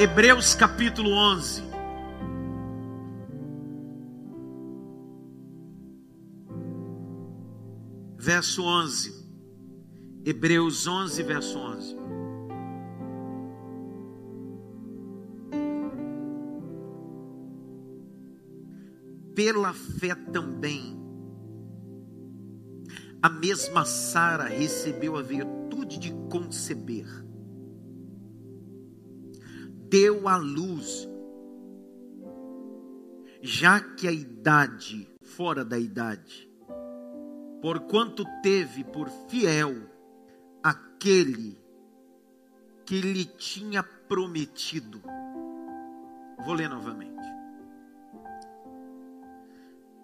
Hebreus 0.00 0.56
capítulo 0.56 1.10
11. 1.10 1.62
Verso 8.18 8.64
11. 8.64 9.24
Hebreus 10.24 10.88
11, 10.88 11.22
verso 11.22 11.58
11. 11.58 11.96
Pela 19.36 19.72
fé 19.72 20.16
também, 20.32 20.98
a 23.22 23.28
mesma 23.28 23.84
Sara 23.84 24.44
recebeu 24.44 25.16
a 25.16 25.22
virtude 25.22 25.98
de 25.98 26.12
conceber 26.28 27.06
deu 29.94 30.26
à 30.26 30.36
luz, 30.36 31.08
já 33.40 33.78
que 33.78 34.08
a 34.08 34.10
idade, 34.10 35.08
fora 35.22 35.64
da 35.64 35.78
idade, 35.78 36.50
porquanto 37.62 38.24
teve 38.42 38.82
por 38.82 39.08
fiel 39.28 39.88
aquele 40.60 41.56
que 42.84 43.00
lhe 43.00 43.24
tinha 43.24 43.84
prometido. 43.84 45.00
Vou 46.44 46.54
ler 46.54 46.68
novamente. 46.68 47.14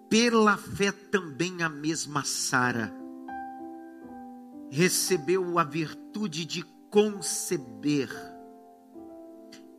Pela 0.09 0.55
fé 0.55 0.93
também 0.93 1.63
a 1.63 1.67
mesma 1.67 2.23
Sara 2.23 2.93
recebeu 4.69 5.59
a 5.59 5.65
virtude 5.65 6.45
de 6.45 6.63
conceber 6.89 8.30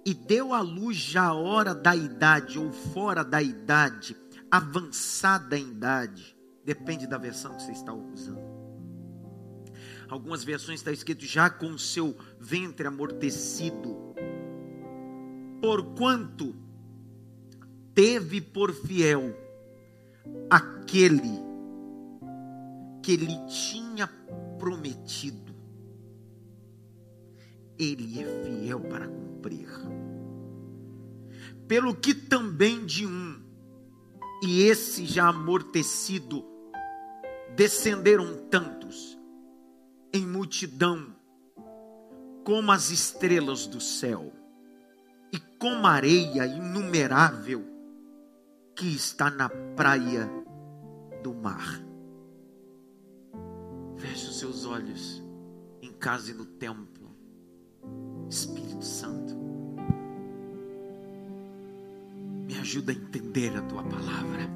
e 0.04 0.12
deu 0.12 0.52
à 0.52 0.60
luz 0.60 0.96
já 0.96 1.32
hora 1.32 1.74
da 1.74 1.94
idade 1.94 2.58
ou 2.58 2.72
fora 2.72 3.24
da 3.24 3.40
idade, 3.40 4.16
avançada 4.50 5.56
em 5.56 5.68
idade, 5.68 6.36
depende 6.64 7.06
da 7.06 7.18
versão 7.18 7.54
que 7.54 7.62
você 7.62 7.72
está 7.72 7.92
usando. 7.92 8.52
Algumas 10.08 10.44
versões 10.44 10.80
está 10.80 10.92
escrito 10.92 11.24
já 11.24 11.48
com 11.48 11.68
o 11.68 11.78
seu 11.78 12.14
ventre 12.38 12.86
amortecido. 12.86 13.96
Porquanto 15.60 16.54
teve 17.94 18.40
por 18.40 18.74
fiel 18.74 19.34
aquele 20.50 21.40
que 23.02 23.16
lhe 23.16 23.38
tinha 23.46 24.06
prometido. 24.58 25.41
Ele 27.82 28.22
é 28.22 28.44
fiel 28.44 28.78
para 28.78 29.08
cumprir. 29.08 29.68
Pelo 31.66 31.96
que 31.96 32.14
também 32.14 32.86
de 32.86 33.04
um, 33.04 33.42
e 34.40 34.62
esse 34.62 35.04
já 35.04 35.26
amortecido, 35.26 36.44
descenderam 37.56 38.36
tantos, 38.48 39.18
em 40.12 40.24
multidão, 40.24 41.12
como 42.44 42.70
as 42.70 42.90
estrelas 42.90 43.66
do 43.66 43.80
céu, 43.80 44.32
e 45.32 45.40
como 45.58 45.84
areia 45.84 46.46
inumerável 46.46 47.64
que 48.76 48.86
está 48.86 49.28
na 49.28 49.48
praia 49.48 50.30
do 51.20 51.34
mar. 51.34 51.82
Feche 53.96 54.28
os 54.28 54.38
seus 54.38 54.66
olhos 54.66 55.20
em 55.80 55.92
casa 55.92 56.30
e 56.30 56.34
no 56.34 56.46
templo. 56.46 57.01
Espírito 58.32 58.82
Santo, 58.82 59.36
me 62.46 62.58
ajuda 62.58 62.90
a 62.90 62.94
entender 62.94 63.54
a 63.54 63.60
tua 63.60 63.82
palavra, 63.82 64.48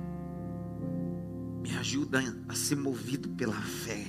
me 1.60 1.76
ajuda 1.76 2.20
a 2.48 2.54
ser 2.54 2.76
movido 2.76 3.28
pela 3.28 3.60
fé, 3.60 4.06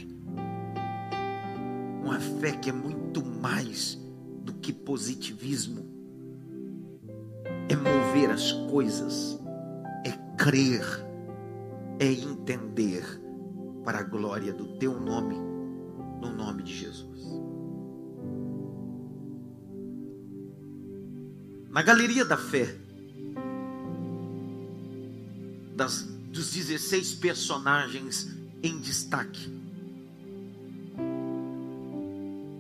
uma 2.02 2.18
fé 2.18 2.54
que 2.54 2.70
é 2.70 2.74
muito 2.74 3.22
mais 3.26 4.00
do 4.42 4.54
que 4.54 4.72
positivismo, 4.72 5.86
é 7.68 7.76
mover 7.76 8.32
as 8.32 8.54
coisas, 8.72 9.38
é 10.06 10.12
crer, 10.38 10.86
é 12.00 12.10
entender 12.10 13.04
para 13.84 14.00
a 14.00 14.04
glória 14.04 14.54
do 14.54 14.78
teu 14.78 14.98
nome, 14.98 15.47
na 21.78 21.84
galeria 21.84 22.26
da 22.26 22.36
fé, 22.36 22.76
das, 25.76 26.02
dos 26.02 26.52
16 26.52 27.14
personagens 27.14 28.36
em 28.64 28.80
destaque, 28.80 29.48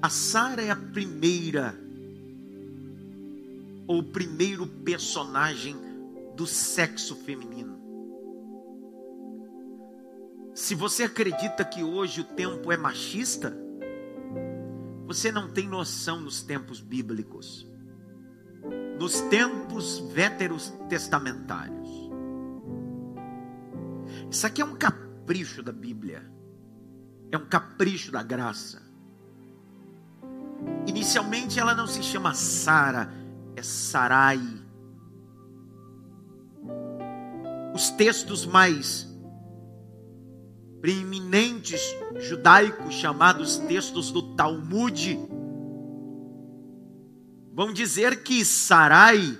a 0.04 0.08
Sara 0.08 0.62
é 0.62 0.70
a 0.70 0.76
primeira, 0.76 1.76
ou 3.88 4.02
o 4.02 4.04
primeiro 4.04 4.68
personagem 4.68 5.76
do 6.36 6.46
sexo 6.46 7.16
feminino. 7.16 7.76
Se 10.54 10.76
você 10.76 11.06
acredita 11.06 11.66
que 11.66 11.82
hoje 11.82 12.22
o 12.22 12.24
tempo 12.24 12.72
é 12.72 12.78
machista, 12.78 13.52
você 15.08 15.32
não 15.32 15.52
tem 15.52 15.68
noção 15.68 16.22
nos 16.22 16.44
tempos 16.44 16.80
bíblicos 16.80 17.66
nos 19.00 19.22
tempos 19.22 20.00
veterotestamentários. 20.00 21.90
Isso 24.30 24.46
aqui 24.46 24.62
é 24.62 24.66
um 24.66 24.76
capricho 24.76 25.64
da 25.64 25.72
Bíblia, 25.72 26.24
é 27.32 27.38
um 27.38 27.46
capricho 27.46 28.12
da 28.12 28.24
graça. 28.24 28.82
Inicialmente 30.86 31.60
ela 31.60 31.76
não 31.76 31.88
se 31.88 32.02
chama 32.02 32.34
Sara, 32.34 33.14
é 33.56 33.62
Sarai. 33.62 34.42
Os 37.74 37.90
textos 37.92 38.46
mais 38.46 39.08
preeminentes 40.82 41.82
judaicos, 42.20 42.96
chamados 42.96 43.58
textos 43.58 44.12
do 44.12 44.36
Talmud, 44.36 45.20
vão 47.58 47.74
dizer 47.74 48.22
que 48.22 48.46
Sarai 48.46 49.36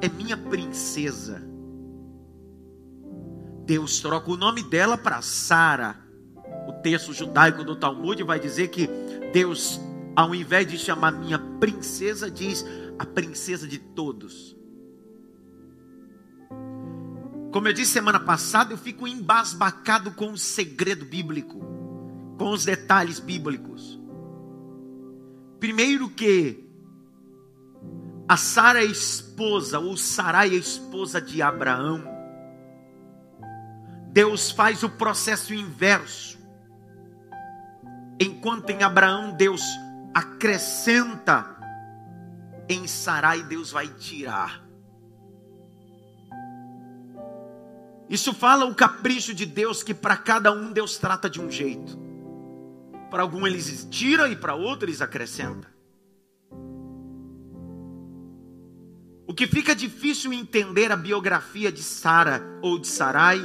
é 0.00 0.08
minha 0.08 0.38
princesa. 0.38 1.46
Deus 3.66 4.00
troca 4.00 4.30
o 4.30 4.38
nome 4.38 4.62
dela 4.62 4.96
para 4.96 5.20
Sara. 5.20 6.00
O 6.66 6.72
texto 6.82 7.12
judaico 7.12 7.62
do 7.62 7.76
Talmud 7.76 8.22
vai 8.22 8.40
dizer 8.40 8.68
que 8.68 8.88
Deus, 9.34 9.78
ao 10.16 10.34
invés 10.34 10.66
de 10.66 10.78
chamar 10.78 11.12
minha 11.12 11.38
princesa, 11.38 12.30
diz 12.30 12.64
a 12.98 13.04
princesa 13.04 13.68
de 13.68 13.78
todos. 13.78 14.56
Como 17.52 17.68
eu 17.68 17.74
disse 17.74 17.92
semana 17.92 18.18
passada, 18.18 18.72
eu 18.72 18.78
fico 18.78 19.06
embasbacado 19.06 20.12
com 20.12 20.32
o 20.32 20.38
segredo 20.38 21.04
bíblico, 21.04 21.60
com 22.38 22.48
os 22.50 22.64
detalhes 22.64 23.20
bíblicos. 23.20 24.00
Primeiro 25.60 26.08
que 26.08 26.63
a 28.26 28.36
Sara 28.36 28.82
é 28.82 28.86
esposa, 28.86 29.78
ou 29.78 29.96
Sarai 29.96 30.50
é 30.50 30.54
esposa 30.54 31.20
de 31.20 31.42
Abraão. 31.42 32.02
Deus 34.12 34.50
faz 34.50 34.82
o 34.82 34.88
processo 34.88 35.52
inverso. 35.52 36.38
Enquanto 38.18 38.70
em 38.70 38.82
Abraão 38.82 39.32
Deus 39.32 39.62
acrescenta, 40.14 41.54
em 42.68 42.86
Sarai 42.86 43.42
Deus 43.42 43.72
vai 43.72 43.88
tirar. 43.88 44.64
Isso 48.08 48.32
fala 48.32 48.64
o 48.64 48.74
capricho 48.74 49.34
de 49.34 49.44
Deus 49.44 49.82
que 49.82 49.92
para 49.92 50.16
cada 50.16 50.52
um 50.52 50.72
Deus 50.72 50.96
trata 50.96 51.28
de 51.28 51.40
um 51.40 51.50
jeito. 51.50 51.98
Para 53.10 53.22
algum 53.22 53.46
eles 53.46 53.86
tira 53.90 54.28
e 54.28 54.36
para 54.36 54.54
outro 54.54 54.86
eles 54.86 55.02
acrescenta. 55.02 55.73
O 59.34 59.36
que 59.36 59.48
fica 59.48 59.74
difícil 59.74 60.32
entender 60.32 60.92
a 60.92 60.96
biografia 60.96 61.72
de 61.72 61.82
Sara 61.82 62.40
ou 62.62 62.78
de 62.78 62.86
Sarai 62.86 63.40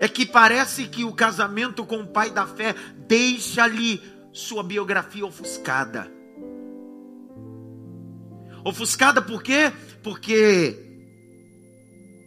é 0.00 0.08
que 0.08 0.24
parece 0.24 0.86
que 0.86 1.04
o 1.04 1.12
casamento 1.12 1.84
com 1.84 1.98
o 1.98 2.06
pai 2.06 2.30
da 2.30 2.46
fé 2.46 2.74
deixa-lhe 3.06 4.02
sua 4.32 4.62
biografia 4.62 5.26
ofuscada. 5.26 6.10
Ofuscada 8.64 9.20
por 9.20 9.42
quê? 9.42 9.70
Porque 10.02 10.74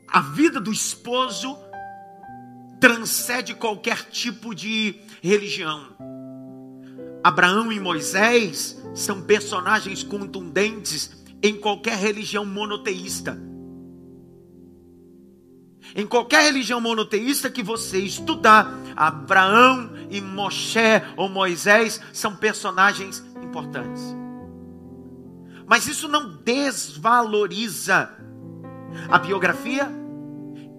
a 0.08 0.22
vida 0.22 0.62
do 0.62 0.72
esposo 0.72 1.58
transcende 2.80 3.56
qualquer 3.56 4.04
tipo 4.12 4.54
de 4.54 4.94
religião. 5.24 5.98
Abraão 7.24 7.72
e 7.72 7.80
Moisés 7.80 8.80
são 8.94 9.24
personagens 9.24 10.04
contundentes 10.04 11.19
em 11.42 11.60
qualquer 11.60 11.98
religião 11.98 12.46
monoteísta. 12.46 13.38
Em 15.96 16.06
qualquer 16.06 16.44
religião 16.44 16.80
monoteísta 16.80 17.50
que 17.50 17.64
você 17.64 18.00
estudar, 18.00 18.72
Abraão 18.96 19.92
e 20.10 20.22
Moshe 20.22 21.02
ou 21.16 21.30
Moisés 21.30 22.00
são 22.14 22.36
personagens 22.36 23.24
importantes. 23.42 24.04
Mas 25.66 25.88
isso 25.88 26.08
não 26.08 26.38
desvaloriza 26.44 28.10
a 29.10 29.20
biografia 29.20 29.90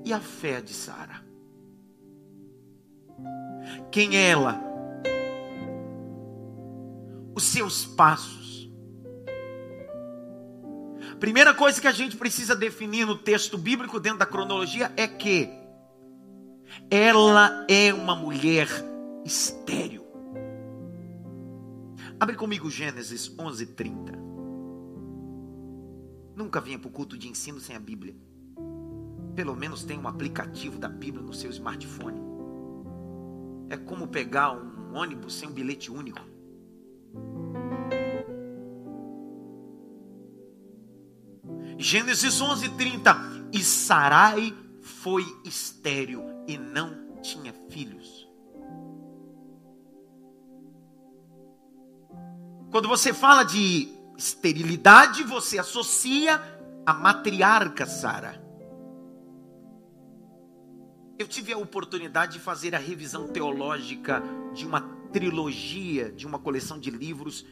e 0.04 0.12
a 0.12 0.20
fé 0.20 0.60
de 0.60 0.72
Sara. 0.72 1.24
Quem 3.90 4.16
é 4.16 4.30
ela? 4.30 4.60
Os 7.34 7.44
seus 7.44 7.84
passos. 7.84 8.39
Primeira 11.20 11.52
coisa 11.52 11.78
que 11.78 11.86
a 11.86 11.92
gente 11.92 12.16
precisa 12.16 12.56
definir 12.56 13.06
no 13.06 13.14
texto 13.14 13.58
bíblico, 13.58 14.00
dentro 14.00 14.20
da 14.20 14.26
cronologia, 14.26 14.90
é 14.96 15.06
que 15.06 15.50
ela 16.90 17.66
é 17.68 17.92
uma 17.92 18.16
mulher 18.16 18.66
estéril. 19.22 20.02
Abre 22.18 22.36
comigo 22.36 22.70
Gênesis 22.70 23.28
11:30. 23.38 24.18
Nunca 26.34 26.58
venha 26.58 26.78
para 26.78 26.88
o 26.88 26.90
culto 26.90 27.18
de 27.18 27.28
ensino 27.28 27.60
sem 27.60 27.76
a 27.76 27.80
Bíblia. 27.80 28.16
Pelo 29.34 29.54
menos 29.54 29.84
tem 29.84 29.98
um 29.98 30.08
aplicativo 30.08 30.78
da 30.78 30.88
Bíblia 30.88 31.22
no 31.22 31.34
seu 31.34 31.50
smartphone. 31.50 32.18
É 33.68 33.76
como 33.76 34.08
pegar 34.08 34.52
um 34.52 34.96
ônibus 34.96 35.34
sem 35.34 35.50
um 35.50 35.52
bilhete 35.52 35.92
único. 35.92 36.29
Gênesis 41.80 42.42
11:30 42.42 43.48
E 43.54 43.64
Sarai 43.64 44.54
foi 44.82 45.24
estéril 45.46 46.22
e 46.46 46.58
não 46.58 47.16
tinha 47.22 47.54
filhos. 47.70 48.28
Quando 52.70 52.86
você 52.86 53.14
fala 53.14 53.44
de 53.44 53.88
esterilidade, 54.18 55.24
você 55.24 55.58
associa 55.58 56.38
a 56.84 56.92
matriarca 56.92 57.86
Sara. 57.86 58.44
Eu 61.18 61.26
tive 61.26 61.54
a 61.54 61.58
oportunidade 61.58 62.34
de 62.34 62.40
fazer 62.40 62.74
a 62.74 62.78
revisão 62.78 63.26
teológica 63.26 64.22
de 64.52 64.66
uma 64.66 64.82
trilogia, 65.12 66.12
de 66.12 66.26
uma 66.26 66.38
coleção 66.38 66.78
de 66.78 66.90
livros 66.90 67.46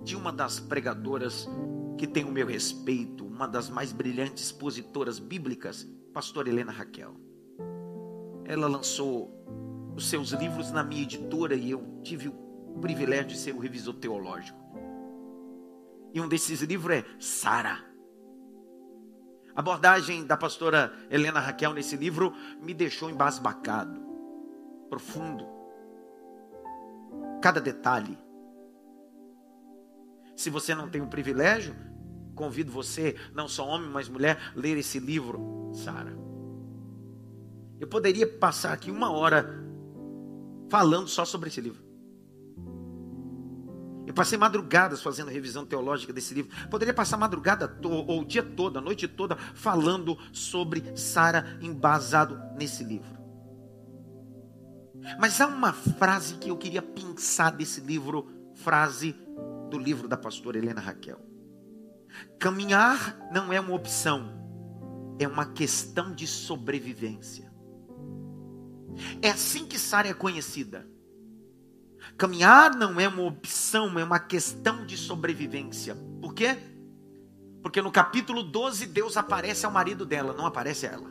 de 0.00 0.16
uma 0.16 0.32
das 0.32 0.58
pregadoras 0.58 1.48
que 1.96 2.06
tem 2.06 2.24
o 2.24 2.32
meu 2.32 2.46
respeito, 2.46 3.26
uma 3.26 3.46
das 3.46 3.68
mais 3.68 3.92
brilhantes 3.92 4.44
expositoras 4.44 5.18
bíblicas, 5.18 5.86
pastora 6.12 6.48
Helena 6.48 6.72
Raquel. 6.72 7.14
Ela 8.44 8.66
lançou 8.66 9.30
os 9.96 10.08
seus 10.08 10.30
livros 10.32 10.70
na 10.70 10.82
minha 10.82 11.02
editora 11.02 11.54
e 11.54 11.70
eu 11.70 12.00
tive 12.02 12.28
o 12.28 12.78
privilégio 12.80 13.28
de 13.28 13.38
ser 13.38 13.54
o 13.54 13.58
revisor 13.58 13.94
teológico. 13.94 14.58
E 16.14 16.20
um 16.20 16.28
desses 16.28 16.60
livros 16.62 16.96
é 16.96 17.04
Sara. 17.18 17.78
A 19.54 19.60
abordagem 19.60 20.24
da 20.24 20.36
pastora 20.36 20.92
Helena 21.10 21.40
Raquel 21.40 21.74
nesse 21.74 21.96
livro 21.96 22.34
me 22.60 22.72
deixou 22.72 23.10
embasbacado, 23.10 24.00
profundo. 24.88 25.46
Cada 27.40 27.60
detalhe. 27.60 28.18
Se 30.42 30.50
você 30.50 30.74
não 30.74 30.88
tem 30.88 31.00
o 31.00 31.06
privilégio, 31.06 31.72
convido 32.34 32.72
você, 32.72 33.14
não 33.32 33.46
só 33.46 33.64
homem, 33.64 33.88
mas 33.88 34.08
mulher, 34.08 34.36
ler 34.56 34.76
esse 34.76 34.98
livro, 34.98 35.70
Sara. 35.72 36.18
Eu 37.78 37.86
poderia 37.86 38.26
passar 38.26 38.72
aqui 38.72 38.90
uma 38.90 39.12
hora 39.12 39.64
falando 40.68 41.06
só 41.06 41.24
sobre 41.24 41.48
esse 41.48 41.60
livro. 41.60 41.80
Eu 44.04 44.12
passei 44.12 44.36
madrugadas 44.36 45.00
fazendo 45.00 45.30
revisão 45.30 45.64
teológica 45.64 46.12
desse 46.12 46.34
livro. 46.34 46.50
Poderia 46.68 46.92
passar 46.92 47.16
madrugada 47.16 47.78
ou 47.84 48.22
o 48.22 48.24
dia 48.24 48.42
todo, 48.42 48.78
a 48.78 48.82
noite 48.82 49.06
toda, 49.06 49.36
falando 49.36 50.18
sobre 50.32 50.82
Sara 50.96 51.56
embasado 51.60 52.36
nesse 52.58 52.82
livro. 52.82 53.16
Mas 55.20 55.40
há 55.40 55.46
uma 55.46 55.72
frase 55.72 56.34
que 56.34 56.48
eu 56.48 56.56
queria 56.56 56.82
pensar 56.82 57.52
desse 57.52 57.80
livro, 57.80 58.28
frase 58.56 59.14
do 59.72 59.78
livro 59.78 60.06
da 60.06 60.18
pastora 60.18 60.58
Helena 60.58 60.82
Raquel. 60.82 61.18
Caminhar 62.38 63.18
não 63.32 63.50
é 63.50 63.58
uma 63.58 63.74
opção, 63.74 64.30
é 65.18 65.26
uma 65.26 65.46
questão 65.46 66.14
de 66.14 66.26
sobrevivência. 66.26 67.50
É 69.22 69.30
assim 69.30 69.66
que 69.66 69.78
Sara 69.78 70.08
é 70.08 70.14
conhecida. 70.14 70.86
Caminhar 72.18 72.76
não 72.76 73.00
é 73.00 73.08
uma 73.08 73.22
opção, 73.22 73.98
é 73.98 74.04
uma 74.04 74.18
questão 74.18 74.84
de 74.84 74.98
sobrevivência. 74.98 75.96
Por 76.20 76.34
quê? 76.34 76.58
Porque 77.62 77.80
no 77.80 77.90
capítulo 77.90 78.42
12 78.42 78.84
Deus 78.86 79.16
aparece 79.16 79.64
ao 79.64 79.72
marido 79.72 80.04
dela, 80.04 80.34
não 80.34 80.44
aparece 80.44 80.86
a 80.86 80.90
ela. 80.90 81.10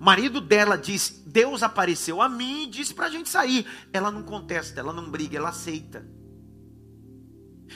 O 0.00 0.02
marido 0.02 0.40
dela 0.40 0.78
diz: 0.78 1.22
Deus 1.26 1.62
apareceu 1.62 2.22
a 2.22 2.30
mim 2.30 2.62
e 2.62 2.66
disse 2.66 2.94
para 2.94 3.08
a 3.08 3.10
gente 3.10 3.28
sair. 3.28 3.66
Ela 3.92 4.10
não 4.10 4.22
contesta, 4.22 4.80
ela 4.80 4.94
não 4.94 5.10
briga, 5.10 5.36
ela 5.36 5.50
aceita. 5.50 6.18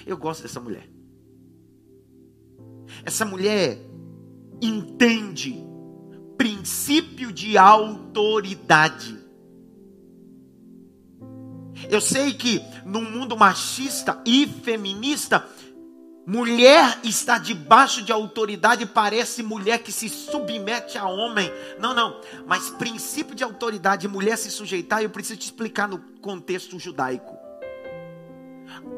Eu 0.07 0.17
gosto 0.17 0.43
dessa 0.43 0.61
mulher. 0.61 0.89
Essa 3.05 3.25
mulher 3.25 3.79
entende 4.61 5.65
princípio 6.37 7.33
de 7.33 7.57
autoridade. 7.57 9.19
Eu 11.91 12.01
sei 12.01 12.33
que 12.33 12.63
no 12.85 13.01
mundo 13.03 13.37
machista 13.37 14.21
e 14.25 14.47
feminista, 14.47 15.47
mulher 16.27 16.99
está 17.05 17.39
debaixo 17.39 18.03
de 18.03 18.13
autoridade, 18.13 18.87
parece 18.87 19.43
mulher 19.43 19.83
que 19.83 19.93
se 19.93 20.09
submete 20.09 20.97
a 20.97 21.07
homem. 21.07 21.51
Não, 21.79 21.95
não. 21.95 22.21
Mas 22.47 22.71
princípio 22.71 23.35
de 23.35 23.45
autoridade, 23.45 24.09
mulher 24.09 24.39
se 24.39 24.51
sujeitar, 24.51 25.03
eu 25.03 25.11
preciso 25.11 25.39
te 25.39 25.45
explicar 25.45 25.89
no 25.89 25.99
contexto 26.21 26.79
judaico. 26.79 27.44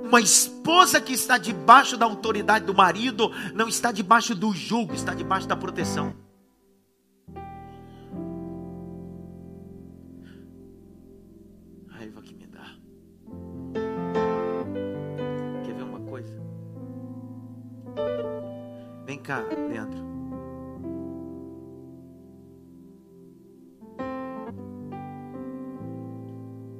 Uma 0.09 0.21
esposa 0.21 1.01
que 1.01 1.13
está 1.13 1.37
debaixo 1.37 1.97
da 1.97 2.07
autoridade 2.07 2.65
do 2.65 2.73
marido 2.73 3.33
não 3.53 3.67
está 3.67 3.91
debaixo 3.91 4.37
do 4.37 4.53
jugo, 4.53 4.95
está 4.95 5.13
debaixo 5.13 5.49
da 5.49 5.57
proteção. 5.57 6.15
Raiva 11.89 12.23
que 12.23 12.35
me 12.35 12.47
dá. 12.47 12.67
Quer 15.65 15.75
ver 15.75 15.83
uma 15.83 16.01
coisa? 16.01 16.41
Vem 19.07 19.19
cá 19.19 19.41
dentro. 19.41 20.07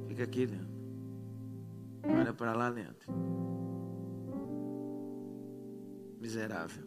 Fica 0.07 0.23
aqui 0.23 0.45
dentro. 0.45 0.66
Olha 2.09 2.33
para 2.33 2.53
lá 2.53 2.69
dentro. 2.69 3.11
Miserável. 6.19 6.85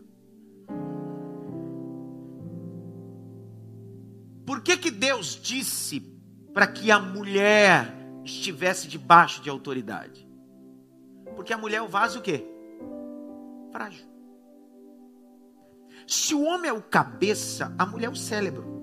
Por 4.47 4.63
que 4.63 4.77
que 4.77 4.91
Deus 4.91 5.39
disse 5.41 6.01
para 6.53 6.67
que 6.67 6.91
a 6.91 6.99
mulher 6.99 7.95
estivesse 8.25 8.89
debaixo 8.89 9.43
de 9.43 9.49
autoridade? 9.49 10.29
Porque 11.37 11.53
a 11.53 11.59
mulher 11.59 11.77
é 11.77 11.83
o 11.83 11.89
vaso 11.89 12.19
o 12.19 12.23
quê? 12.23 12.45
Frágil. 13.71 14.07
Se 16.07 16.35
o 16.35 16.43
homem 16.43 16.69
é 16.69 16.73
o 16.73 16.83
cabeça, 16.83 17.73
a 17.79 17.87
mulher 17.87 18.07
é 18.07 18.11
o 18.11 18.17
cérebro. 18.17 18.80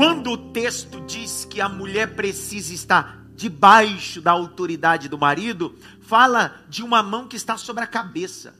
Quando 0.00 0.30
o 0.30 0.50
texto 0.50 0.98
diz 1.02 1.44
que 1.44 1.60
a 1.60 1.68
mulher 1.68 2.16
precisa 2.16 2.72
estar 2.72 3.26
debaixo 3.34 4.22
da 4.22 4.30
autoridade 4.30 5.10
do 5.10 5.18
marido, 5.18 5.78
fala 6.00 6.56
de 6.70 6.82
uma 6.82 7.02
mão 7.02 7.28
que 7.28 7.36
está 7.36 7.58
sobre 7.58 7.84
a 7.84 7.86
cabeça. 7.86 8.54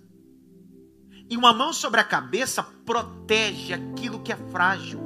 E 1.31 1.39
uma 1.39 1.55
mão 1.55 1.73
sobre 1.73 1.99
a 1.99 2.05
cabeça 2.05 2.63
protege 2.85 3.73
aquilo 3.73 4.21
que 4.21 4.31
é 4.31 4.37
frágil. 4.37 5.01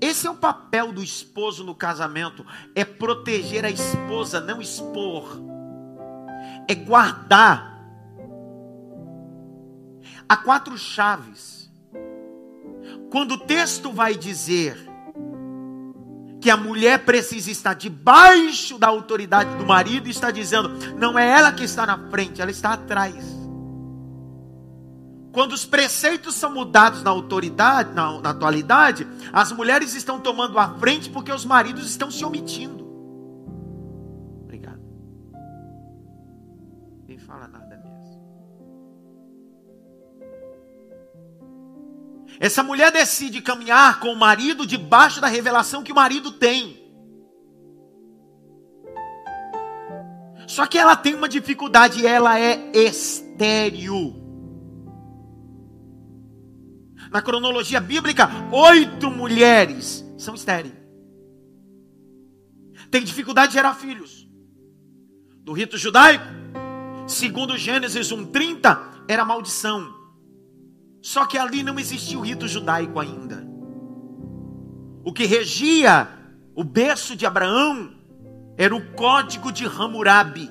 Esse 0.00 0.26
é 0.26 0.30
o 0.32 0.36
papel 0.36 0.92
do 0.92 1.00
esposo 1.00 1.62
no 1.62 1.72
casamento: 1.72 2.44
é 2.74 2.84
proteger 2.84 3.64
a 3.64 3.70
esposa, 3.70 4.40
não 4.40 4.60
expor, 4.60 5.40
é 6.66 6.74
guardar. 6.74 7.70
Há 10.28 10.36
quatro 10.36 10.76
chaves 10.76 11.59
quando 13.10 13.32
o 13.32 13.38
texto 13.38 13.92
vai 13.92 14.14
dizer 14.14 14.88
que 16.40 16.48
a 16.48 16.56
mulher 16.56 17.04
precisa 17.04 17.50
estar 17.50 17.74
debaixo 17.74 18.78
da 18.78 18.86
autoridade 18.88 19.54
do 19.56 19.66
marido 19.66 20.08
está 20.08 20.30
dizendo, 20.30 20.70
não 20.96 21.18
é 21.18 21.28
ela 21.28 21.52
que 21.52 21.64
está 21.64 21.84
na 21.84 22.08
frente, 22.08 22.40
ela 22.40 22.50
está 22.50 22.72
atrás. 22.72 23.16
Quando 25.32 25.52
os 25.52 25.64
preceitos 25.64 26.34
são 26.34 26.52
mudados 26.52 27.02
na 27.02 27.10
autoridade, 27.10 27.92
na, 27.94 28.20
na 28.20 28.30
atualidade, 28.30 29.06
as 29.32 29.52
mulheres 29.52 29.94
estão 29.94 30.18
tomando 30.18 30.58
a 30.58 30.74
frente 30.78 31.10
porque 31.10 31.32
os 31.32 31.44
maridos 31.44 31.88
estão 31.90 32.10
se 32.10 32.24
omitindo. 32.24 32.89
Essa 42.40 42.62
mulher 42.62 42.90
decide 42.90 43.42
caminhar 43.42 44.00
com 44.00 44.08
o 44.08 44.16
marido 44.16 44.66
debaixo 44.66 45.20
da 45.20 45.26
revelação 45.26 45.82
que 45.82 45.92
o 45.92 45.94
marido 45.94 46.32
tem. 46.32 46.80
Só 50.48 50.66
que 50.66 50.78
ela 50.78 50.96
tem 50.96 51.14
uma 51.14 51.28
dificuldade, 51.28 52.06
ela 52.06 52.40
é 52.40 52.72
estéril. 52.74 54.16
Na 57.12 57.20
cronologia 57.20 57.78
bíblica, 57.78 58.30
oito 58.50 59.10
mulheres 59.10 60.02
são 60.16 60.34
estéreis. 60.34 60.72
Tem 62.90 63.04
dificuldade 63.04 63.48
de 63.48 63.58
gerar 63.58 63.74
filhos. 63.74 64.26
Do 65.44 65.52
rito 65.52 65.76
judaico, 65.76 66.24
segundo 67.06 67.58
Gênesis 67.58 68.10
1:30, 68.10 69.04
era 69.06 69.26
maldição. 69.26 69.99
Só 71.02 71.26
que 71.26 71.38
ali 71.38 71.62
não 71.62 71.78
existia 71.78 72.18
o 72.18 72.22
rito 72.22 72.46
judaico 72.46 73.00
ainda. 73.00 73.46
O 75.02 75.12
que 75.12 75.24
regia 75.24 76.08
o 76.54 76.62
berço 76.62 77.16
de 77.16 77.24
Abraão 77.24 77.92
era 78.56 78.74
o 78.74 78.92
código 78.92 79.50
de 79.50 79.64
Hammurabi, 79.64 80.50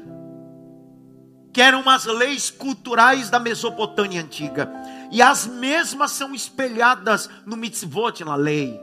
que 1.53 1.61
eram 1.61 1.87
as 1.87 2.05
leis 2.05 2.49
culturais 2.49 3.29
da 3.29 3.39
Mesopotâmia 3.39 4.21
antiga. 4.21 4.71
E 5.11 5.21
as 5.21 5.45
mesmas 5.45 6.11
são 6.11 6.33
espelhadas 6.33 7.29
no 7.45 7.55
mitzvot, 7.55 8.23
na 8.23 8.35
lei. 8.35 8.79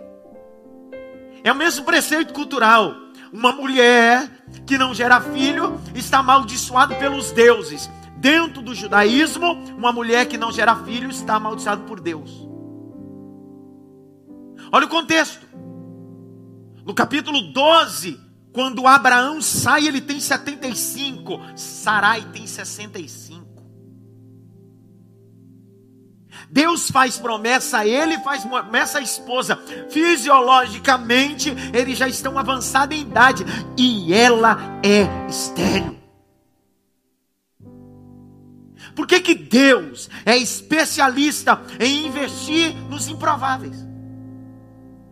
É 1.42 1.50
o 1.50 1.56
mesmo 1.56 1.84
preceito 1.84 2.32
cultural. 2.32 2.94
Uma 3.32 3.52
mulher 3.52 4.28
que 4.66 4.78
não 4.78 4.94
gera 4.94 5.20
filho 5.20 5.80
está 5.94 6.18
amaldiçoada 6.18 6.94
pelos 6.94 7.32
deuses. 7.32 7.90
Dentro 8.26 8.60
do 8.60 8.74
judaísmo, 8.74 9.52
uma 9.78 9.92
mulher 9.92 10.26
que 10.26 10.36
não 10.36 10.50
gera 10.50 10.74
filho 10.82 11.08
está 11.08 11.36
amaldiçoada 11.36 11.84
por 11.84 12.00
Deus. 12.00 12.28
Olha 14.72 14.84
o 14.84 14.88
contexto. 14.88 15.46
No 16.84 16.92
capítulo 16.92 17.40
12, 17.52 18.20
quando 18.52 18.84
Abraão 18.88 19.40
sai, 19.40 19.86
ele 19.86 20.00
tem 20.00 20.18
75, 20.18 21.40
Sarai 21.54 22.26
tem 22.32 22.48
65. 22.48 23.46
Deus 26.50 26.90
faz 26.90 27.16
promessa 27.16 27.78
a 27.78 27.86
ele, 27.86 28.18
faz 28.18 28.44
promessa 28.44 28.98
à 28.98 29.02
esposa. 29.02 29.56
Fisiologicamente, 29.88 31.54
eles 31.72 31.96
já 31.96 32.08
estão 32.08 32.36
avançados 32.36 32.98
em 32.98 33.02
idade 33.02 33.44
e 33.78 34.12
ela 34.12 34.58
é 34.82 35.28
estéril. 35.30 35.95
Por 38.96 39.06
que, 39.06 39.20
que 39.20 39.34
Deus 39.34 40.08
é 40.24 40.34
especialista 40.38 41.60
em 41.78 42.06
investir 42.06 42.74
nos 42.88 43.06
improváveis? 43.08 43.76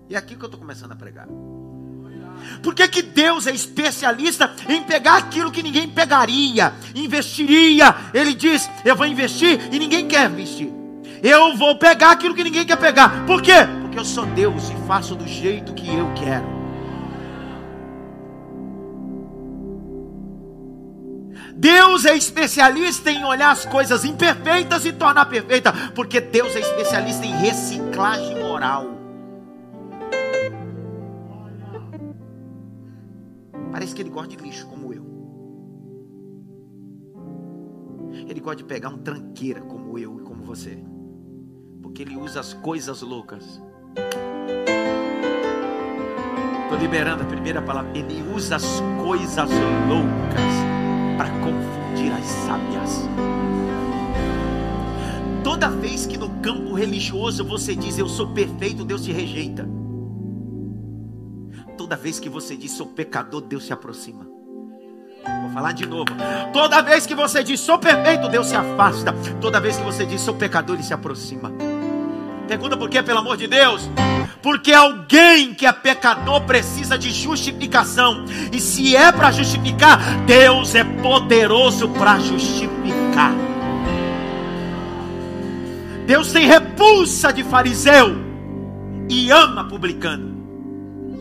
E 0.08 0.14
é 0.14 0.18
aqui 0.18 0.34
que 0.34 0.42
eu 0.42 0.46
estou 0.46 0.58
começando 0.58 0.92
a 0.92 0.96
pregar. 0.96 1.28
Por 2.62 2.74
que, 2.74 2.88
que 2.88 3.02
Deus 3.02 3.46
é 3.46 3.52
especialista 3.52 4.50
em 4.70 4.82
pegar 4.82 5.18
aquilo 5.18 5.52
que 5.52 5.62
ninguém 5.62 5.86
pegaria, 5.86 6.72
investiria? 6.94 7.94
Ele 8.14 8.34
diz: 8.34 8.70
Eu 8.84 8.96
vou 8.96 9.06
investir 9.06 9.68
e 9.70 9.78
ninguém 9.78 10.08
quer 10.08 10.30
investir. 10.30 10.72
Eu 11.22 11.54
vou 11.56 11.76
pegar 11.76 12.12
aquilo 12.12 12.34
que 12.34 12.44
ninguém 12.44 12.64
quer 12.64 12.76
pegar. 12.76 13.26
Por 13.26 13.42
quê? 13.42 13.66
Porque 13.82 13.98
eu 13.98 14.04
sou 14.04 14.24
Deus 14.26 14.70
e 14.70 14.86
faço 14.86 15.14
do 15.14 15.26
jeito 15.26 15.74
que 15.74 15.88
eu 15.94 16.10
quero. 16.14 16.53
Deus 21.64 22.04
é 22.04 22.14
especialista 22.14 23.10
em 23.10 23.24
olhar 23.24 23.50
as 23.50 23.64
coisas 23.64 24.04
imperfeitas 24.04 24.84
e 24.84 24.92
tornar 24.92 25.24
perfeita, 25.24 25.72
porque 25.94 26.20
Deus 26.20 26.54
é 26.54 26.60
especialista 26.60 27.24
em 27.24 27.32
reciclagem 27.32 28.38
moral. 28.38 28.90
Parece 33.72 33.94
que 33.94 34.02
ele 34.02 34.10
gosta 34.10 34.36
de 34.36 34.42
lixo 34.42 34.66
como 34.66 34.92
eu. 34.92 35.06
Ele 38.28 38.40
gosta 38.40 38.56
de 38.56 38.64
pegar 38.64 38.90
um 38.90 38.98
tranqueira 38.98 39.62
como 39.62 39.98
eu 39.98 40.20
e 40.20 40.22
como 40.22 40.44
você 40.44 40.78
porque 41.80 42.02
ele 42.02 42.16
usa 42.16 42.40
as 42.40 42.52
coisas 42.52 43.00
loucas. 43.02 43.62
Estou 46.64 46.76
liberando 46.78 47.22
a 47.22 47.26
primeira 47.26 47.62
palavra. 47.62 47.96
Ele 47.96 48.20
usa 48.34 48.56
as 48.56 48.82
coisas 49.00 49.48
loucas 49.88 50.73
confundir 51.44 52.12
as 52.12 52.24
sábias. 52.24 53.08
Toda 55.42 55.68
vez 55.68 56.06
que 56.06 56.16
no 56.16 56.30
campo 56.40 56.74
religioso 56.74 57.44
você 57.44 57.76
diz 57.76 57.98
eu 57.98 58.08
sou 58.08 58.28
perfeito, 58.28 58.84
Deus 58.84 59.04
te 59.04 59.12
rejeita. 59.12 59.68
Toda 61.76 61.96
vez 61.96 62.18
que 62.18 62.28
você 62.28 62.56
diz 62.56 62.72
sou 62.72 62.86
pecador, 62.86 63.42
Deus 63.42 63.66
se 63.66 63.72
aproxima. 63.72 64.26
Vou 65.42 65.50
falar 65.50 65.72
de 65.72 65.86
novo. 65.86 66.10
Toda 66.52 66.82
vez 66.82 67.06
que 67.06 67.14
você 67.14 67.42
diz 67.42 67.60
sou 67.60 67.78
perfeito, 67.78 68.28
Deus 68.28 68.46
se 68.46 68.56
afasta. 68.56 69.14
Toda 69.40 69.60
vez 69.60 69.76
que 69.76 69.84
você 69.84 70.06
diz 70.06 70.20
sou 70.20 70.34
pecador, 70.34 70.76
Ele 70.76 70.82
se 70.82 70.94
aproxima. 70.94 71.52
Pergunta 72.46 72.76
por 72.76 72.88
quê, 72.90 73.02
pelo 73.02 73.18
amor 73.18 73.36
de 73.36 73.46
Deus? 73.46 73.88
Porque 74.42 74.72
alguém 74.72 75.54
que 75.54 75.64
é 75.64 75.72
pecador 75.72 76.42
precisa 76.42 76.98
de 76.98 77.10
justificação. 77.10 78.24
E 78.52 78.60
se 78.60 78.94
é 78.94 79.10
para 79.10 79.32
justificar, 79.32 79.98
Deus 80.26 80.74
é 80.74 80.84
poderoso 80.84 81.88
para 81.88 82.18
justificar. 82.18 83.32
Deus 86.06 86.30
tem 86.32 86.46
repulsa 86.46 87.32
de 87.32 87.42
fariseu 87.42 88.14
e 89.08 89.30
ama 89.30 89.64
publicano. 89.64 90.43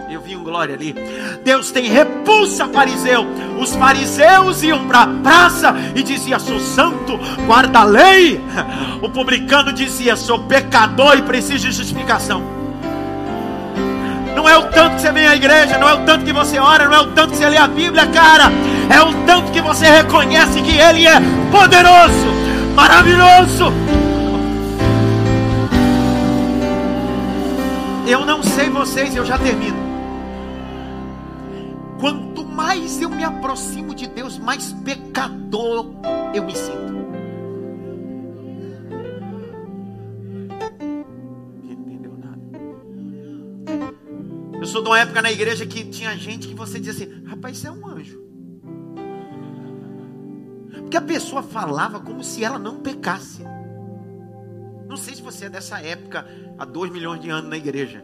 Eu 0.10 0.22
vi 0.22 0.36
um 0.36 0.44
glória 0.44 0.76
ali. 0.76 0.96
Deus 1.44 1.72
tem 1.72 1.88
repulsa 1.88 2.68
fariseu. 2.68 3.26
Os 3.60 3.76
fariseus 3.76 4.64
iam 4.64 4.88
para 4.88 5.04
a 5.04 5.08
praça 5.08 5.76
e 5.96 6.04
dizia: 6.04 6.40
"Sou 6.40 6.60
santo, 6.60 7.20
guarda 7.46 7.80
a 7.80 7.84
lei". 7.84 8.40
O 9.02 9.10
publicano 9.10 9.74
dizia: 9.74 10.16
"Sou 10.16 10.40
pecador 10.40 11.18
e 11.18 11.22
preciso 11.22 11.68
de 11.68 11.72
justificação". 11.72 12.44
Não 14.36 14.50
é 14.50 14.58
o 14.58 14.64
tanto 14.64 14.96
que 14.96 15.02
você 15.02 15.12
vem 15.12 15.28
à 15.28 15.36
igreja, 15.36 15.78
não 15.78 15.88
é 15.88 15.94
o 15.94 16.06
tanto 16.06 16.26
que 16.26 16.34
você 16.34 16.58
ora, 16.58 16.86
não 16.86 16.96
é 16.96 17.02
o 17.02 17.08
tanto 17.08 17.32
que 17.32 17.38
você 17.38 17.50
lê 17.50 17.58
a 17.58 17.68
Bíblia, 17.68 18.08
cara. 18.08 18.52
É 18.90 19.02
o 19.02 19.14
tanto 19.26 19.52
que 19.52 19.62
você 19.62 19.86
reconhece 19.86 20.62
que 20.62 20.78
Ele 20.78 21.08
é 21.08 21.22
poderoso, 21.52 22.28
maravilhoso. 22.76 23.72
Eu 28.06 28.26
não 28.26 28.44
sei 28.44 28.70
vocês, 28.70 29.16
eu 29.16 29.26
já 29.26 29.38
termino. 29.38 29.73
Quanto 32.04 32.44
mais 32.44 33.02
eu 33.02 33.10
me 33.10 33.24
aproximo 33.24 33.96
de 33.96 34.08
Deus, 34.08 34.38
mais 34.38 34.74
pecador 34.74 35.86
eu 36.34 36.44
me 36.44 36.54
sinto. 36.54 36.94
Entendeu 41.64 42.14
nada? 42.18 42.60
Eu 44.60 44.66
sou 44.66 44.84
de 44.84 44.90
uma 44.90 45.00
época 45.00 45.22
na 45.22 45.32
igreja 45.32 45.66
que 45.66 45.86
tinha 45.86 46.14
gente 46.18 46.50
que 46.50 46.54
você 46.54 46.78
dizia 46.78 47.06
assim: 47.06 47.24
rapaz, 47.24 47.56
isso 47.56 47.68
é 47.68 47.72
um 47.72 47.88
anjo. 47.88 48.22
Porque 50.82 50.98
a 50.98 51.02
pessoa 51.02 51.42
falava 51.42 52.02
como 52.02 52.22
se 52.22 52.44
ela 52.44 52.60
não 52.60 52.82
pecasse. 52.82 53.46
Não 54.90 54.98
sei 54.98 55.16
se 55.16 55.22
você 55.22 55.46
é 55.46 55.50
dessa 55.50 55.80
época, 55.80 56.28
há 56.60 56.66
dois 56.66 56.92
milhões 56.92 57.22
de 57.22 57.30
anos 57.30 57.50
na 57.50 57.56
igreja. 57.56 58.04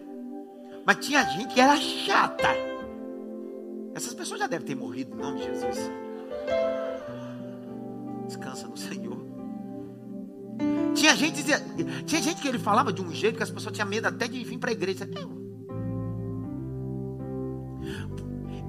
Mas 0.85 1.05
tinha 1.05 1.21
gente 1.25 1.53
que 1.53 1.59
era 1.59 1.75
chata. 1.75 2.78
Essas 3.93 4.13
pessoas 4.13 4.39
já 4.39 4.47
devem 4.47 4.65
ter 4.65 4.75
morrido 4.75 5.13
em 5.13 5.17
nome 5.17 5.39
de 5.39 5.45
Jesus. 5.45 5.91
Descansa 8.27 8.67
no 8.67 8.77
Senhor. 8.77 9.19
Tinha 10.93 11.15
gente, 11.15 11.43
tinha 12.05 12.21
gente 12.21 12.41
que 12.41 12.47
ele 12.47 12.59
falava 12.59 12.91
de 12.91 13.01
um 13.01 13.11
jeito 13.11 13.37
que 13.37 13.43
as 13.43 13.49
pessoas 13.49 13.73
tinham 13.73 13.87
medo 13.87 14.07
até 14.07 14.27
de 14.27 14.43
vir 14.43 14.57
para 14.57 14.69
a 14.69 14.73
igreja. 14.73 15.09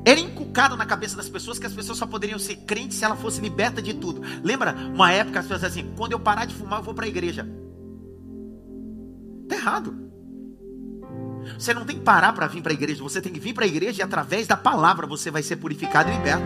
Era 0.05 0.19
inculcado 0.19 0.77
na 0.77 0.87
cabeça 0.87 1.17
das 1.17 1.29
pessoas 1.29 1.59
que 1.59 1.67
as 1.67 1.73
pessoas 1.73 1.99
só 1.99 2.07
poderiam 2.07 2.39
ser 2.39 2.57
crentes 2.57 2.99
se 2.99 3.05
ela 3.05 3.17
fosse 3.17 3.41
liberta 3.41 3.83
de 3.83 3.95
tudo. 3.95 4.23
Lembra 4.43 4.75
uma 4.95 5.12
época 5.12 5.41
as 5.41 5.47
pessoas 5.47 5.65
assim: 5.65 5.93
quando 5.97 6.12
eu 6.12 6.21
parar 6.21 6.47
de 6.47 6.55
fumar, 6.55 6.81
eu 6.81 6.85
vou 6.85 6.95
para 6.95 7.05
a 7.05 7.09
igreja. 7.09 7.47
Está 9.43 9.57
errado. 9.57 10.10
Você 11.59 11.75
não 11.75 11.85
tem 11.85 11.97
que 11.97 12.03
parar 12.03 12.33
para 12.33 12.47
vir 12.47 12.63
para 12.63 12.73
a 12.73 12.75
igreja, 12.75 13.03
você 13.03 13.21
tem 13.21 13.33
que 13.33 13.41
vir 13.41 13.55
para 13.55 13.65
a 13.65 13.69
igreja 13.69 14.01
e 14.01 14.03
através 14.03 14.47
da 14.47 14.57
palavra 14.57 15.07
você 15.07 15.31
vai 15.31 15.43
ser 15.43 15.57
purificado 15.57 16.11
e 16.11 16.15
liberto. 16.15 16.45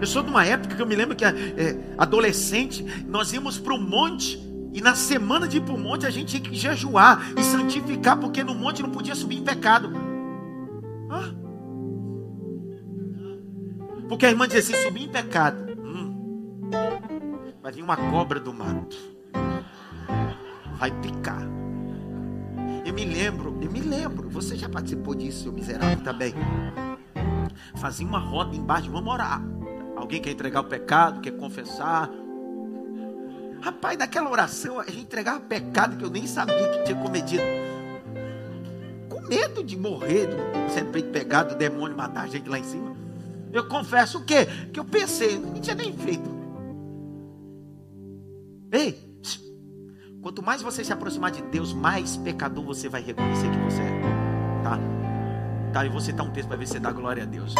Eu 0.00 0.06
sou 0.06 0.22
de 0.22 0.30
uma 0.30 0.44
época 0.44 0.74
que 0.74 0.82
eu 0.82 0.86
me 0.86 0.94
lembro 0.94 1.16
que, 1.16 1.24
é, 1.24 1.94
adolescente, 1.96 2.84
nós 3.06 3.32
íamos 3.32 3.58
para 3.58 3.74
o 3.74 3.80
monte 3.80 4.38
e 4.72 4.80
na 4.80 4.94
semana 4.94 5.46
de 5.46 5.58
ir 5.58 5.60
para 5.60 5.72
o 5.72 5.78
monte 5.78 6.04
a 6.04 6.10
gente 6.10 6.28
tinha 6.28 6.42
que 6.42 6.54
jejuar 6.54 7.32
e 7.38 7.42
santificar, 7.44 8.18
porque 8.18 8.42
no 8.42 8.54
monte 8.54 8.82
não 8.82 8.90
podia 8.90 9.14
subir 9.14 9.36
em 9.36 9.44
pecado. 9.44 9.92
Ah. 11.08 11.32
Porque 14.08 14.26
a 14.26 14.30
irmã 14.30 14.46
dizia 14.46 14.60
assim: 14.60 14.74
subir 14.84 15.04
em 15.04 15.08
pecado, 15.08 15.64
hum, 15.78 16.70
vai 17.62 17.72
vir 17.72 17.82
uma 17.82 17.96
cobra 17.96 18.40
do 18.40 18.52
mato, 18.52 18.96
vai 20.78 20.90
picar. 21.00 21.63
Me 22.94 23.04
lembro, 23.04 23.58
eu 23.60 23.70
me 23.70 23.80
lembro, 23.80 24.28
você 24.28 24.56
já 24.56 24.68
participou 24.68 25.16
disso, 25.16 25.42
seu 25.42 25.52
miserável 25.52 26.02
também. 26.04 26.32
Fazia 27.74 28.06
uma 28.06 28.20
roda 28.20 28.54
embaixo, 28.54 28.90
vamos 28.90 29.12
orar. 29.12 29.42
Alguém 29.96 30.20
quer 30.20 30.30
entregar 30.30 30.60
o 30.60 30.64
pecado, 30.64 31.20
quer 31.20 31.32
confessar. 31.32 32.08
Rapaz, 33.60 33.98
naquela 33.98 34.30
oração 34.30 34.78
a 34.78 34.84
gente 34.84 35.00
entregava 35.00 35.40
pecado 35.40 35.96
que 35.96 36.04
eu 36.04 36.10
nem 36.10 36.26
sabia 36.26 36.68
que 36.68 36.84
tinha 36.84 36.96
cometido. 37.00 37.42
Com 39.08 39.22
medo 39.22 39.64
de 39.64 39.76
morrer, 39.76 40.28
de 40.66 40.72
ser 40.72 40.84
pegado, 40.84 41.54
o 41.54 41.58
demônio 41.58 41.96
matar 41.96 42.24
a 42.24 42.26
gente 42.28 42.48
lá 42.48 42.58
em 42.58 42.64
cima. 42.64 42.94
Eu 43.52 43.66
confesso 43.68 44.18
o 44.18 44.24
quê? 44.24 44.46
Que 44.72 44.78
eu 44.78 44.84
pensei, 44.84 45.38
não 45.38 45.60
tinha 45.60 45.74
nem 45.74 45.92
feito. 45.96 46.30
Ei, 48.70 49.03
quanto 50.24 50.42
mais 50.42 50.62
você 50.62 50.82
se 50.82 50.90
aproximar 50.90 51.30
de 51.30 51.42
Deus, 51.42 51.74
mais 51.74 52.16
pecador 52.16 52.64
você 52.64 52.88
vai 52.88 53.02
reconhecer 53.02 53.46
que 53.50 53.58
você 53.58 53.82
é. 53.82 54.00
Tá? 54.62 54.78
Tá, 55.70 55.84
e 55.84 55.90
você 55.90 56.14
tá 56.14 56.22
um 56.22 56.30
texto 56.30 56.48
para 56.48 56.56
ver 56.56 56.66
se 56.66 56.78
dá 56.78 56.90
glória 56.90 57.24
a 57.24 57.26
Deus. 57.26 57.54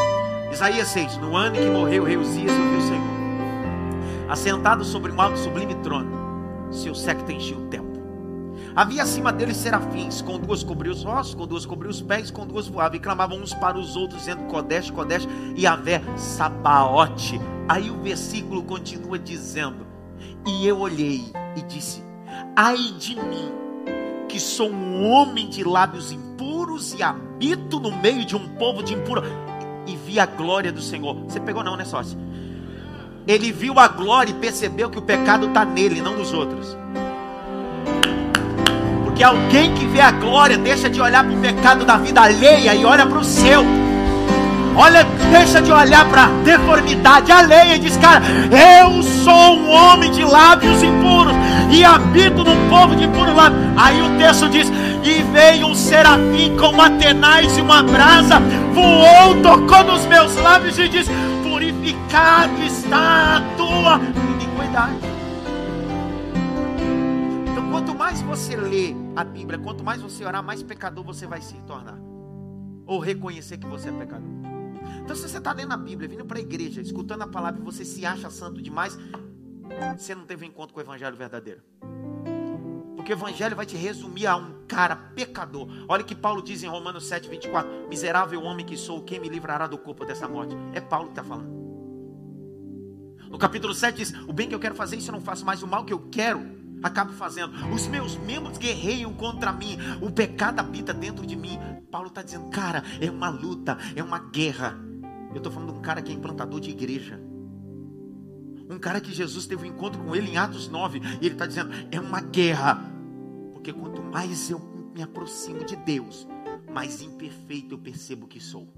Isaías 0.50 0.88
6, 0.88 1.18
no 1.18 1.36
ano 1.36 1.56
em 1.56 1.60
que 1.60 1.68
morreu 1.68 2.04
rei 2.04 2.16
Uzias, 2.16 2.50
ouviu 2.50 2.78
o 2.78 2.80
Senhor. 2.80 4.30
Assentado 4.30 4.82
sobre 4.82 5.12
um 5.12 5.20
alto 5.20 5.38
sublime 5.38 5.74
trono, 5.82 6.72
seu 6.72 6.94
séquito 6.94 7.32
enchia 7.32 7.58
o 7.58 7.66
templo. 7.66 8.02
Havia 8.74 9.02
acima 9.02 9.30
deles 9.30 9.58
serafins, 9.58 10.22
com 10.22 10.38
duas 10.38 10.62
cobriu 10.62 10.92
os 10.92 11.04
rostos, 11.04 11.34
com 11.34 11.46
duas 11.46 11.66
cobriu 11.66 11.90
os 11.90 12.00
pés, 12.00 12.30
com 12.30 12.46
duas 12.46 12.66
voavam, 12.66 12.96
e 12.96 13.00
clamavam 13.00 13.42
uns 13.42 13.52
para 13.52 13.76
os 13.76 13.94
outros, 13.94 14.20
dizendo: 14.20 14.44
Kodesh, 14.44 14.90
Kodesh, 14.90 15.28
e 15.54 15.66
Avé, 15.66 16.00
Sabaote. 16.16 17.38
Aí 17.68 17.90
o 17.90 18.00
versículo 18.00 18.62
continua 18.62 19.18
dizendo: 19.18 19.86
E 20.46 20.66
eu 20.66 20.78
olhei 20.78 21.30
e 21.56 21.62
disse: 21.62 22.13
Ai 22.56 22.76
de 23.00 23.16
mim, 23.16 23.50
que 24.28 24.38
sou 24.38 24.70
um 24.70 25.10
homem 25.10 25.48
de 25.48 25.64
lábios 25.64 26.12
impuros 26.12 26.94
e 26.94 27.02
habito 27.02 27.80
no 27.80 27.90
meio 28.00 28.24
de 28.24 28.36
um 28.36 28.48
povo 28.56 28.80
de 28.80 28.94
impuro, 28.94 29.24
e 29.88 29.96
vi 29.96 30.20
a 30.20 30.26
glória 30.26 30.70
do 30.70 30.80
Senhor. 30.80 31.16
Você 31.24 31.40
pegou, 31.40 31.64
não, 31.64 31.76
né, 31.76 31.84
sócio? 31.84 32.16
Ele 33.26 33.50
viu 33.50 33.80
a 33.80 33.88
glória 33.88 34.30
e 34.30 34.34
percebeu 34.34 34.88
que 34.88 34.98
o 34.98 35.02
pecado 35.02 35.48
está 35.48 35.64
nele, 35.64 36.00
não 36.00 36.16
nos 36.16 36.32
outros. 36.32 36.76
Porque 39.02 39.24
alguém 39.24 39.74
que 39.74 39.86
vê 39.86 40.00
a 40.00 40.12
glória 40.12 40.56
deixa 40.56 40.88
de 40.88 41.00
olhar 41.00 41.24
para 41.24 41.36
o 41.36 41.40
pecado 41.40 41.84
da 41.84 41.96
vida 41.96 42.20
alheia 42.20 42.72
e 42.72 42.84
olha 42.84 43.04
para 43.04 43.18
o 43.18 43.24
seu. 43.24 43.64
Olha, 44.76 45.04
deixa 45.30 45.62
de 45.62 45.70
olhar 45.70 46.08
para 46.08 46.24
a 46.24 46.28
deformidade 46.44 47.30
alheia 47.30 47.76
e 47.76 47.78
diz: 47.78 47.96
Cara, 47.96 48.22
eu 48.50 49.02
sou 49.02 49.58
um 49.58 49.70
homem 49.70 50.10
de 50.10 50.24
lábios 50.24 50.82
impuros 50.82 51.34
e 51.70 51.84
habito 51.84 52.44
num 52.44 52.68
povo 52.68 52.96
de 52.96 53.06
puro 53.08 53.34
lábio. 53.34 53.58
Aí 53.76 54.00
o 54.02 54.18
texto 54.18 54.48
diz: 54.48 54.68
E 55.02 55.22
veio 55.32 55.68
um 55.68 55.74
serafim 55.74 56.56
com 56.58 56.70
uma 56.70 56.90
tenaz 56.90 57.56
e 57.56 57.60
uma 57.60 57.82
brasa, 57.82 58.40
voou, 58.72 59.40
tocou 59.42 59.84
nos 59.84 60.06
meus 60.06 60.36
lábios 60.36 60.78
e 60.78 60.88
diz: 60.88 61.08
Purificado 61.42 62.62
está 62.62 63.36
a 63.36 63.56
tua 63.56 64.00
iniquidade 64.34 65.14
mais 68.04 68.20
você 68.20 68.54
lê 68.54 68.94
a 69.16 69.24
Bíblia, 69.24 69.58
quanto 69.58 69.82
mais 69.82 70.02
você 70.02 70.24
orar, 70.24 70.42
mais 70.42 70.62
pecador 70.62 71.02
você 71.02 71.26
vai 71.26 71.40
se 71.40 71.54
tornar. 71.62 71.98
Ou 72.86 73.00
reconhecer 73.00 73.56
que 73.56 73.66
você 73.66 73.88
é 73.88 73.92
pecador. 73.92 74.28
Então, 75.02 75.14
se 75.14 75.28
você 75.28 75.38
está 75.38 75.52
lendo 75.52 75.72
a 75.72 75.76
Bíblia, 75.76 76.08
vindo 76.08 76.24
para 76.24 76.38
a 76.38 76.40
igreja, 76.40 76.80
escutando 76.80 77.22
a 77.22 77.26
palavra 77.26 77.60
e 77.60 77.64
você 77.64 77.84
se 77.84 78.04
acha 78.04 78.30
santo 78.30 78.60
demais, 78.60 78.98
você 79.96 80.14
não 80.14 80.24
teve 80.24 80.46
encontro 80.46 80.74
com 80.74 80.80
o 80.80 80.82
Evangelho 80.82 81.16
verdadeiro. 81.16 81.62
Porque 82.96 83.12
o 83.12 83.16
Evangelho 83.16 83.54
vai 83.54 83.66
te 83.66 83.76
resumir 83.76 84.26
a 84.26 84.36
um 84.36 84.64
cara 84.66 84.96
pecador. 84.96 85.68
Olha 85.88 86.02
o 86.02 86.06
que 86.06 86.14
Paulo 86.14 86.42
diz 86.42 86.62
em 86.62 86.68
Romanos 86.68 87.06
7, 87.06 87.28
24: 87.28 87.88
Miserável 87.88 88.42
homem 88.42 88.64
que 88.64 88.76
sou, 88.76 89.02
quem 89.02 89.20
me 89.20 89.28
livrará 89.28 89.66
do 89.66 89.76
corpo 89.76 90.06
dessa 90.06 90.26
morte? 90.26 90.56
É 90.72 90.80
Paulo 90.80 91.06
que 91.06 91.12
está 91.12 91.24
falando. 91.24 91.52
No 93.28 93.38
capítulo 93.38 93.74
7 93.74 93.96
diz: 93.96 94.14
O 94.26 94.32
bem 94.32 94.48
que 94.48 94.54
eu 94.54 94.60
quero 94.60 94.74
fazer, 94.74 94.96
isso 94.96 95.10
eu 95.10 95.12
não 95.12 95.20
faço 95.20 95.44
mais, 95.44 95.62
o 95.62 95.66
mal 95.66 95.84
que 95.84 95.92
eu 95.92 96.08
quero 96.08 96.63
acabo 96.84 97.12
fazendo. 97.12 97.52
Os 97.74 97.86
meus 97.86 98.16
membros 98.18 98.58
guerreiam 98.58 99.12
contra 99.14 99.52
mim, 99.52 99.78
o 100.00 100.10
pecado 100.10 100.60
habita 100.60 100.92
dentro 100.92 101.26
de 101.26 101.34
mim. 101.34 101.58
Paulo 101.90 102.08
está 102.08 102.22
dizendo, 102.22 102.50
cara, 102.50 102.84
é 103.00 103.10
uma 103.10 103.30
luta, 103.30 103.78
é 103.96 104.02
uma 104.02 104.18
guerra. 104.18 104.78
Eu 105.30 105.38
estou 105.38 105.50
falando 105.50 105.72
de 105.72 105.78
um 105.78 105.82
cara 105.82 106.02
que 106.02 106.12
é 106.12 106.14
implantador 106.14 106.60
de 106.60 106.70
igreja. 106.70 107.20
Um 108.68 108.78
cara 108.78 109.00
que 109.00 109.12
Jesus 109.12 109.46
teve 109.46 109.62
um 109.64 109.66
encontro 109.66 110.02
com 110.02 110.14
ele 110.14 110.30
em 110.30 110.36
Atos 110.36 110.68
9. 110.68 111.00
E 111.20 111.26
ele 111.26 111.34
está 111.34 111.46
dizendo, 111.46 111.70
é 111.90 111.98
uma 111.98 112.20
guerra. 112.20 112.80
Porque 113.52 113.72
quanto 113.72 114.02
mais 114.02 114.50
eu 114.50 114.60
me 114.94 115.02
aproximo 115.02 115.64
de 115.64 115.76
Deus, 115.76 116.26
mais 116.72 117.02
imperfeito 117.02 117.74
eu 117.74 117.78
percebo 117.78 118.26
que 118.26 118.40
sou. 118.40 118.68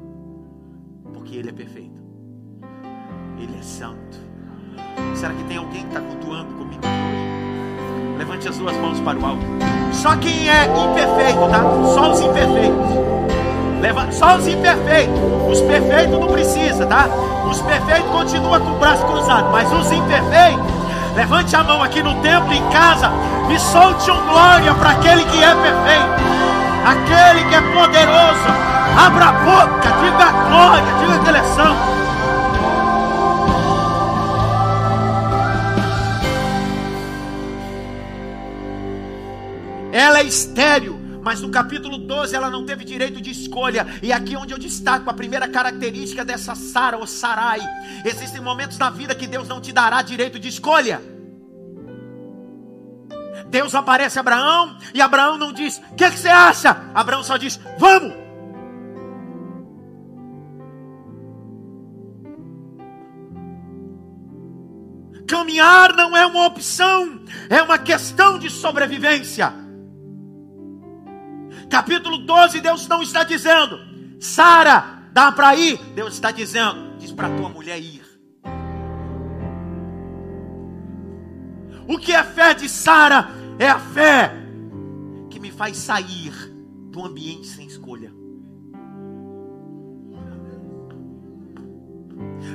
Porque 1.12 1.36
Ele 1.36 1.50
é 1.50 1.52
perfeito. 1.52 2.00
Ele 3.38 3.56
é 3.56 3.62
santo. 3.62 4.16
Será 5.14 5.34
que 5.34 5.44
tem 5.44 5.56
alguém 5.56 5.82
que 5.82 5.88
está 5.88 6.00
cultuando 6.00 6.54
comigo 6.54 6.82
hoje? 6.84 7.55
Levante 8.18 8.48
as 8.48 8.56
duas 8.56 8.74
mãos 8.78 8.98
para 9.00 9.18
o 9.18 9.26
alto. 9.26 9.44
Só 9.92 10.16
quem 10.16 10.48
é 10.48 10.64
imperfeito, 10.64 11.48
tá? 11.50 11.60
Só 11.94 12.12
os 12.12 12.20
imperfeitos. 12.20 12.86
Levante, 13.80 14.14
só 14.14 14.36
os 14.36 14.46
imperfeitos. 14.48 15.20
Os 15.50 15.60
perfeitos 15.60 16.18
não 16.18 16.26
precisa, 16.28 16.86
tá? 16.86 17.08
Os 17.48 17.60
perfeitos 17.60 18.10
continuam 18.10 18.60
com 18.60 18.72
o 18.72 18.78
braço 18.78 19.04
cruzado, 19.04 19.50
mas 19.52 19.70
os 19.70 19.92
imperfeitos, 19.92 20.64
levante 21.14 21.54
a 21.54 21.62
mão 21.62 21.82
aqui 21.82 22.02
no 22.02 22.14
templo, 22.16 22.52
em 22.52 22.62
casa, 22.70 23.10
e 23.50 23.58
solte 23.58 24.10
um 24.10 24.26
glória 24.26 24.74
para 24.74 24.90
aquele 24.90 25.24
que 25.24 25.42
é 25.42 25.54
perfeito, 25.54 26.16
aquele 26.84 27.44
que 27.48 27.54
é 27.54 27.60
poderoso. 27.60 28.66
Abra 28.98 29.26
a 29.26 29.32
boca, 29.32 29.88
diga 30.00 30.32
glória, 30.48 30.84
diga 31.00 31.18
que 31.22 31.28
ele 31.28 31.38
é 31.38 31.44
santo. 31.54 32.05
Ela 39.96 40.18
é 40.18 40.24
estéril, 40.24 41.00
mas 41.22 41.40
no 41.40 41.48
capítulo 41.48 41.96
12 41.96 42.36
ela 42.36 42.50
não 42.50 42.66
teve 42.66 42.84
direito 42.84 43.18
de 43.18 43.30
escolha. 43.30 43.86
E 44.02 44.12
aqui 44.12 44.34
é 44.34 44.38
onde 44.38 44.52
eu 44.52 44.58
destaco 44.58 45.08
a 45.08 45.14
primeira 45.14 45.48
característica 45.48 46.22
dessa 46.22 46.54
Sara 46.54 46.98
ou 46.98 47.06
Sarai. 47.06 47.60
Existem 48.04 48.42
momentos 48.42 48.76
na 48.76 48.90
vida 48.90 49.14
que 49.14 49.26
Deus 49.26 49.48
não 49.48 49.58
te 49.58 49.72
dará 49.72 50.02
direito 50.02 50.38
de 50.38 50.48
escolha. 50.48 51.00
Deus 53.48 53.74
aparece 53.74 54.18
a 54.18 54.20
Abraão 54.20 54.76
e 54.92 55.00
Abraão 55.00 55.38
não 55.38 55.50
diz: 55.50 55.78
"O 55.78 55.94
que, 55.94 56.10
que 56.10 56.18
você 56.18 56.28
acha?" 56.28 56.76
Abraão 56.94 57.22
só 57.22 57.38
diz: 57.38 57.58
"Vamos". 57.78 58.12
Caminhar 65.26 65.96
não 65.96 66.14
é 66.14 66.26
uma 66.26 66.44
opção, 66.44 67.24
é 67.48 67.62
uma 67.62 67.78
questão 67.78 68.38
de 68.38 68.50
sobrevivência 68.50 69.64
capítulo 71.68 72.18
12, 72.18 72.60
Deus 72.60 72.86
não 72.88 73.02
está 73.02 73.24
dizendo, 73.24 73.78
Sara, 74.20 75.08
dá 75.12 75.30
para 75.32 75.54
ir. 75.56 75.78
Deus 75.94 76.14
está 76.14 76.30
dizendo, 76.30 76.96
diz 76.98 77.12
para 77.12 77.28
tua 77.36 77.48
mulher 77.48 77.78
ir. 77.78 78.04
O 81.88 81.98
que 81.98 82.12
é 82.12 82.22
fé 82.24 82.54
de 82.54 82.68
Sara? 82.68 83.28
É 83.58 83.68
a 83.68 83.78
fé 83.78 84.32
que 85.30 85.38
me 85.38 85.50
faz 85.50 85.76
sair 85.76 86.32
do 86.90 87.04
ambiente 87.04 87.46
sem 87.46 87.66
escolha. 87.66 88.12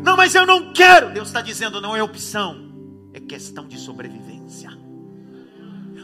Não, 0.03 0.17
mas 0.17 0.33
eu 0.35 0.45
não 0.45 0.73
quero. 0.73 1.11
Deus 1.11 1.27
está 1.27 1.41
dizendo, 1.41 1.79
não 1.79 1.95
é 1.95 2.01
opção, 2.01 2.71
é 3.13 3.19
questão 3.19 3.67
de 3.67 3.77
sobrevivência. 3.77 4.80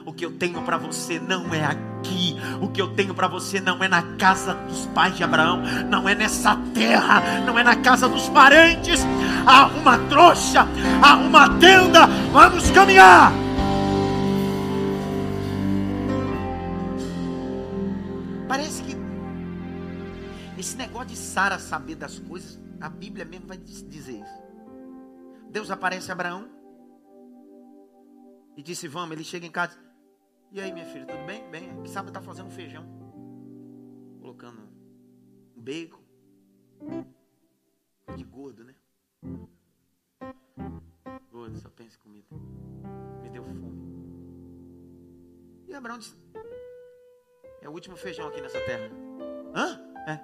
O 0.08 0.14
que 0.14 0.26
eu 0.26 0.32
tenho 0.38 0.64
para 0.64 0.78
você 0.78 1.20
não 1.20 1.54
é 1.54 1.66
aqui. 1.66 2.38
O 2.62 2.70
que 2.70 2.82
eu 2.82 2.96
tenho 2.96 3.14
para 3.14 3.28
você 3.28 3.60
não 3.60 3.84
é 3.84 3.90
na 3.90 4.16
casa 4.16 4.54
dos 4.54 4.86
pais 4.88 5.18
de 5.18 5.22
Abraão, 5.22 5.62
não 5.90 6.08
é 6.08 6.16
nessa 6.16 6.56
terra, 6.74 7.42
não 7.46 7.60
é 7.60 7.64
na 7.64 7.76
casa 7.76 8.08
dos 8.08 8.30
parentes. 8.30 9.02
Arruma 9.46 9.98
trouxa, 10.08 10.66
arruma 11.04 11.60
tenda, 11.60 12.08
vamos 12.32 12.72
caminhar. 12.72 13.34
Esse 20.58 20.76
negócio 20.76 21.10
de 21.10 21.16
Sara 21.16 21.60
saber 21.60 21.96
das 21.96 22.18
coisas, 22.18 22.60
a 22.82 22.90
Bíblia 22.90 23.26
mesmo 23.26 23.48
vai 23.48 23.58
dizer 23.58 24.22
isso. 24.22 24.44
Deus 25.52 25.70
aparece 25.70 26.12
a 26.12 26.14
Abraão 26.14 26.48
e 28.56 28.64
disse: 28.64 28.88
Vamos. 28.88 29.12
Ele 29.12 29.24
chega 29.24 29.46
em 29.46 29.52
casa. 29.52 29.87
E 30.52 30.62
aí, 30.62 30.72
minha 30.72 30.86
filha, 30.86 31.06
tudo 31.06 31.26
bem? 31.26 31.50
Bem, 31.50 31.82
que 31.84 31.90
sabe 31.90 32.12
tá 32.12 32.22
fazendo 32.22 32.50
feijão, 32.50 32.86
colocando 34.20 34.62
um 35.56 35.62
bacon 35.62 36.02
de 38.16 38.24
gordo, 38.24 38.64
né? 38.64 38.74
Gordo, 41.30 41.58
só 41.58 41.70
pensa 41.70 41.98
em 41.98 42.00
comida. 42.00 42.28
Me 43.22 43.30
deu 43.30 43.44
fome. 43.44 43.78
E 45.68 45.74
Abraão 45.74 46.00
disse: 46.00 46.16
É 47.62 47.68
o 47.68 47.74
último 47.74 47.98
feijão 47.98 48.28
aqui 48.28 48.42
nessa 48.42 48.60
terra. 48.62 48.90
Hã? 49.54 49.80
É. 50.08 50.18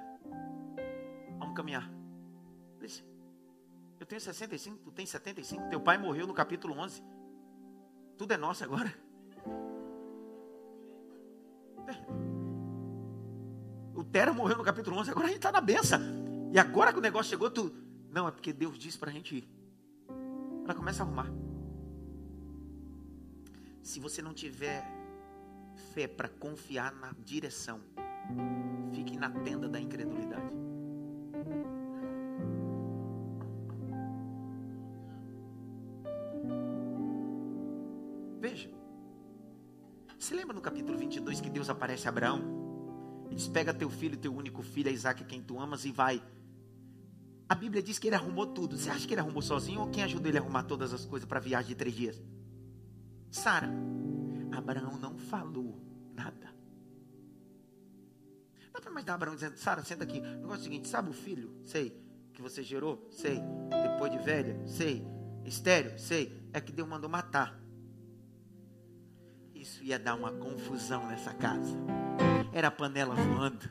Vamos 1.38 1.55
caminhar. 1.55 1.91
Disse, 2.79 3.03
eu 3.99 4.05
tenho 4.05 4.19
65, 4.19 4.79
tu 4.79 4.91
tem 4.91 5.05
75. 5.05 5.69
Teu 5.69 5.79
pai 5.79 5.97
morreu 5.97 6.25
no 6.25 6.33
capítulo 6.33 6.77
11. 6.77 7.03
Tudo 8.17 8.33
é 8.33 8.38
nosso 8.38 8.63
agora. 8.63 8.93
O 13.93 14.03
Tera 14.03 14.33
morreu 14.33 14.57
no 14.57 14.63
capítulo 14.63 14.97
11, 14.97 15.11
agora 15.11 15.25
a 15.25 15.29
gente 15.29 15.37
está 15.37 15.51
na 15.51 15.61
benção. 15.61 15.99
E 16.51 16.59
agora 16.59 16.91
que 16.91 16.99
o 16.99 17.01
negócio 17.01 17.29
chegou, 17.29 17.49
tu. 17.49 17.73
Não, 18.09 18.27
é 18.27 18.31
porque 18.31 18.53
Deus 18.53 18.77
disse 18.77 18.97
para 18.97 19.09
a 19.09 19.13
gente 19.13 19.37
ir. 19.37 19.49
Ela 20.63 20.73
começa 20.73 21.03
a 21.03 21.05
arrumar. 21.05 21.31
Se 23.81 23.99
você 23.99 24.21
não 24.21 24.33
tiver 24.33 24.83
fé 25.93 26.07
para 26.07 26.29
confiar 26.29 26.93
na 26.93 27.11
direção, 27.19 27.79
fique 28.93 29.17
na 29.17 29.29
tenda 29.29 29.67
da 29.67 29.79
incredulidade. 29.79 30.53
Veja. 38.39 38.69
Se 40.23 40.33
lembra 40.33 40.55
no 40.55 40.62
capítulo 40.62 40.97
22 40.97 41.41
que 41.41 41.49
Deus 41.49 41.69
aparece 41.69 42.07
a 42.07 42.09
Abraão? 42.09 43.25
Ele 43.25 43.36
diz: 43.36 43.49
Pega 43.49 43.73
teu 43.73 43.89
filho, 43.89 44.15
teu 44.15 44.33
único 44.33 44.63
filho, 44.63 44.89
Isaac, 44.89 45.21
quem 45.25 45.43
tu 45.43 45.59
amas, 45.59 45.83
e 45.83 45.91
vai. 45.91 46.23
A 47.49 47.53
Bíblia 47.53 47.83
diz 47.83 47.99
que 47.99 48.07
ele 48.07 48.15
arrumou 48.15 48.47
tudo. 48.47 48.77
Você 48.77 48.89
acha 48.89 49.05
que 49.05 49.13
ele 49.13 49.19
arrumou 49.19 49.41
sozinho 49.41 49.81
ou 49.81 49.89
quem 49.89 50.01
ajudou 50.01 50.29
ele 50.29 50.38
a 50.38 50.41
arrumar 50.41 50.63
todas 50.63 50.93
as 50.93 51.03
coisas 51.03 51.27
para 51.27 51.39
a 51.39 51.41
viagem 51.41 51.67
de 51.67 51.75
três 51.75 51.93
dias? 51.93 52.23
Sara. 53.29 53.69
Abraão 54.53 54.97
não 54.97 55.17
falou 55.17 55.77
nada. 56.15 56.55
Dá 58.71 58.79
para 58.79 58.91
imaginar 58.91 59.15
Abraão 59.15 59.36
dizendo: 59.36 59.57
Sara, 59.57 59.83
senta 59.83 60.05
aqui. 60.05 60.19
O 60.19 60.23
negócio 60.23 60.55
é 60.55 60.59
o 60.59 60.63
seguinte: 60.63 60.88
sabe 60.88 61.09
o 61.09 61.13
filho? 61.13 61.53
Sei. 61.65 62.01
Que 62.31 62.41
você 62.41 62.63
gerou? 62.63 63.09
Sei. 63.12 63.41
Depois 63.91 64.09
de 64.09 64.19
velha? 64.19 64.57
Sei. 64.67 65.05
Estéreo? 65.43 65.99
Sei. 65.99 66.47
É 66.53 66.62
que 66.62 66.71
Deus 66.71 66.88
mandou 66.88 67.09
matar 67.09 67.62
isso 69.63 69.82
ia 69.82 69.97
dar 69.97 70.15
uma 70.15 70.32
confusão 70.32 71.08
nessa 71.08 71.34
casa. 71.34 71.76
Era 72.52 72.67
a 72.67 72.71
panela 72.71 73.15
voando. 73.15 73.69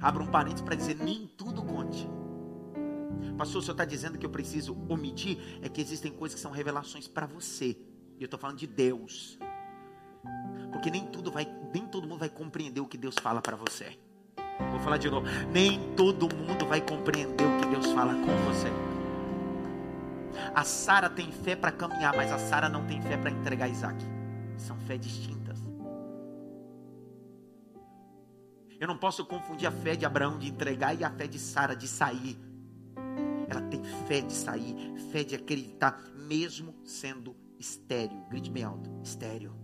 Abra 0.00 0.22
um 0.22 0.28
parênteses 0.28 0.62
para 0.62 0.76
dizer: 0.76 0.94
nem 0.94 1.26
tudo 1.26 1.62
conte. 1.62 2.08
Pastor, 3.36 3.58
o 3.58 3.62
senhor 3.62 3.74
está 3.74 3.84
dizendo 3.84 4.16
que 4.16 4.24
eu 4.24 4.30
preciso 4.30 4.76
omitir? 4.88 5.38
É 5.60 5.68
que 5.68 5.80
existem 5.80 6.12
coisas 6.12 6.36
que 6.36 6.40
são 6.40 6.52
revelações 6.52 7.08
para 7.08 7.26
você. 7.26 7.76
E 8.18 8.22
eu 8.22 8.26
estou 8.26 8.38
falando 8.38 8.58
de 8.58 8.66
Deus. 8.66 9.38
Porque 10.72 10.90
nem 10.90 11.06
tudo 11.06 11.30
vai, 11.30 11.46
nem 11.74 11.86
todo 11.86 12.06
mundo 12.06 12.20
vai 12.20 12.30
compreender 12.30 12.80
o 12.80 12.86
que 12.86 12.96
Deus 12.96 13.16
fala 13.20 13.42
para 13.42 13.56
você. 13.56 13.98
Vou 14.70 14.80
falar 14.80 14.96
de 14.96 15.10
novo. 15.10 15.26
Nem 15.52 15.92
todo 15.94 16.34
mundo 16.34 16.66
vai 16.66 16.80
compreender 16.80 17.44
o 17.44 17.60
que 17.60 17.66
Deus 17.66 17.92
fala 17.92 18.14
com 18.14 18.36
você. 18.44 18.68
A 20.54 20.64
Sara 20.64 21.10
tem 21.10 21.32
fé 21.32 21.56
para 21.56 21.72
caminhar, 21.72 22.14
mas 22.14 22.30
a 22.30 22.38
Sara 22.38 22.68
não 22.68 22.86
tem 22.86 23.02
fé 23.02 23.16
para 23.16 23.30
entregar 23.30 23.68
Isaac. 23.68 24.15
São 24.58 24.78
fé 24.80 24.96
distintas. 24.96 25.58
Eu 28.78 28.86
não 28.86 28.98
posso 28.98 29.24
confundir 29.24 29.66
a 29.66 29.72
fé 29.72 29.96
de 29.96 30.04
Abraão 30.04 30.38
de 30.38 30.48
entregar 30.48 30.94
e 30.94 31.02
a 31.02 31.10
fé 31.10 31.26
de 31.26 31.38
Sara 31.38 31.74
de 31.74 31.88
sair. 31.88 32.38
Ela 33.48 33.62
tem 33.62 33.82
fé 34.06 34.20
de 34.20 34.32
sair, 34.32 34.74
fé 35.10 35.24
de 35.24 35.34
acreditar, 35.34 35.98
mesmo 36.14 36.74
sendo 36.84 37.34
estéreo. 37.58 38.24
Grite 38.28 38.50
bem 38.50 38.64
alto: 38.64 38.90
estéreo. 39.02 39.54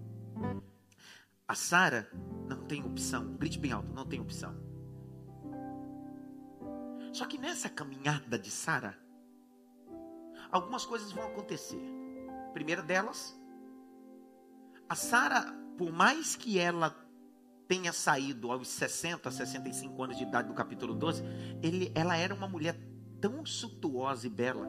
A 1.47 1.55
Sara 1.55 2.09
não 2.49 2.65
tem 2.65 2.83
opção. 2.85 3.35
Grite 3.37 3.59
bem 3.59 3.73
alto: 3.73 3.93
não 3.93 4.07
tem 4.07 4.21
opção. 4.21 4.57
Só 7.13 7.27
que 7.27 7.37
nessa 7.37 7.69
caminhada 7.69 8.39
de 8.39 8.51
Sara, 8.51 8.99
algumas 10.51 10.87
coisas 10.87 11.13
vão 11.13 11.25
acontecer. 11.25 11.83
primeira 12.55 12.83
delas, 12.83 13.39
a 14.93 14.95
Sara, 14.95 15.47
por 15.79 15.91
mais 15.91 16.37
que 16.37 16.59
ela 16.59 16.95
tenha 17.67 17.95
saído 17.95 18.53
aos 18.53 18.69
60, 18.69 19.31
65 19.31 20.03
anos 20.03 20.19
de 20.19 20.25
idade 20.25 20.49
do 20.49 20.55
capítulo 20.55 20.95
12, 20.95 21.25
ele, 21.63 21.91
ela 21.95 22.15
era 22.15 22.35
uma 22.35 22.47
mulher 22.47 22.79
tão 23.19 23.47
suntuosa 23.47 24.27
e 24.27 24.31
bela 24.31 24.69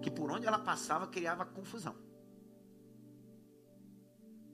que 0.00 0.08
por 0.08 0.30
onde 0.30 0.46
ela 0.46 0.60
passava 0.60 1.08
criava 1.08 1.44
confusão. 1.44 1.96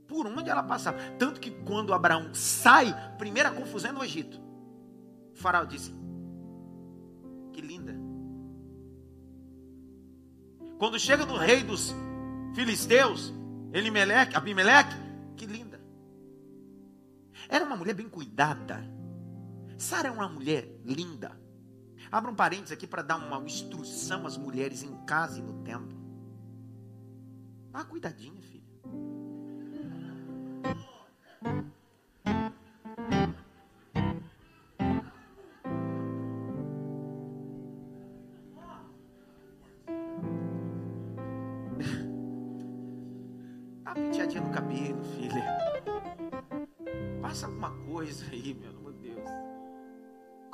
Por 0.09 0.27
onde 0.27 0.49
ela 0.49 0.63
passava. 0.63 0.99
Tanto 1.19 1.39
que 1.39 1.51
quando 1.65 1.93
Abraão 1.93 2.33
sai, 2.33 2.95
primeira 3.19 3.51
confusão 3.51 3.91
é 3.91 3.93
no 3.93 4.03
Egito. 4.03 4.41
O 5.35 5.37
faraó 5.37 5.65
disse: 5.65 5.95
Que 7.53 7.61
linda. 7.61 7.95
Quando 10.79 10.99
chega 10.99 11.27
no 11.27 11.37
rei 11.37 11.63
dos 11.63 11.95
filisteus, 12.55 13.35
Elimeleque, 13.73 14.37
Abimeleque, 14.37 14.97
que 15.37 15.47
linda. 15.47 15.81
Era 17.49 17.65
uma 17.65 17.77
mulher 17.77 17.95
bem 17.95 18.09
cuidada. 18.09 18.83
Sara 19.79 20.09
é 20.09 20.11
uma 20.11 20.29
mulher 20.29 20.69
linda. 20.85 21.39
Abra 22.11 22.31
um 22.31 22.35
parênteses 22.35 22.73
aqui 22.73 22.87
para 22.87 23.03
dar 23.03 23.17
uma 23.17 23.43
instrução 23.45 24.27
às 24.27 24.37
mulheres 24.37 24.83
em 24.83 24.95
casa 25.05 25.39
e 25.39 25.43
no 25.43 25.63
templo. 25.63 25.99
Dá 27.71 27.79
uma 27.79 27.85
cuidadinha, 27.85 28.41
filha. 28.43 28.61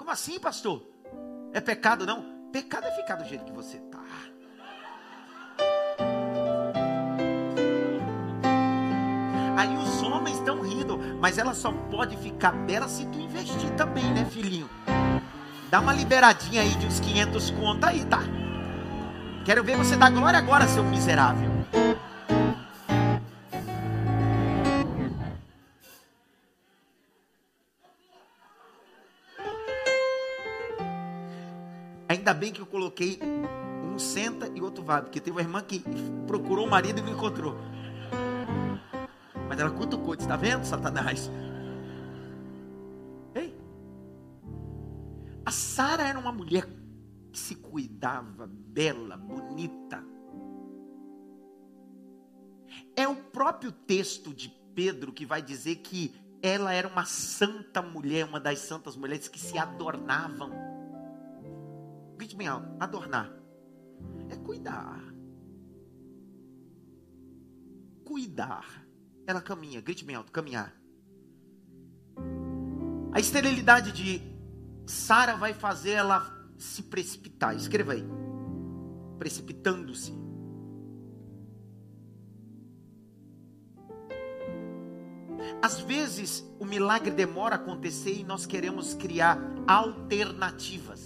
Como 0.06 0.14
assim, 0.14 0.38
pastor? 0.38 0.80
É 1.52 1.60
pecado 1.60 2.06
não? 2.06 2.24
Pecado 2.52 2.86
é 2.86 2.92
ficar 2.92 3.16
do 3.16 3.24
jeito 3.24 3.44
que 3.44 3.50
você 3.50 3.78
está. 3.78 3.98
Aí 9.56 9.76
os 9.76 10.02
homens 10.04 10.36
estão 10.38 10.62
rindo, 10.62 10.96
mas 11.20 11.38
ela 11.38 11.52
só 11.54 11.72
pode 11.90 12.16
ficar 12.18 12.52
bela 12.52 12.86
se 12.86 13.04
tu 13.06 13.18
investir 13.18 13.68
também, 13.70 14.04
né, 14.14 14.24
filhinho? 14.26 14.70
Dá 15.72 15.80
uma 15.80 15.92
liberadinha 15.92 16.62
aí 16.62 16.76
de 16.76 16.86
uns 16.86 17.00
500 17.00 17.50
conta 17.50 17.88
aí, 17.88 18.04
tá? 18.04 18.20
Quero 19.44 19.64
ver 19.64 19.76
você 19.76 19.96
dar 19.96 20.10
glória 20.10 20.38
agora, 20.38 20.68
seu 20.68 20.84
miserável. 20.84 21.50
Ainda 32.26 32.40
bem 32.40 32.52
que 32.52 32.60
eu 32.60 32.66
coloquei 32.66 33.20
um 33.22 33.96
senta 34.00 34.50
e 34.52 34.60
outro 34.60 34.82
vai, 34.82 35.00
porque 35.00 35.20
teve 35.20 35.30
uma 35.30 35.40
irmã 35.40 35.62
que 35.62 35.80
procurou 36.26 36.66
o 36.66 36.68
marido 36.68 36.98
e 36.98 37.02
não 37.02 37.12
encontrou. 37.12 37.54
Mas 39.48 39.60
ela 39.60 39.70
cutucou, 39.70 40.12
Está 40.12 40.36
vendo, 40.36 40.64
Satanás? 40.64 41.30
Ei, 43.32 43.56
a 45.44 45.52
Sara 45.52 46.02
era 46.02 46.18
uma 46.18 46.32
mulher 46.32 46.66
que 47.32 47.38
se 47.38 47.54
cuidava, 47.54 48.50
bela, 48.50 49.16
bonita. 49.16 50.02
É 52.96 53.06
o 53.06 53.14
próprio 53.14 53.70
texto 53.70 54.34
de 54.34 54.48
Pedro 54.74 55.12
que 55.12 55.24
vai 55.24 55.40
dizer 55.40 55.76
que 55.76 56.12
ela 56.42 56.72
era 56.72 56.88
uma 56.88 57.04
santa 57.04 57.80
mulher, 57.80 58.26
uma 58.26 58.40
das 58.40 58.58
santas 58.58 58.96
mulheres 58.96 59.28
que 59.28 59.38
se 59.38 59.56
adornavam 59.56 60.75
grite 62.26 62.36
bem 62.36 62.48
alto, 62.48 62.68
adornar. 62.80 63.32
É 64.28 64.36
cuidar. 64.36 65.00
Cuidar. 68.04 68.86
Ela 69.26 69.40
caminha, 69.40 69.80
grite 69.80 70.04
bem 70.04 70.16
alto, 70.16 70.32
caminhar. 70.32 70.74
A 73.12 73.20
esterilidade 73.20 73.92
de 73.92 74.20
Sara 74.86 75.36
vai 75.36 75.54
fazer 75.54 75.92
ela 75.92 76.26
se 76.58 76.82
precipitar. 76.82 77.54
Escreva 77.54 77.92
aí. 77.92 78.04
Precipitando-se. 79.18 80.12
Às 85.62 85.80
vezes 85.80 86.44
o 86.58 86.64
milagre 86.64 87.12
demora 87.12 87.54
a 87.54 87.58
acontecer 87.58 88.18
e 88.18 88.24
nós 88.24 88.46
queremos 88.46 88.94
criar 88.94 89.38
alternativas. 89.66 91.05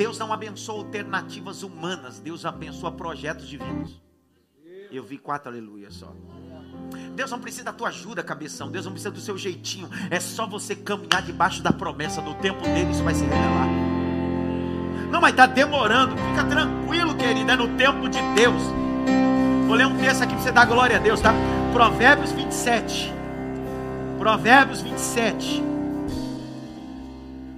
Deus 0.00 0.18
não 0.18 0.32
abençoa 0.32 0.76
alternativas 0.76 1.62
humanas, 1.62 2.18
Deus 2.18 2.46
abençoa 2.46 2.90
projetos 2.90 3.46
divinos. 3.46 4.00
Eu 4.90 5.04
vi 5.04 5.18
quatro 5.18 5.50
aleluias 5.50 5.92
só. 5.92 6.10
Deus 7.14 7.30
não 7.30 7.38
precisa 7.38 7.64
da 7.64 7.72
tua 7.74 7.88
ajuda, 7.88 8.22
cabeção. 8.22 8.70
Deus 8.70 8.86
não 8.86 8.92
precisa 8.92 9.10
do 9.10 9.20
seu 9.20 9.36
jeitinho. 9.36 9.90
É 10.10 10.18
só 10.18 10.46
você 10.46 10.74
caminhar 10.74 11.20
debaixo 11.20 11.62
da 11.62 11.70
promessa. 11.70 12.22
No 12.22 12.32
tempo 12.36 12.62
dele, 12.62 12.90
isso 12.90 13.04
vai 13.04 13.14
se 13.14 13.24
revelar. 13.24 13.68
Não, 15.10 15.20
mas 15.20 15.32
está 15.32 15.44
demorando. 15.44 16.16
Fica 16.16 16.44
tranquilo, 16.44 17.14
querido. 17.14 17.50
É 17.50 17.56
no 17.56 17.76
tempo 17.76 18.08
de 18.08 18.22
Deus. 18.34 18.62
Vou 19.66 19.76
ler 19.76 19.86
um 19.86 19.98
texto 19.98 20.22
aqui 20.22 20.32
para 20.32 20.42
você 20.42 20.50
dar 20.50 20.64
glória 20.64 20.96
a 20.96 20.98
Deus, 20.98 21.20
tá? 21.20 21.34
Provérbios 21.74 22.32
27. 22.32 23.12
Provérbios 24.18 24.80
27. 24.80 25.62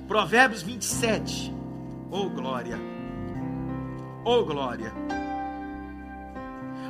Provérbios 0.08 0.60
27. 0.60 1.61
Oh 2.14 2.28
glória. 2.28 2.78
Oh 4.22 4.44
glória. 4.44 4.92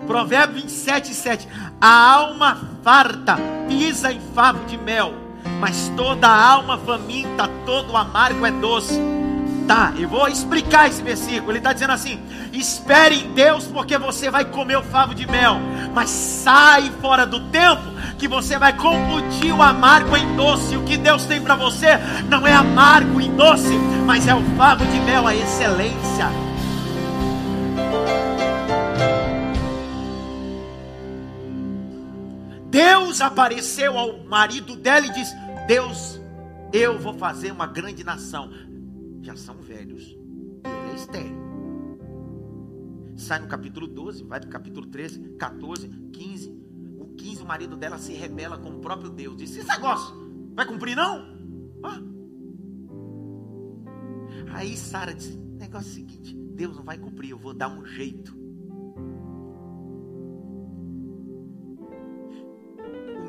Provérbios 0.05 0.65
27, 0.65 1.15
7. 1.15 1.49
A 1.81 2.13
alma 2.15 2.61
farta 2.83 3.37
pisa 3.69 4.13
em 4.13 4.21
favo 4.35 4.65
de 4.65 4.77
mel, 4.77 5.15
mas 5.61 5.93
toda 5.97 6.27
alma 6.27 6.77
faminta, 6.77 7.49
todo 7.65 7.97
amargo 7.97 8.45
é 8.45 8.51
doce. 8.51 8.99
Tá, 9.69 9.95
eu 9.97 10.09
vou 10.09 10.27
explicar 10.27 10.89
esse 10.89 11.01
versículo. 11.01 11.53
Ele 11.53 11.59
está 11.59 11.73
dizendo 11.73 11.93
assim: 11.93 12.21
espere 12.53 13.21
em 13.21 13.33
Deus, 13.33 13.69
porque 13.69 13.97
você 13.97 14.29
vai 14.29 14.45
comer 14.45 14.77
o 14.77 14.83
favo 14.83 15.15
de 15.15 15.25
mel, 15.29 15.55
mas 15.95 16.11
sai 16.11 16.91
fora 17.01 17.27
do 17.27 17.41
tempo, 17.49 17.83
que 18.19 18.27
você 18.27 18.59
vai 18.59 18.77
confundir 18.77 19.53
o 19.55 19.63
amargo 19.63 20.17
em 20.17 20.37
doce. 20.37 20.77
O 20.77 20.85
que 20.85 20.97
Deus 20.97 21.27
tem 21.27 21.41
para 21.41 21.55
você 21.55 21.99
não 22.29 22.47
é 22.47 22.53
amargo 22.53 23.21
em 23.21 23.35
doce, 23.35 23.77
mas 24.07 24.27
é 24.27 24.35
o 24.35 24.43
favo 24.57 24.85
de 24.87 25.01
mel, 25.01 25.27
a 25.27 25.35
excelência. 25.35 26.31
Deus 32.71 33.21
apareceu 33.21 33.99
ao 33.99 34.21
marido 34.21 34.77
dela 34.77 35.07
e 35.07 35.13
disse: 35.13 35.35
Deus, 35.67 36.19
eu 36.73 36.99
vou 36.99 37.13
fazer 37.13 37.53
uma 37.53 37.67
grande 37.67 38.03
nação. 38.03 38.51
Já 39.21 39.37
são 39.37 39.57
velhos. 39.57 40.17
Ele 40.65 40.93
é 40.93 40.95
estéreo. 40.95 41.42
Sai 43.17 43.39
no 43.41 43.49
capítulo 43.49 43.87
12, 43.87 44.25
vai 44.25 44.41
para 44.41 44.49
o 44.49 44.53
capítulo 44.53 44.87
13, 44.87 45.35
14, 45.37 45.89
15. 45.89 46.51
O 46.99 47.07
15, 47.17 47.43
o 47.43 47.47
marido 47.47 47.77
dela 47.77 47.99
se 47.99 48.13
rebela 48.13 48.59
com 48.59 48.71
o 48.71 48.81
próprio 48.81 49.11
Deus. 49.11 49.37
Diz: 49.37 49.57
Esse 49.57 49.69
negócio 49.69 50.15
vai 50.55 50.67
cumprir, 50.67 50.97
não? 50.97 51.37
Ah. 51.83 52.01
Aí 54.55 54.77
Sara 54.77 55.15
disse: 55.15 55.37
Negócio 55.37 55.89
é 55.89 55.91
o 55.91 55.95
seguinte: 55.95 56.35
Deus 56.35 56.77
não 56.77 56.85
vai 56.85 56.99
cumprir, 56.99 57.31
eu 57.31 57.39
vou 57.39 57.55
dar 57.55 57.69
um 57.69 57.85
jeito. 57.85 58.43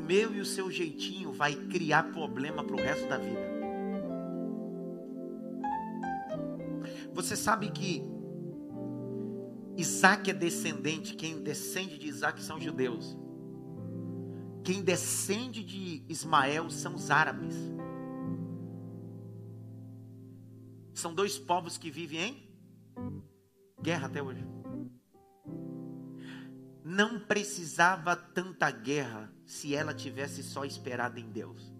meu 0.04 0.34
e 0.34 0.40
o 0.40 0.44
seu 0.44 0.70
jeitinho 0.70 1.32
vai 1.32 1.54
criar 1.54 2.12
problema 2.12 2.62
para 2.62 2.76
o 2.76 2.78
resto 2.78 3.08
da 3.08 3.16
vida. 3.16 3.54
Você 7.12 7.36
sabe 7.36 7.70
que 7.70 8.02
Isaac 9.76 10.30
é 10.30 10.34
descendente, 10.34 11.14
quem 11.14 11.42
descende 11.42 11.98
de 11.98 12.06
Isaac 12.06 12.42
são 12.42 12.60
judeus. 12.60 13.16
Quem 14.62 14.82
descende 14.82 15.62
de 15.62 16.04
Ismael 16.08 16.70
são 16.70 16.94
os 16.94 17.10
árabes. 17.10 17.54
São 20.94 21.14
dois 21.14 21.38
povos 21.38 21.76
que 21.76 21.90
vivem 21.90 22.20
em 22.20 23.82
guerra 23.82 24.06
até 24.06 24.22
hoje 24.22 24.54
não 26.84 27.18
precisava 27.18 28.14
tanta 28.14 28.70
guerra 28.70 29.32
se 29.46 29.74
ela 29.74 29.94
tivesse 29.94 30.42
só 30.44 30.64
esperado 30.64 31.18
em 31.18 31.28
Deus. 31.30 31.73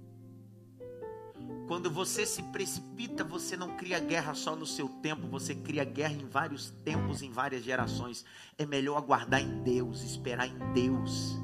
Quando 1.66 1.90
você 1.90 2.26
se 2.26 2.42
precipita, 2.42 3.24
você 3.24 3.56
não 3.56 3.74
cria 3.76 3.98
guerra 3.98 4.34
só 4.34 4.54
no 4.54 4.66
seu 4.66 4.86
tempo, 4.88 5.26
você 5.26 5.54
cria 5.54 5.84
guerra 5.84 6.12
em 6.12 6.26
vários 6.26 6.70
tempos, 6.84 7.22
em 7.22 7.30
várias 7.30 7.64
gerações. 7.64 8.24
É 8.58 8.66
melhor 8.66 8.98
aguardar 8.98 9.40
em 9.40 9.62
Deus, 9.62 10.02
esperar 10.02 10.46
em 10.46 10.58
Deus. 10.74 11.38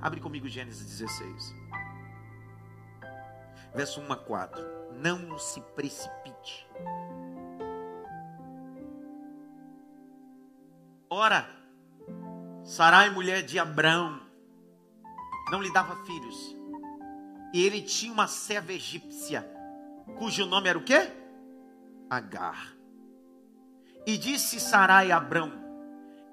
Abre 0.00 0.20
comigo 0.20 0.46
Gênesis 0.46 0.84
16, 0.84 1.54
verso 3.74 4.00
1 4.00 4.12
a 4.12 4.16
4. 4.16 4.62
Não 4.98 5.38
se 5.38 5.60
precipite. 5.74 6.68
Ora, 11.08 11.48
Sarai, 12.64 13.10
mulher 13.10 13.42
de 13.42 13.58
Abraão, 13.58 14.20
não 15.50 15.62
lhe 15.62 15.72
dava 15.72 15.96
filhos. 16.04 16.61
E 17.52 17.64
ele 17.64 17.82
tinha 17.82 18.12
uma 18.12 18.26
serva 18.26 18.72
egípcia, 18.72 19.46
cujo 20.18 20.46
nome 20.46 20.68
era 20.68 20.78
o 20.78 20.84
quê? 20.84 21.10
Agar. 22.08 22.74
E 24.06 24.16
disse 24.16 24.58
Sarai 24.58 25.10
a 25.12 25.18
Abraão: 25.18 25.52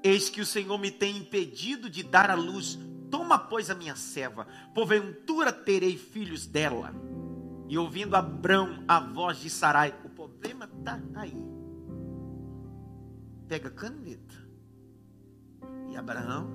Eis 0.04 0.30
que 0.30 0.42
o 0.42 0.46
Senhor 0.46 0.78
me 0.78 0.90
tem 0.90 1.18
impedido 1.18 1.90
de 1.90 2.04
dar 2.04 2.30
à 2.30 2.36
luz. 2.36 2.80
Toma, 3.12 3.38
pois, 3.40 3.70
a 3.70 3.76
minha 3.76 3.96
serva, 3.96 4.48
porventura 4.74 5.52
terei 5.52 5.98
filhos 5.98 6.46
dela. 6.46 6.94
E 7.68 7.78
ouvindo 7.78 8.16
Abraão 8.16 8.84
a 8.88 9.00
voz 9.00 9.40
de 9.40 9.50
Sarai, 9.50 9.94
o 10.06 10.10
problema 10.10 10.66
está 10.66 11.00
aí. 11.16 11.36
Pega 13.48 13.70
caneta. 13.70 14.36
E 15.92 15.98
Abraão 15.98 16.48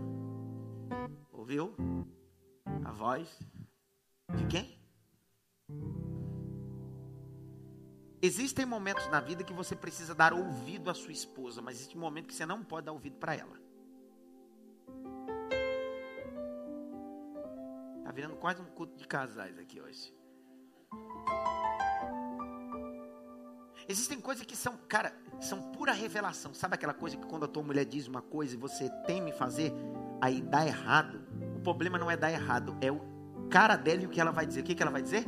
ouviu 1.32 1.74
a 2.84 2.92
voz 2.92 3.28
de 4.32 4.46
quem? 4.46 4.80
Existem 8.22 8.64
momentos 8.64 9.06
na 9.10 9.20
vida 9.20 9.44
que 9.44 9.52
você 9.52 9.76
precisa 9.76 10.14
dar 10.14 10.32
ouvido 10.32 10.90
à 10.90 10.94
sua 10.94 11.12
esposa, 11.12 11.60
mas 11.60 11.76
existe 11.76 11.96
um 11.96 12.00
momento 12.00 12.28
que 12.28 12.34
você 12.34 12.46
não 12.46 12.64
pode 12.64 12.86
dar 12.86 12.92
ouvido 12.92 13.16
para 13.16 13.34
ela. 13.34 13.56
Tá 18.02 18.12
virando 18.12 18.36
quase 18.36 18.62
um 18.62 18.66
culto 18.66 18.96
de 18.96 19.06
casais 19.06 19.58
aqui 19.58 19.80
hoje. 19.80 20.14
Existem 23.86 24.18
coisas 24.18 24.46
que 24.46 24.56
são, 24.56 24.78
cara, 24.88 25.14
são 25.40 25.70
pura 25.72 25.92
revelação. 25.92 26.54
Sabe 26.54 26.74
aquela 26.76 26.94
coisa 26.94 27.18
que 27.18 27.26
quando 27.26 27.44
a 27.44 27.48
tua 27.48 27.62
mulher 27.62 27.84
diz 27.84 28.06
uma 28.06 28.22
coisa 28.22 28.54
e 28.54 28.58
você 28.58 28.88
teme 29.06 29.32
fazer, 29.32 29.70
aí 30.20 30.40
dá 30.40 30.66
errado. 30.66 31.22
O 31.56 31.60
problema 31.60 31.98
não 31.98 32.10
é 32.10 32.16
dar 32.16 32.32
errado, 32.32 32.74
é 32.80 32.90
o 32.90 33.13
cara 33.54 33.76
dela 33.76 34.02
e 34.02 34.06
o 34.06 34.08
que 34.08 34.20
ela 34.20 34.32
vai 34.32 34.44
dizer. 34.44 34.62
O 34.62 34.64
que, 34.64 34.74
que 34.74 34.82
ela 34.82 34.90
vai 34.90 35.00
dizer? 35.00 35.24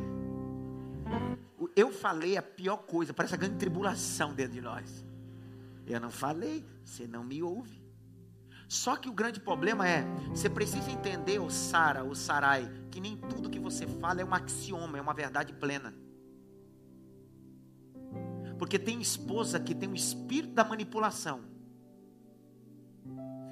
Eu 1.73 1.93
falei 1.93 2.35
a 2.35 2.41
pior 2.41 2.75
coisa, 2.75 3.13
parece 3.13 3.33
a 3.33 3.37
grande 3.37 3.55
tribulação 3.55 4.33
dentro 4.33 4.51
de 4.51 4.59
nós. 4.59 5.05
Eu 5.85 6.01
não 6.01 6.11
falei, 6.11 6.65
você 6.83 7.07
não 7.07 7.23
me 7.23 7.41
ouve. 7.41 7.81
Só 8.67 8.97
que 8.97 9.07
o 9.07 9.13
grande 9.13 9.39
problema 9.39 9.87
é, 9.87 10.03
você 10.31 10.49
precisa 10.49 10.91
entender, 10.91 11.39
o 11.39 11.49
Sara, 11.49 12.03
o 12.03 12.13
Sarai, 12.13 12.69
que 12.91 12.99
nem 12.99 13.15
tudo 13.15 13.49
que 13.49 13.59
você 13.59 13.87
fala 13.87 14.19
é 14.19 14.25
um 14.25 14.33
axioma, 14.33 14.97
é 14.97 15.01
uma 15.01 15.13
verdade 15.13 15.53
plena. 15.53 15.93
Porque 18.59 18.77
tem 18.77 18.99
esposa 18.99 19.57
que 19.57 19.73
tem 19.73 19.87
o 19.87 19.95
espírito 19.95 20.53
da 20.53 20.65
manipulação. 20.65 21.45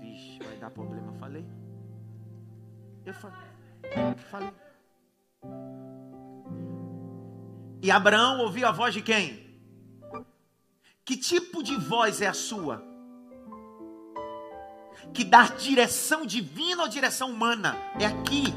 Vixe, 0.02 0.40
vai 0.44 0.58
dar 0.58 0.70
problema, 0.70 1.14
eu 1.14 1.14
falei. 1.14 1.46
Eu 3.06 3.14
falei. 3.14 3.40
falei. 4.30 4.64
E 7.81 7.91
Abraão 7.91 8.39
ouviu 8.39 8.67
a 8.67 8.71
voz 8.71 8.93
de 8.93 9.01
quem? 9.01 9.45
Que 11.03 11.15
tipo 11.15 11.62
de 11.62 11.75
voz 11.75 12.21
é 12.21 12.27
a 12.27 12.34
sua? 12.34 12.84
Que 15.13 15.23
dá 15.23 15.43
direção 15.47 16.25
divina 16.25 16.84
ou 16.84 16.89
direção 16.89 17.29
humana? 17.29 17.77
É 17.99 18.05
aqui 18.05 18.53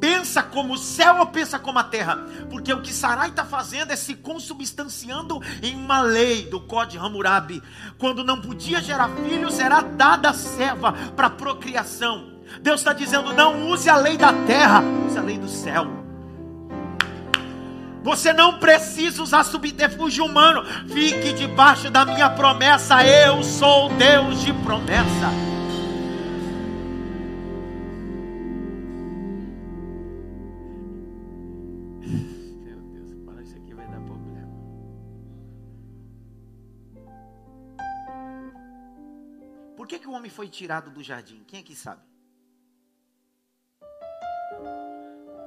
pensa 0.00 0.42
como 0.42 0.74
o 0.74 0.78
céu 0.78 1.18
ou 1.18 1.26
pensa 1.26 1.58
como 1.58 1.78
a 1.78 1.84
terra? 1.84 2.16
Porque 2.50 2.72
o 2.72 2.80
que 2.80 2.92
Sarai 2.92 3.30
está 3.30 3.44
fazendo 3.44 3.90
é 3.90 3.96
se 3.96 4.14
consubstanciando 4.14 5.40
em 5.62 5.74
uma 5.74 6.00
lei 6.00 6.48
do 6.48 6.60
Código 6.60 7.04
Hammurabi. 7.04 7.62
Quando 7.98 8.24
não 8.24 8.40
podia 8.40 8.80
gerar 8.80 9.08
filhos, 9.26 9.58
era 9.58 9.80
dada 9.80 10.30
a 10.30 10.34
serva 10.34 10.92
para 11.14 11.30
procriação. 11.30 12.35
Deus 12.60 12.80
está 12.80 12.92
dizendo: 12.92 13.32
não 13.32 13.68
use 13.68 13.88
a 13.88 13.96
lei 13.96 14.16
da 14.16 14.32
terra, 14.46 14.82
use 15.06 15.18
a 15.18 15.22
lei 15.22 15.38
do 15.38 15.48
céu. 15.48 16.06
Você 18.06 18.32
não 18.32 18.60
precisa 18.60 19.20
usar 19.20 19.42
subterfúgio 19.42 20.24
humano. 20.24 20.64
Fique 20.86 21.32
debaixo 21.32 21.90
da 21.90 22.04
minha 22.04 22.30
promessa. 22.30 23.04
Eu 23.04 23.42
sou 23.42 23.88
Deus 23.94 24.42
de 24.42 24.52
promessa. 24.62 25.28
Meu 32.62 32.78
Deus, 32.92 33.12
para 33.24 33.42
isso 33.42 33.56
aqui 33.56 33.74
vai 33.74 33.88
dar 33.88 34.00
problema. 34.02 34.52
Por 39.76 39.88
que, 39.88 39.98
que 39.98 40.06
o 40.06 40.12
homem 40.12 40.30
foi 40.30 40.46
tirado 40.48 40.92
do 40.92 41.02
jardim? 41.02 41.42
Quem 41.44 41.58
é 41.58 41.62
que 41.64 41.74
sabe? 41.74 42.02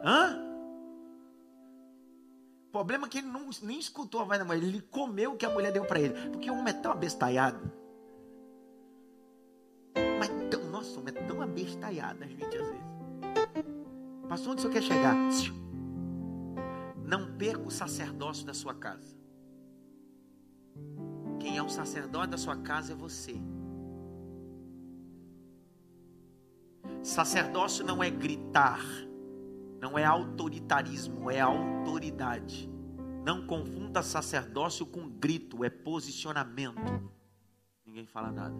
Hã? 0.04 0.50
O 2.68 2.72
problema 2.72 3.08
é 3.08 3.10
que 3.10 3.18
ele 3.18 3.28
não, 3.28 3.50
nem 3.64 3.80
escutou 3.80 4.22
a 4.22 4.24
voz 4.24 4.38
da 4.38 4.46
mulher, 4.46 4.62
ele 4.62 4.82
comeu 4.82 5.34
o 5.34 5.38
que 5.38 5.46
a 5.46 5.50
mulher 5.50 5.72
deu 5.72 5.86
para 5.86 6.00
ele. 6.00 6.14
Porque 6.30 6.50
o 6.50 6.54
homem 6.54 6.74
é 6.74 6.78
tão 6.78 6.92
abestalhado. 6.92 7.72
Mas 10.20 10.30
tão, 10.52 10.64
nossa, 10.70 10.96
o 10.98 11.02
homem 11.02 11.16
é 11.16 11.22
tão 11.24 11.42
abestalhado, 11.42 12.24
às 12.24 12.32
vezes. 12.32 12.60
Pastor, 14.30 14.54
onde 14.54 14.62
você 14.62 14.70
quer 14.70 14.84
chegar? 14.84 15.16
Não 17.04 17.36
perca 17.36 17.68
o 17.68 17.72
sacerdócio 17.72 18.46
da 18.46 18.54
sua 18.54 18.76
casa. 18.76 19.18
Quem 21.40 21.58
é 21.58 21.64
o 21.64 21.70
sacerdote 21.70 22.30
da 22.30 22.38
sua 22.38 22.58
casa 22.58 22.92
é 22.92 22.96
você. 22.96 23.36
Sacerdócio 27.02 27.84
não 27.84 28.04
é 28.04 28.12
gritar 28.12 28.80
não 29.80 29.98
é 29.98 30.04
autoritarismo, 30.04 31.32
é 31.32 31.40
autoridade. 31.40 32.70
Não 33.24 33.46
confunda 33.46 34.04
sacerdócio 34.04 34.86
com 34.86 35.10
grito, 35.10 35.64
é 35.64 35.70
posicionamento. 35.70 37.12
Ninguém 37.86 38.06
fala 38.06 38.32
nada. 38.32 38.56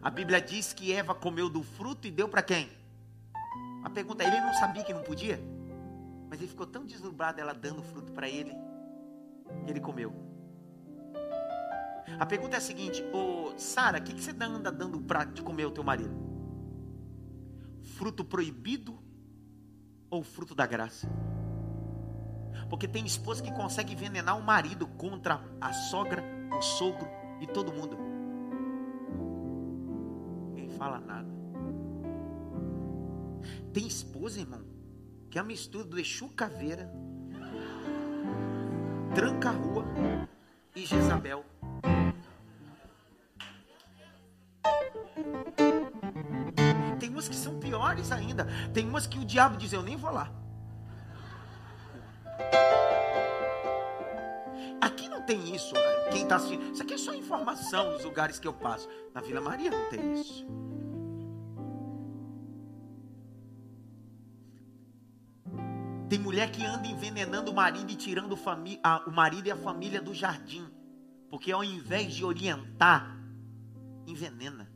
A 0.00 0.10
Bíblia 0.10 0.40
diz 0.40 0.72
que 0.72 0.92
Eva 0.92 1.14
comeu 1.14 1.50
do 1.50 1.62
fruto 1.62 2.06
e 2.06 2.10
deu 2.10 2.28
para 2.28 2.42
quem? 2.42 2.68
A 3.82 3.90
pergunta 3.90 4.22
é: 4.22 4.28
ele 4.28 4.40
não 4.40 4.54
sabia 4.54 4.84
que 4.84 4.94
não 4.94 5.02
podia? 5.02 5.40
Mas 6.28 6.40
ele 6.40 6.48
ficou 6.48 6.66
tão 6.66 6.84
deslumbrado 6.84 7.40
ela 7.40 7.52
dando 7.52 7.82
fruto 7.82 8.12
para 8.12 8.28
ele, 8.28 8.52
que 9.64 9.70
ele 9.70 9.80
comeu. 9.80 10.12
A 12.18 12.26
pergunta 12.26 12.56
é 12.56 12.58
a 12.58 12.60
seguinte: 12.60 13.02
Ô 13.12 13.58
Sara, 13.58 13.98
o 13.98 14.02
que, 14.02 14.14
que 14.14 14.22
você 14.22 14.30
anda 14.40 14.70
dando 14.70 15.00
para 15.00 15.26
comer 15.42 15.66
o 15.66 15.70
teu 15.70 15.82
marido? 15.82 16.14
Fruto 17.82 18.24
proibido 18.24 19.07
ou 20.10 20.22
fruto 20.22 20.54
da 20.54 20.66
graça? 20.66 21.08
Porque 22.68 22.86
tem 22.86 23.06
esposa 23.06 23.42
que 23.42 23.52
consegue 23.52 23.94
envenenar 23.94 24.38
o 24.38 24.42
marido 24.42 24.86
contra 24.86 25.40
a 25.60 25.72
sogra, 25.72 26.22
o 26.56 26.60
sogro 26.60 27.08
e 27.40 27.46
todo 27.46 27.72
mundo. 27.72 27.96
Ninguém 30.54 30.70
fala 30.70 31.00
nada. 31.00 31.28
Tem 33.72 33.86
esposa, 33.86 34.40
irmão, 34.40 34.64
que 35.30 35.38
é 35.38 35.40
a 35.40 35.44
mistura 35.44 35.84
do 35.84 35.98
Exu 35.98 36.28
Caveira, 36.30 36.90
Tranca 39.14 39.50
Rua 39.50 39.84
e 40.74 40.84
Jezabel. 40.84 41.44
Umas 47.18 47.28
que 47.28 47.34
são 47.34 47.58
piores 47.58 48.12
ainda. 48.12 48.46
Tem 48.72 48.88
umas 48.88 49.06
que 49.06 49.18
o 49.18 49.24
diabo 49.24 49.56
diz: 49.56 49.72
Eu 49.72 49.82
nem 49.82 49.96
vou 49.96 50.12
lá. 50.12 50.30
Aqui 54.80 55.08
não 55.08 55.22
tem 55.22 55.54
isso. 55.54 55.74
Né? 55.74 55.80
Quem 56.12 56.22
está 56.22 56.36
assistindo, 56.36 56.72
isso 56.72 56.82
aqui 56.82 56.94
é 56.94 56.98
só 56.98 57.12
informação 57.12 57.92
dos 57.92 58.04
lugares 58.04 58.38
que 58.38 58.46
eu 58.46 58.52
passo. 58.52 58.88
Na 59.12 59.20
Vila 59.20 59.40
Maria 59.40 59.70
não 59.70 59.90
tem 59.90 60.14
isso. 60.14 60.46
Tem 66.08 66.18
mulher 66.18 66.50
que 66.50 66.64
anda 66.64 66.86
envenenando 66.86 67.50
o 67.50 67.54
marido 67.54 67.90
e 67.90 67.96
tirando 67.96 68.32
o 68.32 69.10
marido 69.10 69.46
e 69.46 69.50
a 69.50 69.56
família 69.56 70.00
do 70.00 70.14
jardim. 70.14 70.66
Porque 71.28 71.52
ao 71.52 71.62
invés 71.62 72.14
de 72.14 72.24
orientar, 72.24 73.14
envenena. 74.06 74.67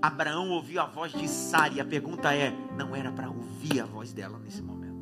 Abraão 0.00 0.50
ouviu 0.50 0.80
a 0.80 0.86
voz 0.86 1.12
de 1.12 1.28
Sara 1.28 1.74
e 1.74 1.80
a 1.80 1.84
pergunta 1.84 2.34
é: 2.34 2.52
não 2.76 2.94
era 2.94 3.10
para 3.10 3.30
ouvir 3.30 3.80
a 3.80 3.86
voz 3.86 4.12
dela 4.12 4.38
nesse 4.38 4.62
momento? 4.62 4.96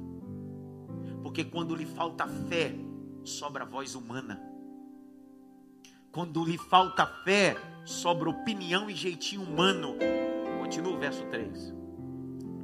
Porque 1.22 1.44
quando 1.44 1.74
lhe 1.74 1.87
falta 1.87 2.26
fé, 2.26 2.74
sobra 3.24 3.64
voz 3.64 3.94
humana. 3.94 4.40
Quando 6.12 6.44
lhe 6.44 6.57
falta 6.57 7.07
fé, 7.24 7.57
sobra 7.85 8.30
opinião 8.30 8.88
e 8.88 8.94
jeitinho 8.94 9.42
humano. 9.42 9.96
Continua 10.61 10.92
o 10.92 10.98
verso 10.98 11.24
3. 11.26 11.74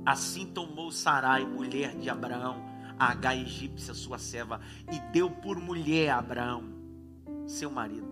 Assim 0.06 0.46
tomou 0.46 0.90
Sarai, 0.90 1.44
mulher 1.44 1.96
de 1.96 2.08
Abraão, 2.08 2.64
a 2.98 3.12
H 3.12 3.36
egípcia, 3.36 3.94
sua 3.94 4.18
serva, 4.18 4.60
e 4.90 4.98
deu 5.12 5.30
por 5.30 5.58
mulher 5.58 6.10
a 6.10 6.18
Abraão, 6.18 6.64
seu 7.46 7.70
marido. 7.70 8.09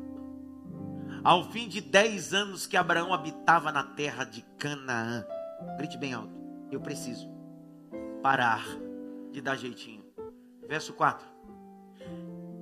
Ao 1.24 1.50
fim 1.50 1.68
de 1.68 1.80
dez 1.80 2.32
anos 2.32 2.66
que 2.66 2.76
Abraão 2.76 3.12
habitava 3.12 3.72
na 3.72 3.82
terra 3.82 4.24
de 4.24 4.42
Canaã, 4.58 5.24
grite 5.76 5.96
bem 5.98 6.12
alto, 6.12 6.32
eu 6.70 6.80
preciso 6.80 7.28
parar 8.22 8.64
de 9.32 9.40
dar 9.40 9.56
jeitinho. 9.56 10.04
Verso 10.68 10.92
4. 10.92 11.26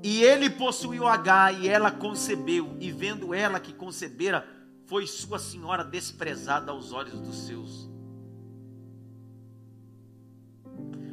E 0.02 0.22
ele 0.22 0.48
possuiu 0.48 1.06
H 1.06 1.52
e 1.52 1.68
ela 1.68 1.90
concebeu, 1.90 2.76
e 2.80 2.92
vendo 2.92 3.34
ela 3.34 3.58
que 3.58 3.72
concebera, 3.72 4.46
foi 4.86 5.06
sua 5.06 5.38
senhora 5.38 5.84
desprezada 5.84 6.70
aos 6.70 6.92
olhos 6.92 7.18
dos 7.20 7.46
seus. 7.46 7.90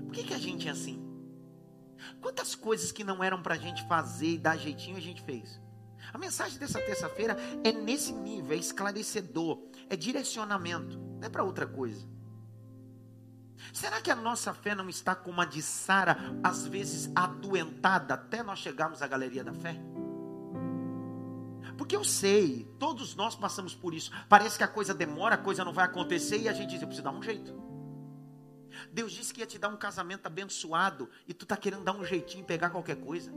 Por 0.06 0.12
que, 0.12 0.23
que 0.23 0.34
a 0.34 0.38
gente 0.38 0.67
é 0.67 0.71
assim? 0.71 1.01
Quantas 2.21 2.53
coisas 2.53 2.91
que 2.91 3.03
não 3.03 3.23
eram 3.23 3.41
para 3.41 3.56
a 3.56 3.58
gente 3.58 3.88
fazer 3.88 4.34
e 4.34 4.38
dar 4.38 4.58
jeitinho 4.58 4.97
a 4.97 5.01
gente 5.01 5.21
fez? 5.23 5.60
A 6.13 6.17
mensagem 6.19 6.60
dessa 6.60 6.80
terça-feira 6.80 7.36
é 7.63 7.71
nesse 7.71 8.13
nível, 8.13 8.56
é 8.56 8.60
esclarecedor, 8.60 9.60
é 9.89 9.95
direcionamento, 9.95 10.99
não 11.19 11.23
é 11.23 11.30
para 11.30 11.43
outra 11.43 11.65
coisa. 11.65 12.08
Será 13.73 13.99
que 13.99 14.12
a 14.12 14.15
nossa 14.15 14.54
fé 14.54 14.76
não 14.76 14.88
está 14.89 15.15
como 15.15 15.41
a 15.41 15.45
de 15.45 15.62
Sara, 15.62 16.17
às 16.43 16.67
vezes 16.67 17.12
adoentada, 17.15 18.13
até 18.13 18.43
nós 18.43 18.60
chegarmos 18.60 19.02
à 19.02 19.08
galeria 19.08 19.43
da 19.43 19.54
fé? 19.54 19.76
Porque 21.78 21.95
eu 21.95 22.04
sei, 22.04 22.71
todos 22.78 23.15
nós 23.15 23.36
passamos 23.36 23.73
por 23.73 23.95
isso. 23.95 24.12
Parece 24.30 24.58
que 24.58 24.63
a 24.63 24.67
coisa 24.67 24.93
demora, 24.93 25.34
a 25.34 25.39
coisa 25.39 25.65
não 25.65 25.73
vai 25.73 25.86
acontecer 25.86 26.38
e 26.38 26.47
a 26.47 26.54
gente 26.54 26.69
diz: 26.69 26.82
eu 26.82 26.88
preciso 26.88 27.06
dar 27.06 27.12
um 27.12 27.23
jeito. 27.23 27.52
Deus 28.91 29.12
disse 29.12 29.34
que 29.34 29.39
ia 29.39 29.47
te 29.47 29.58
dar 29.58 29.69
um 29.69 29.78
casamento 29.78 30.28
abençoado 30.28 31.10
e 31.28 31.34
tu 31.34 31.43
está 31.43 31.58
querendo 31.58 31.84
dar 31.84 31.93
um 31.93 32.06
jeitinho 32.06 32.43
e 32.43 32.45
pegar 32.45 32.69
qualquer 32.69 32.97
coisa. 32.97 33.32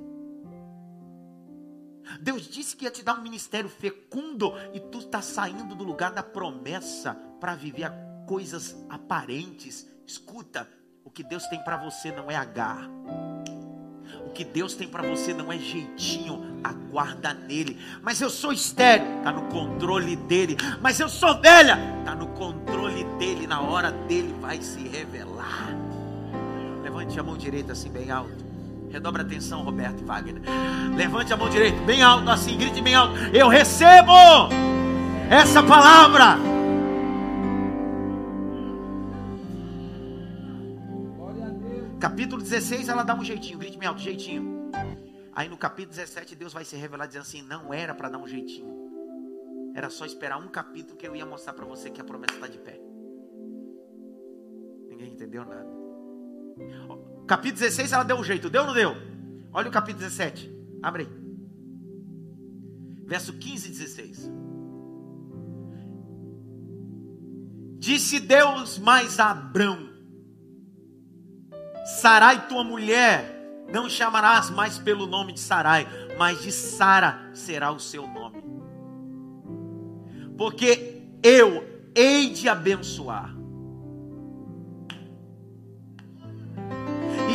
Deus 2.20 2.48
disse 2.48 2.76
que 2.76 2.84
ia 2.84 2.90
te 2.90 3.02
dar 3.02 3.18
um 3.18 3.22
ministério 3.22 3.68
fecundo 3.68 4.52
e 4.72 4.80
tu 4.80 4.98
está 4.98 5.20
saindo 5.20 5.74
do 5.74 5.84
lugar 5.84 6.12
da 6.12 6.22
promessa 6.22 7.14
para 7.40 7.54
viver 7.54 7.90
coisas 8.26 8.76
aparentes. 8.88 9.86
Escuta, 10.06 10.68
o 11.04 11.10
que 11.10 11.22
Deus 11.22 11.46
tem 11.46 11.62
para 11.62 11.76
você 11.76 12.12
não 12.12 12.30
é 12.30 12.36
H. 12.36 12.88
O 14.26 14.30
que 14.30 14.44
Deus 14.44 14.74
tem 14.74 14.86
para 14.86 15.02
você 15.02 15.32
não 15.32 15.52
é 15.52 15.58
jeitinho, 15.58 16.60
aguarda 16.62 17.32
nele. 17.34 17.80
Mas 18.02 18.20
eu 18.20 18.30
sou 18.30 18.52
estéreo, 18.52 19.18
está 19.18 19.32
no 19.32 19.48
controle 19.48 20.14
dele. 20.14 20.56
Mas 20.80 21.00
eu 21.00 21.08
sou 21.08 21.40
velha, 21.40 21.78
está 21.98 22.14
no 22.14 22.28
controle 22.28 23.04
dele. 23.18 23.46
Na 23.46 23.60
hora 23.60 23.90
dele 23.90 24.34
vai 24.40 24.60
se 24.62 24.86
revelar. 24.88 25.74
Levante 26.82 27.18
a 27.18 27.22
mão 27.22 27.36
direita 27.36 27.72
assim 27.72 27.90
bem 27.90 28.10
alto. 28.10 28.45
Redobra 28.90 29.22
atenção, 29.22 29.62
Roberto 29.62 30.04
Wagner. 30.04 30.42
Levante 30.96 31.32
a 31.32 31.36
mão 31.36 31.48
direita, 31.48 31.78
bem 31.82 32.02
alto 32.02 32.28
assim, 32.30 32.56
grite 32.56 32.80
bem 32.80 32.94
alto. 32.94 33.16
Eu 33.32 33.48
recebo 33.48 34.12
essa 35.30 35.62
palavra. 35.62 36.38
Capítulo 41.98 42.42
16, 42.42 42.88
ela 42.88 43.02
dá 43.02 43.14
um 43.14 43.24
jeitinho, 43.24 43.58
grite 43.58 43.76
bem 43.78 43.88
alto, 43.88 44.00
jeitinho. 44.00 44.70
Aí 45.32 45.48
no 45.48 45.56
capítulo 45.56 45.94
17, 45.94 46.34
Deus 46.34 46.52
vai 46.52 46.64
se 46.64 46.76
revelar 46.76 47.06
dizendo 47.06 47.22
assim: 47.22 47.42
não 47.42 47.74
era 47.74 47.94
para 47.94 48.08
dar 48.08 48.18
um 48.18 48.26
jeitinho. 48.26 48.74
Era 49.74 49.90
só 49.90 50.06
esperar 50.06 50.38
um 50.38 50.48
capítulo 50.48 50.96
que 50.96 51.06
eu 51.06 51.14
ia 51.14 51.26
mostrar 51.26 51.52
para 51.52 51.66
você 51.66 51.90
que 51.90 52.00
a 52.00 52.04
promessa 52.04 52.34
está 52.34 52.46
de 52.46 52.58
pé. 52.58 52.80
Ninguém 54.88 55.12
entendeu 55.12 55.44
nada. 55.44 55.68
Capítulo 57.26 57.60
16 57.60 57.92
ela 57.92 58.04
deu 58.04 58.16
um 58.16 58.24
jeito, 58.24 58.48
deu 58.48 58.62
ou 58.62 58.68
não 58.68 58.74
deu? 58.74 58.96
Olha 59.52 59.68
o 59.68 59.72
capítulo 59.72 60.04
17. 60.04 60.50
Abre 60.82 61.02
aí. 61.02 61.08
Verso 63.06 63.32
15 63.32 63.68
e 63.68 63.70
16. 63.70 64.30
Disse 67.78 68.20
Deus 68.20 68.78
mais 68.78 69.18
a 69.18 69.30
Abrão: 69.30 69.88
Sarai, 72.00 72.48
tua 72.48 72.64
mulher, 72.64 73.64
não 73.72 73.88
chamarás 73.88 74.50
mais 74.50 74.78
pelo 74.78 75.06
nome 75.06 75.32
de 75.32 75.40
Sarai, 75.40 75.86
mas 76.18 76.42
de 76.42 76.50
Sara 76.50 77.30
será 77.32 77.70
o 77.70 77.78
seu 77.78 78.06
nome. 78.06 78.42
Porque 80.36 81.02
eu 81.22 81.64
hei 81.94 82.30
de 82.30 82.48
abençoar. 82.48 83.35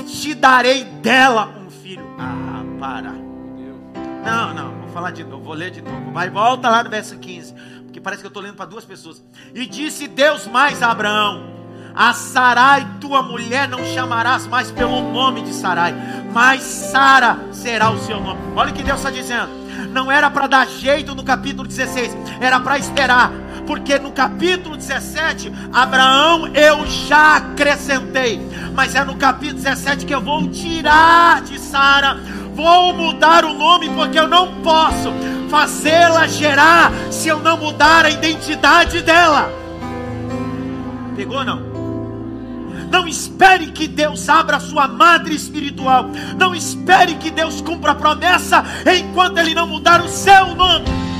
Te 0.03 0.33
darei 0.33 0.83
dela 0.83 1.53
um 1.65 1.69
filho. 1.69 2.05
Ah, 2.19 2.63
para. 2.79 3.11
Não, 4.23 4.53
não, 4.53 4.81
vou 4.81 4.89
falar 4.89 5.11
de 5.11 5.23
novo, 5.23 5.43
vou 5.43 5.53
ler 5.53 5.71
de 5.71 5.81
novo. 5.81 6.11
Vai, 6.11 6.29
volta 6.29 6.69
lá 6.69 6.83
no 6.83 6.89
verso 6.89 7.17
15. 7.17 7.53
Porque 7.85 7.99
parece 7.99 8.21
que 8.21 8.27
eu 8.27 8.29
estou 8.29 8.43
lendo 8.43 8.55
para 8.55 8.65
duas 8.65 8.85
pessoas. 8.85 9.23
E 9.53 9.65
disse 9.65 10.07
Deus 10.07 10.47
mais 10.47 10.81
a 10.81 10.91
Abraão: 10.91 11.43
A 11.95 12.13
Sarai, 12.13 12.87
tua 12.99 13.21
mulher, 13.21 13.67
não 13.67 13.83
chamarás 13.85 14.47
mais 14.47 14.71
pelo 14.71 15.11
nome 15.11 15.41
de 15.41 15.53
Sarai, 15.53 15.93
mas 16.31 16.61
Sara 16.61 17.39
será 17.51 17.89
o 17.91 17.99
seu 17.99 18.19
nome. 18.19 18.39
Olha 18.55 18.71
o 18.71 18.73
que 18.73 18.83
Deus 18.83 18.99
está 18.99 19.09
dizendo. 19.09 19.49
Não 19.91 20.11
era 20.11 20.29
para 20.29 20.47
dar 20.47 20.67
jeito 20.67 21.15
no 21.15 21.23
capítulo 21.23 21.67
16, 21.67 22.15
era 22.39 22.59
para 22.59 22.77
esperar 22.77 23.31
porque 23.71 23.97
no 23.97 24.11
capítulo 24.11 24.75
17, 24.75 25.49
Abraão 25.71 26.47
eu 26.53 26.85
já 26.87 27.37
acrescentei, 27.37 28.37
mas 28.75 28.95
é 28.95 29.03
no 29.05 29.15
capítulo 29.15 29.61
17 29.61 30.05
que 30.05 30.13
eu 30.13 30.19
vou 30.19 30.45
tirar 30.49 31.41
de 31.41 31.57
Sara, 31.57 32.19
vou 32.53 32.93
mudar 32.93 33.45
o 33.45 33.53
nome, 33.53 33.89
porque 33.91 34.19
eu 34.19 34.27
não 34.27 34.61
posso 34.61 35.13
fazê-la 35.49 36.27
gerar 36.27 36.91
se 37.09 37.29
eu 37.29 37.39
não 37.39 37.55
mudar 37.55 38.03
a 38.03 38.09
identidade 38.09 39.01
dela. 39.03 39.49
Pegou 41.15 41.45
não? 41.45 41.61
Não 42.91 43.07
espere 43.07 43.67
que 43.67 43.87
Deus 43.87 44.27
abra 44.27 44.59
sua 44.59 44.85
madre 44.85 45.33
espiritual. 45.33 46.07
Não 46.37 46.53
espere 46.53 47.15
que 47.15 47.31
Deus 47.31 47.61
cumpra 47.61 47.93
a 47.93 47.95
promessa 47.95 48.65
enquanto 48.97 49.37
Ele 49.37 49.55
não 49.55 49.65
mudar 49.65 50.01
o 50.01 50.09
seu 50.09 50.53
nome. 50.55 51.10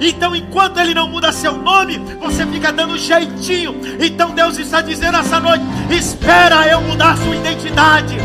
Então, 0.00 0.34
enquanto 0.34 0.80
Ele 0.80 0.94
não 0.94 1.10
muda 1.10 1.30
seu 1.30 1.58
nome, 1.58 1.98
você 2.18 2.46
fica 2.46 2.72
dando 2.72 2.96
jeitinho. 2.96 3.74
Então, 4.00 4.34
Deus 4.34 4.58
está 4.58 4.80
dizendo 4.80 5.18
essa 5.18 5.38
noite: 5.38 5.62
espera 5.90 6.66
eu 6.68 6.80
mudar 6.80 7.18
sua 7.18 7.36
identidade, 7.36 8.16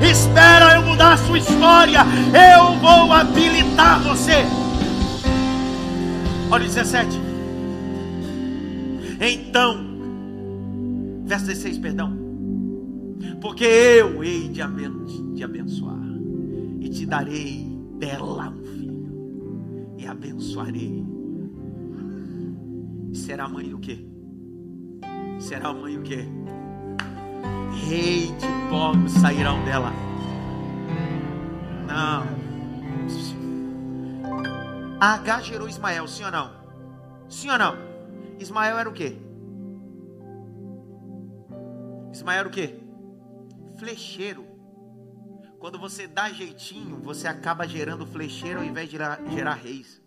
espera 0.00 0.76
eu 0.76 0.82
mudar 0.82 1.18
sua 1.18 1.38
história. 1.38 2.00
Eu 2.52 2.78
vou 2.78 3.12
habilitar 3.12 4.00
você. 4.02 4.46
Olha 6.50 6.64
o 6.64 6.68
17. 6.68 7.08
Então, 9.20 9.84
verso 11.24 11.46
16, 11.46 11.78
perdão. 11.78 12.16
Porque 13.40 13.64
eu 13.64 14.22
hei 14.22 14.48
de 14.48 14.62
abençoar, 14.62 15.98
e 16.80 16.88
te 16.88 17.04
darei 17.06 17.66
dela 17.98 18.50
um 18.50 18.64
filho, 18.64 19.96
e 19.98 20.06
abençoarei 20.06 21.13
será 23.14 23.48
mãe 23.48 23.68
do 23.68 23.78
quê? 23.78 24.04
Será 25.38 25.72
mãe 25.72 25.96
o 25.96 26.02
quê? 26.02 26.26
Rei 27.88 28.26
de 28.26 28.46
povos 28.70 29.12
sairão 29.12 29.64
dela. 29.64 29.92
Não. 31.86 32.44
H 35.00 35.42
gerou 35.42 35.68
Ismael, 35.68 36.08
sim 36.08 36.24
ou 36.24 36.30
não? 36.30 36.50
Sim 37.28 37.50
ou 37.50 37.58
não? 37.58 37.76
Ismael 38.38 38.78
era 38.78 38.88
o 38.88 38.92
quê? 38.92 39.16
Ismael 42.12 42.40
era 42.40 42.48
o 42.48 42.50
quê? 42.50 42.80
Flecheiro. 43.76 44.46
Quando 45.58 45.78
você 45.78 46.06
dá 46.06 46.30
jeitinho, 46.30 47.00
você 47.02 47.26
acaba 47.26 47.66
gerando 47.66 48.06
flecheiro 48.06 48.60
ao 48.60 48.64
invés 48.64 48.88
de 48.88 48.96
gerar 48.96 49.54
reis. 49.54 50.03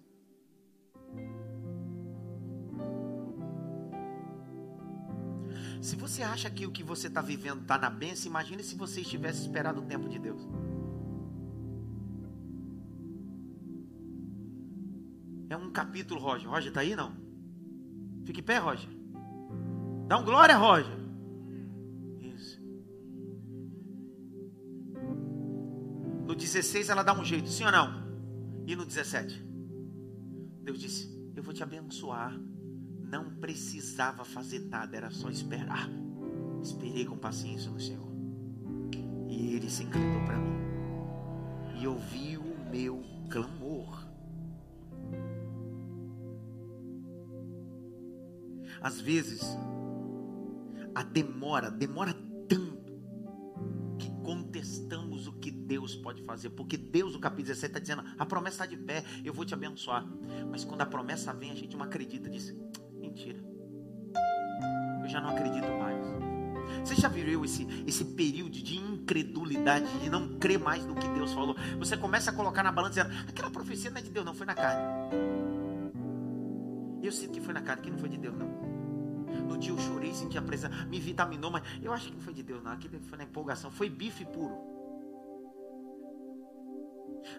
Se 5.81 5.95
você 5.95 6.23
acha 6.23 6.49
que 6.49 6.65
o 6.65 6.71
que 6.71 6.83
você 6.83 7.07
está 7.07 7.21
vivendo 7.21 7.61
está 7.61 7.77
na 7.77 7.89
bênção, 7.89 8.29
imagine 8.29 8.63
se 8.63 8.75
você 8.75 9.01
estivesse 9.01 9.41
esperado 9.41 9.81
o 9.81 9.85
tempo 9.85 10.09
de 10.09 10.19
Deus. 10.19 10.41
É 15.49 15.55
um 15.55 15.71
capítulo, 15.71 16.19
Roger. 16.19 16.49
Roger 16.49 16.69
está 16.69 16.81
aí, 16.81 16.95
não? 16.95 17.15
Fique 18.25 18.41
em 18.41 18.43
pé, 18.43 18.57
Roger. 18.57 18.89
Dá 20.07 20.17
um 20.17 20.23
glória, 20.23 20.57
Roger. 20.57 20.97
Isso. 22.19 22.61
No 26.25 26.35
16 26.35 26.89
ela 26.89 27.03
dá 27.03 27.17
um 27.17 27.23
jeito, 27.23 27.47
sim 27.49 27.63
ou 27.63 27.71
não? 27.71 28.05
E 28.65 28.75
no 28.75 28.85
17? 28.85 29.41
Deus 30.63 30.79
disse: 30.79 31.31
Eu 31.35 31.43
vou 31.43 31.53
te 31.53 31.63
abençoar 31.63 32.37
não 33.07 33.29
precisava 33.35 34.25
fazer 34.25 34.59
nada, 34.59 34.97
era 34.97 35.09
só 35.09 35.29
esperar. 35.29 35.89
Esperei 36.61 37.05
com 37.05 37.17
paciência 37.17 37.71
no 37.71 37.79
Senhor. 37.79 38.07
E 39.29 39.53
ele 39.55 39.69
se 39.69 39.83
encantou 39.83 40.25
para 40.25 40.37
mim. 40.37 40.57
E 41.79 41.87
ouviu 41.87 42.41
o 42.41 42.69
meu 42.69 43.03
clamor. 43.29 44.05
Às 48.81 48.99
vezes, 48.99 49.41
a 50.93 51.01
demora, 51.01 51.71
demora 51.71 52.13
tanto 52.47 52.93
que 53.97 54.11
contestamos 54.21 55.27
o 55.27 55.33
que 55.33 55.49
Deus 55.49 55.95
pode 55.95 56.21
fazer. 56.23 56.49
Porque 56.51 56.77
Deus, 56.77 57.13
no 57.13 57.19
capítulo 57.19 57.47
17, 57.47 57.67
está 57.67 57.79
dizendo: 57.79 58.03
a 58.17 58.25
promessa 58.25 58.63
está 58.63 58.65
de 58.65 58.77
pé, 58.77 59.03
eu 59.23 59.33
vou 59.33 59.45
te 59.45 59.53
abençoar. 59.53 60.05
Mas 60.51 60.63
quando 60.63 60.81
a 60.81 60.85
promessa 60.85 61.33
vem, 61.33 61.51
a 61.51 61.55
gente 61.55 61.75
não 61.75 61.85
acredita, 61.85 62.29
diz: 62.29 62.53
mentira. 63.07 63.39
Eu 65.01 65.07
já 65.07 65.21
não 65.21 65.29
acredito 65.29 65.67
mais. 65.79 66.05
Você 66.83 66.95
já 66.95 67.07
viu 67.07 67.43
esse, 67.45 67.65
esse 67.85 68.03
período 68.03 68.51
de 68.51 68.77
incredulidade, 68.77 69.87
de 69.99 70.09
não 70.09 70.37
crer 70.37 70.59
mais 70.59 70.85
no 70.85 70.95
que 70.95 71.07
Deus 71.09 71.33
falou? 71.33 71.55
Você 71.79 71.95
começa 71.97 72.31
a 72.31 72.33
colocar 72.33 72.63
na 72.63 72.71
balança 72.71 73.03
dizendo, 73.03 73.29
aquela 73.29 73.49
profecia 73.49 73.89
não 73.89 73.97
é 73.97 74.01
de 74.01 74.09
Deus, 74.09 74.25
não, 74.25 74.33
foi 74.33 74.45
na 74.45 74.53
carne. 74.53 74.83
Eu 77.01 77.11
sinto 77.11 77.33
que 77.33 77.41
foi 77.41 77.53
na 77.53 77.61
carne, 77.61 77.83
que 77.83 77.91
não 77.91 77.97
foi 77.97 78.09
de 78.09 78.17
Deus, 78.17 78.35
não. 78.35 78.47
No 79.47 79.57
dia 79.57 79.71
eu 79.71 79.77
chorei, 79.79 80.13
senti 80.13 80.37
a 80.37 80.41
presença, 80.41 80.85
me 80.85 80.99
vitaminou, 80.99 81.51
mas 81.51 81.63
eu 81.81 81.93
acho 81.93 82.07
que 82.07 82.13
não 82.13 82.21
foi 82.21 82.33
de 82.33 82.43
Deus, 82.43 82.61
não. 82.63 82.71
Aquilo 82.71 82.99
foi 82.99 83.17
na 83.17 83.23
empolgação, 83.23 83.71
foi 83.71 83.89
bife 83.89 84.25
puro. 84.25 84.57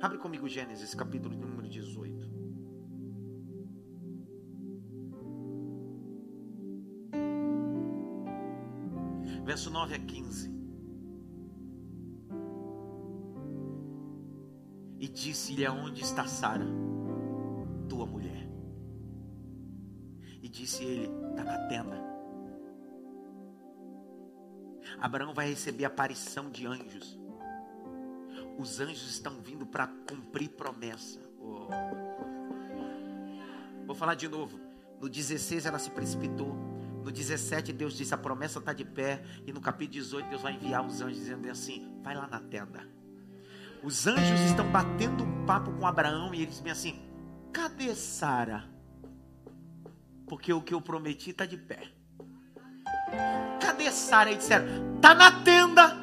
Abre 0.00 0.18
comigo 0.18 0.48
Gênesis, 0.48 0.94
capítulo 0.94 1.36
número 1.36 1.68
18. 1.68 2.38
Verso 9.49 9.70
9 9.70 9.94
a 9.94 9.99
15. 9.99 10.51
E 15.01 15.09
disse-lhe: 15.09 15.64
Aonde 15.64 16.03
está 16.03 16.26
Sara, 16.26 16.66
tua 17.88 18.05
mulher? 18.05 18.46
E 20.42 20.49
disse 20.51 20.84
ele: 20.84 21.09
Está 21.30 21.44
na 21.44 21.59
tenda. 21.66 21.96
Abraão 25.01 25.32
vai 25.32 25.49
receber 25.49 25.86
a 25.86 25.88
aparição 25.88 26.51
de 26.51 26.66
anjos. 26.66 27.18
Os 28.59 28.80
anjos 28.80 29.09
estão 29.09 29.40
vindo 29.40 29.64
para 29.64 29.86
cumprir 29.86 30.51
promessa. 30.51 31.20
Oh. 31.40 31.68
Vou 33.86 33.96
falar 33.96 34.14
de 34.14 34.28
novo. 34.28 34.61
No 35.01 35.09
16 35.09 35.64
ela 35.64 35.78
se 35.78 35.90
precipitou. 35.90 36.67
No 37.09 37.12
17, 37.12 37.72
Deus 37.72 37.96
disse: 37.96 38.12
a 38.12 38.18
promessa 38.18 38.59
está 38.59 38.74
de 38.74 38.84
pé. 38.84 39.24
E 39.46 39.50
no 39.50 39.62
capítulo 39.62 39.94
18, 39.94 40.28
Deus 40.28 40.42
vai 40.42 40.52
enviar 40.52 40.84
os 40.84 41.00
anjos 41.00 41.16
dizendo 41.16 41.50
assim: 41.50 41.98
vai 42.02 42.14
lá 42.14 42.26
na 42.26 42.38
tenda. 42.38 42.86
Os 43.82 44.06
anjos 44.06 44.38
estão 44.40 44.70
batendo 44.70 45.24
um 45.24 45.46
papo 45.46 45.72
com 45.72 45.86
Abraão 45.86 46.34
e 46.34 46.42
eles 46.42 46.56
dizem 46.56 46.70
assim: 46.70 47.02
cadê 47.50 47.94
Sara? 47.94 48.68
Porque 50.26 50.52
o 50.52 50.61
que 50.61 50.74
eu 50.74 50.82
prometi 50.82 51.30
está 51.30 51.46
de 51.46 51.56
pé. 51.56 51.88
Cadê 53.59 53.90
Sara? 53.90 54.30
E 54.30 54.36
disseram: 54.36 54.96
está 54.96 55.14
na 55.14 55.32
tenda. 55.40 55.96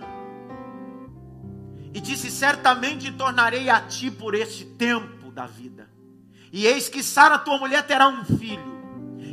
E 1.94 2.02
disse: 2.02 2.32
certamente 2.32 3.12
tornarei 3.12 3.70
a 3.70 3.80
ti 3.80 4.10
por 4.10 4.34
este 4.34 4.66
tempo 4.66 5.30
da 5.30 5.46
vida. 5.46 5.88
E 6.52 6.66
eis 6.66 6.90
que 6.90 7.04
Sara, 7.04 7.38
tua 7.38 7.60
mulher, 7.60 7.86
terá 7.86 8.08
um 8.08 8.26
filho. 8.26 8.75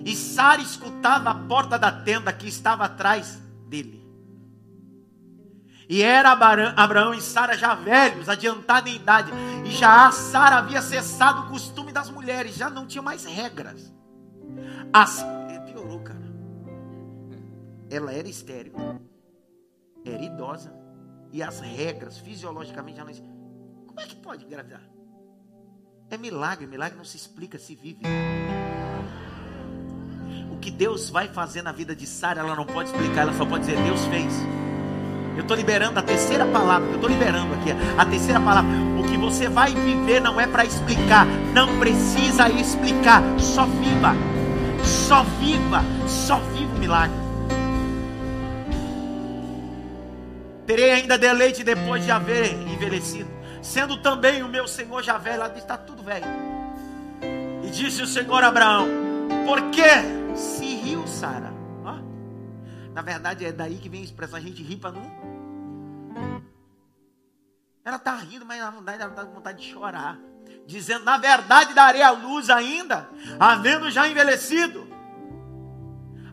E 0.05 0.15
Sara 0.17 0.61
escutava 0.61 1.31
a 1.31 1.35
porta 1.35 1.79
da 1.79 1.93
tenda 1.93 2.33
que 2.33 2.49
estava 2.49 2.85
atrás 2.85 3.41
dele. 3.69 4.03
E 5.89 6.03
era 6.03 6.33
Abraão 6.33 7.13
e 7.13 7.21
Sara 7.21 7.57
já 7.57 7.75
velhos, 7.75 8.29
adiantados 8.29 8.91
em 8.91 8.97
idade. 8.97 9.31
E 9.65 9.71
já 9.71 10.11
Sara 10.11 10.57
havia 10.57 10.81
cessado 10.81 11.43
o 11.43 11.49
costume 11.49 11.93
das 11.93 12.11
mulheres, 12.11 12.55
já 12.55 12.71
não 12.71 12.87
tinha 12.87 13.03
mais 13.03 13.25
regras. 13.25 13.93
As, 14.93 15.25
piorou, 15.67 16.01
cara. 16.01 16.21
Ela 17.91 18.13
era 18.13 18.29
estéril. 18.29 18.75
era 20.05 20.23
idosa 20.23 20.73
e 21.33 21.43
as 21.43 21.61
regras, 21.61 22.19
fisiologicamente, 22.19 23.01
ela 23.01 23.11
disse: 23.11 23.23
Como 23.87 23.99
é 24.01 24.07
que 24.07 24.17
pode 24.17 24.45
engravidar? 24.45 24.83
É 26.11 26.19
milagre, 26.19 26.67
milagre 26.67 26.97
não 26.97 27.05
se 27.05 27.17
explica, 27.17 27.59
se 27.59 27.75
vive. 27.75 28.03
Que 30.63 30.71
Deus 30.71 31.11
vai 31.11 31.27
fazer 31.27 31.61
na 31.61 31.73
vida 31.73 31.93
de 31.93 32.07
Sara, 32.07 32.41
ela 32.41 32.55
não 32.55 32.65
pode 32.65 32.89
explicar, 32.89 33.23
ela 33.23 33.33
só 33.33 33.45
pode 33.45 33.67
dizer: 33.67 33.77
Deus 33.83 34.07
fez. 34.07 34.33
Eu 35.35 35.43
estou 35.43 35.57
liberando 35.57 35.99
a 35.99 36.03
terceira 36.03 36.47
palavra, 36.47 36.89
eu 36.89 36.95
estou 36.95 37.11
liberando 37.11 37.53
aqui, 37.55 37.71
a 37.99 38.07
terceira 38.07 38.39
palavra. 38.39 38.71
O 38.97 39.03
que 39.03 39.17
você 39.17 39.49
vai 39.49 39.75
viver 39.75 40.21
não 40.21 40.41
é 40.41 40.47
para 40.47 40.65
explicar, 40.65 41.27
não 41.53 41.81
precisa 41.81 42.49
explicar, 42.49 43.23
só 43.41 43.67
viva, 43.67 44.15
só 44.85 45.25
viva, 45.41 45.83
só 46.07 46.37
viva 46.37 46.77
o 46.77 46.79
milagre. 46.79 47.17
Terei 50.65 50.93
ainda 50.93 51.19
deleite 51.19 51.65
depois 51.65 52.05
de 52.05 52.13
haver 52.13 52.53
envelhecido, 52.69 53.29
sendo 53.61 53.97
também 53.97 54.45
o 54.45 54.49
meu 54.49 54.69
Senhor 54.69 55.03
já 55.03 55.19
velho. 55.19 55.43
Está 55.57 55.77
tudo 55.77 56.05
velho. 56.05 56.27
E 57.65 57.71
disse 57.71 58.01
o 58.01 58.07
Senhor 58.07 58.45
a 58.45 58.47
Abraão: 58.47 58.87
Por 59.45 59.61
que 59.71 60.22
se 60.37 60.75
riu 60.77 61.07
Sara? 61.07 61.63
Na 62.93 63.01
verdade, 63.01 63.45
é 63.45 63.53
daí 63.53 63.79
que 63.79 63.89
vem 63.89 64.03
a 64.03 64.05
expressão: 64.05 64.39
a 64.39 64.43
gente 64.43 64.63
ri 64.63 64.77
para 64.77 64.93
não. 64.93 65.11
Ela 67.85 67.97
está 67.97 68.15
rindo, 68.17 68.45
mas 68.45 68.61
na 68.61 68.71
verdade 68.71 69.03
ela 69.03 69.11
está 69.11 69.25
com 69.25 69.35
vontade 69.35 69.63
de 69.63 69.73
chorar. 69.73 70.19
Dizendo: 70.67 71.05
Na 71.05 71.17
verdade, 71.17 71.75
darei 71.75 72.03
a 72.03 72.11
luz 72.11 72.51
ainda, 72.51 73.09
havendo 73.41 73.91
já 73.91 74.07
envelhecido. 74.07 74.87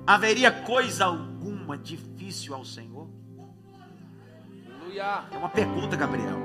Haveria 0.05 0.51
coisa 0.51 1.05
alguma 1.05 1.77
difícil 1.77 2.53
ao 2.53 2.65
Senhor? 2.65 3.07
É 5.31 5.37
uma 5.37 5.49
pergunta, 5.49 5.95
Gabriel. 5.95 6.39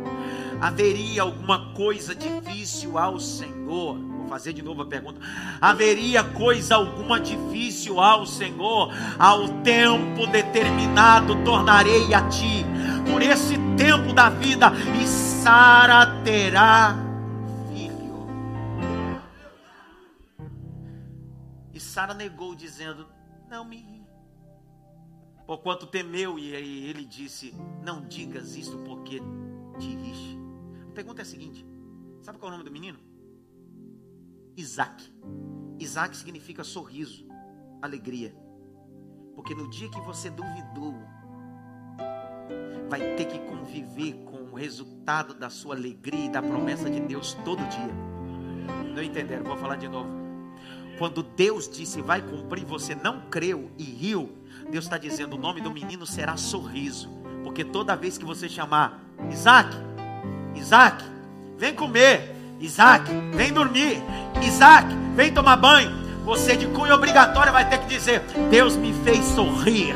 Haveria 0.60 1.22
alguma 1.22 1.72
coisa 1.74 2.14
difícil 2.14 2.98
ao 2.98 3.18
Senhor? 3.20 3.98
Vou 3.98 4.28
fazer 4.28 4.52
de 4.52 4.62
novo 4.62 4.82
a 4.82 4.86
pergunta. 4.86 5.20
Haveria 5.60 6.24
coisa 6.24 6.76
alguma 6.76 7.20
difícil 7.20 8.00
ao 8.00 8.26
Senhor? 8.26 8.92
Ao 9.18 9.48
tempo 9.62 10.26
determinado 10.26 11.44
tornarei 11.44 12.12
a 12.14 12.28
ti. 12.28 12.64
Por 13.10 13.20
esse 13.20 13.54
tempo 13.76 14.12
da 14.12 14.30
vida, 14.30 14.72
e 15.00 15.06
Sara 15.06 16.22
terá 16.22 16.96
filho. 17.68 18.26
E 21.72 21.78
Sara 21.78 22.14
negou, 22.14 22.54
dizendo: 22.54 23.06
Não 23.50 23.64
me 23.64 23.94
Porquanto 25.46 25.86
temeu, 25.86 26.38
e 26.38 26.54
ele 26.54 27.04
disse: 27.04 27.54
Não 27.82 28.06
digas 28.06 28.56
isto 28.56 28.78
porque 28.78 29.20
te 29.78 29.94
riste. 29.94 30.33
Pergunta 30.94 31.22
é 31.22 31.24
a 31.24 31.26
seguinte: 31.26 31.66
Sabe 32.22 32.38
qual 32.38 32.50
é 32.50 32.54
o 32.54 32.58
nome 32.58 32.68
do 32.68 32.72
menino? 32.72 32.98
Isaac. 34.56 35.12
Isaac 35.78 36.16
significa 36.16 36.62
sorriso, 36.62 37.26
alegria. 37.82 38.34
Porque 39.34 39.54
no 39.54 39.68
dia 39.68 39.90
que 39.90 40.00
você 40.00 40.30
duvidou, 40.30 40.94
vai 42.88 43.16
ter 43.16 43.24
que 43.24 43.38
conviver 43.40 44.14
com 44.24 44.44
o 44.44 44.54
resultado 44.54 45.34
da 45.34 45.50
sua 45.50 45.74
alegria 45.74 46.26
e 46.26 46.30
da 46.30 46.40
promessa 46.40 46.88
de 46.88 47.00
Deus 47.00 47.34
todo 47.44 47.58
dia. 47.68 47.92
Não 48.94 49.02
entenderam? 49.02 49.44
Vou 49.44 49.56
falar 49.56 49.76
de 49.76 49.88
novo. 49.88 50.08
Quando 50.96 51.24
Deus 51.24 51.68
disse 51.68 52.00
vai 52.00 52.22
cumprir, 52.22 52.64
você 52.64 52.94
não 52.94 53.28
creu 53.28 53.72
e 53.76 53.82
riu 53.82 54.44
Deus 54.70 54.84
está 54.84 54.98
dizendo: 54.98 55.36
o 55.36 55.38
nome 55.38 55.60
do 55.60 55.70
menino 55.70 56.06
será 56.06 56.36
sorriso, 56.36 57.08
porque 57.42 57.64
toda 57.64 57.96
vez 57.96 58.16
que 58.18 58.24
você 58.24 58.48
chamar 58.48 59.02
Isaac, 59.30 59.74
Isaac, 60.54 61.04
vem 61.58 61.74
comer, 61.74 62.34
Isaac, 62.60 63.10
vem 63.34 63.52
dormir, 63.52 64.02
Isaac, 64.42 64.86
vem 65.14 65.32
tomar 65.32 65.56
banho, 65.56 65.92
você 66.24 66.56
de 66.56 66.66
cunho 66.66 66.94
obrigatório 66.94 67.52
vai 67.52 67.68
ter 67.68 67.78
que 67.78 67.86
dizer: 67.86 68.20
Deus 68.50 68.76
me 68.76 68.92
fez 69.04 69.24
sorrir. 69.26 69.94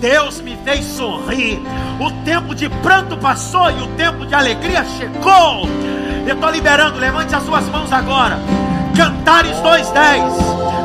Deus 0.00 0.40
me 0.40 0.56
fez 0.64 0.84
sorrir. 0.84 1.60
O 2.00 2.10
tempo 2.24 2.54
de 2.54 2.68
pranto 2.68 3.16
passou 3.18 3.70
e 3.70 3.82
o 3.82 3.86
tempo 3.96 4.24
de 4.26 4.34
alegria 4.34 4.84
chegou. 4.98 5.68
Eu 6.26 6.34
estou 6.34 6.50
liberando, 6.50 6.98
levante 6.98 7.34
as 7.34 7.42
suas 7.42 7.66
mãos 7.66 7.92
agora. 7.92 8.38
Cantares 8.96 9.56
2:10. 9.58 10.32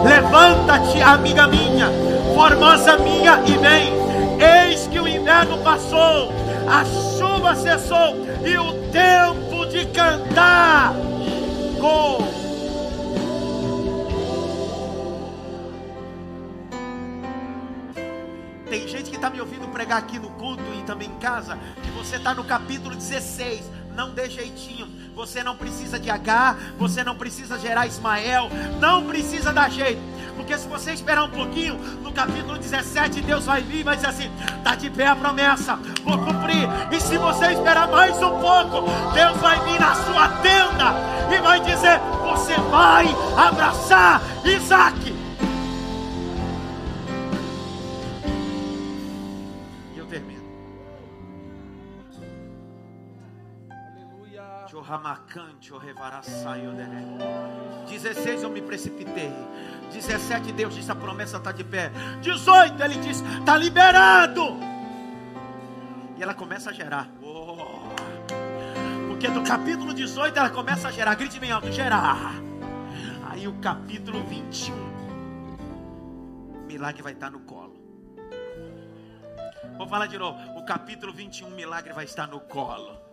Levanta-te, 0.04 1.02
amiga 1.02 1.48
minha 1.48 1.90
formosa 2.36 2.98
minha, 2.98 3.42
e 3.48 3.58
vem. 3.58 3.94
Eis 4.38 4.88
que 4.88 5.00
o 5.00 5.08
inverno 5.08 5.58
passou, 5.60 6.34
a 6.68 6.84
chuva 7.46 7.56
cessou, 7.56 8.16
e 8.44 8.58
o 8.58 8.92
tempo 8.92 9.66
de 9.68 9.86
cantar 9.88 10.94
chegou. 11.86 12.18
Tem 18.68 18.88
gente 18.88 19.10
que 19.12 19.16
está 19.16 19.30
me 19.30 19.40
ouvindo 19.40 19.68
pregar 19.68 20.00
aqui 20.00 20.18
no 20.18 20.30
culto 20.32 20.64
e 20.80 20.84
também 20.84 21.08
em 21.08 21.20
casa, 21.20 21.58
que 21.84 21.92
você 21.92 22.16
está 22.16 22.34
no 22.34 22.44
capítulo 22.44 22.96
16, 22.96 23.64
não 23.96 24.14
dê 24.14 24.30
jeitinho. 24.30 24.88
Você 25.16 25.44
não 25.44 25.56
precisa 25.56 26.00
de 26.00 26.10
H, 26.10 26.58
você 26.78 27.04
não 27.04 27.16
precisa 27.16 27.58
gerar 27.58 27.88
Ismael, 27.88 28.50
não 28.80 29.06
precisa 29.06 29.54
dar 29.54 29.70
jeito. 29.70 30.02
Porque 30.36 30.58
se 30.58 30.68
você 30.68 30.92
esperar 30.92 31.24
um 31.24 31.30
pouquinho, 31.30 31.76
no 32.02 32.12
capítulo 32.12 32.58
17, 32.58 33.22
Deus 33.22 33.46
vai 33.46 33.62
vir 33.62 33.80
e 33.80 33.84
vai 33.84 33.96
dizer 33.96 34.08
assim: 34.08 34.32
está 34.58 34.76
de 34.76 34.90
pé 34.90 35.08
a 35.08 35.16
promessa, 35.16 35.76
vou 36.04 36.18
cumprir. 36.18 36.68
E 36.92 37.00
se 37.00 37.18
você 37.18 37.54
esperar 37.54 37.88
mais 37.88 38.16
um 38.18 38.40
pouco, 38.40 38.84
Deus 39.14 39.38
vai 39.38 39.60
vir 39.66 39.80
na 39.80 39.96
sua 39.96 40.30
tenda 40.42 40.94
e 41.34 41.42
vai 41.42 41.60
dizer: 41.62 42.00
você 42.24 42.56
vai 42.70 43.08
abraçar 43.38 44.22
Isaac. 44.46 45.16
E 49.94 49.98
eu 49.98 50.06
termino. 50.06 50.44
Aleluia. 53.70 54.44
16 57.88 58.44
eu 58.44 58.50
me 58.50 58.62
precipitei. 58.62 59.32
17 59.92 60.52
Deus 60.52 60.76
disse: 60.76 60.92
a 60.92 60.96
promessa 60.96 61.38
está 61.38 61.52
de 61.52 61.64
pé. 61.64 61.92
18 62.22 62.82
ele 62.84 62.96
diz: 62.96 63.22
está 63.22 63.58
liberado. 63.58 64.58
E 66.18 66.24
ela 66.24 66.34
começa 66.34 66.70
a 66.70 66.74
gerar. 66.74 67.10
Oh. 67.22 67.94
Porque 69.08 69.28
do 69.28 69.42
capítulo 69.44 69.94
18 69.94 70.38
ela 70.38 70.50
começa 70.50 70.88
a 70.88 70.92
gerar. 70.92 71.16
Grite 71.16 71.40
bem 71.40 71.52
alto: 71.52 71.72
gerar. 71.72 72.34
Aí 73.30 73.48
o 73.48 73.54
capítulo 73.60 74.24
21. 74.24 74.74
O 76.64 76.68
milagre 76.68 77.02
vai 77.02 77.14
estar 77.14 77.30
no 77.30 77.40
colo. 77.42 77.76
Vou 79.78 79.88
falar 79.88 80.08
de 80.08 80.18
novo. 80.18 80.38
O 80.58 80.66
capítulo 80.66 81.14
21, 81.14 81.48
o 81.48 81.52
milagre 81.52 81.94
vai 81.94 82.06
estar 82.06 82.28
no 82.28 82.40
colo 82.40 83.05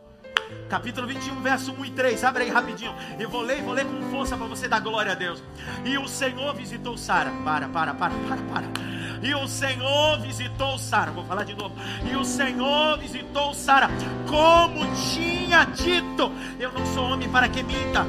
capítulo 0.69 1.07
21, 1.07 1.41
verso 1.43 1.73
1 1.73 1.85
e 1.85 1.91
3. 1.91 2.25
Abre 2.25 2.45
aí 2.45 2.51
rapidinho. 2.51 2.95
Eu 3.19 3.29
vou 3.29 3.43
ler, 3.43 3.63
vou 3.63 3.75
ler 3.75 3.85
com 3.85 4.11
força 4.11 4.37
para 4.37 4.47
você 4.47 4.69
dar 4.69 4.81
glória 4.81 5.13
a 5.13 5.15
Deus. 5.15 5.43
E 5.85 5.99
o 5.99 6.09
Senhor 6.09 6.55
visitou 6.55 6.97
Sara. 6.97 7.31
Para, 7.45 7.69
para, 7.69 7.95
para, 7.95 8.15
para, 8.15 8.43
para. 8.43 8.93
E 9.23 9.35
o 9.35 9.47
Senhor 9.47 10.19
visitou 10.21 10.77
Sara. 10.79 11.13
Vou 11.13 11.25
falar 11.25 11.45
de 11.45 11.55
novo. 11.55 11.75
E 12.11 12.17
o 12.17 12.25
Senhor 12.25 12.99
visitou 12.99 13.55
Sara, 13.55 13.89
como 14.27 14.85
tinha 15.13 15.65
dito. 15.65 16.33
Eu 16.59 16.73
não 16.73 16.85
sou 16.87 17.05
homem 17.05 17.29
para 17.29 17.49
que 17.49 17.63
minta, 17.63 18.05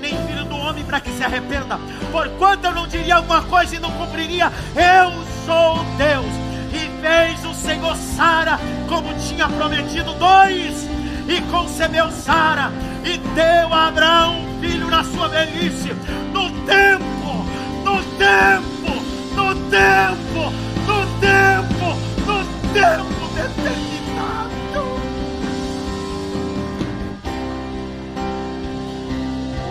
nem 0.00 0.10
filho 0.26 0.44
do 0.44 0.56
homem 0.56 0.84
para 0.84 1.00
que 1.00 1.10
se 1.10 1.24
arrependa. 1.24 1.78
Porquanto 2.12 2.66
eu 2.66 2.72
não 2.72 2.86
diria 2.86 3.16
alguma 3.16 3.42
coisa 3.42 3.76
e 3.76 3.78
não 3.78 3.90
cumpriria, 3.92 4.52
eu 4.74 5.24
sou 5.46 5.84
Deus. 5.96 6.48
E 6.70 7.00
fez 7.00 7.44
o 7.46 7.54
Senhor 7.54 7.96
Sara 7.96 8.58
como 8.88 9.14
tinha 9.20 9.48
prometido. 9.48 10.12
Dois 10.14 10.97
e 11.28 11.40
concebeu 11.42 12.10
Sara 12.10 12.72
e 13.04 13.18
deu 13.18 13.72
a 13.72 13.88
Abraão 13.88 14.40
um 14.40 14.60
filho 14.60 14.90
na 14.90 15.04
sua 15.04 15.28
velhice, 15.28 15.92
no 16.32 16.50
tempo, 16.64 17.44
no 17.84 18.02
tempo, 18.16 18.90
no 19.36 19.54
tempo, 19.70 20.50
no 20.86 21.06
tempo, 21.20 21.96
no 22.26 22.38
tempo 22.72 23.28
determinado. 23.34 24.82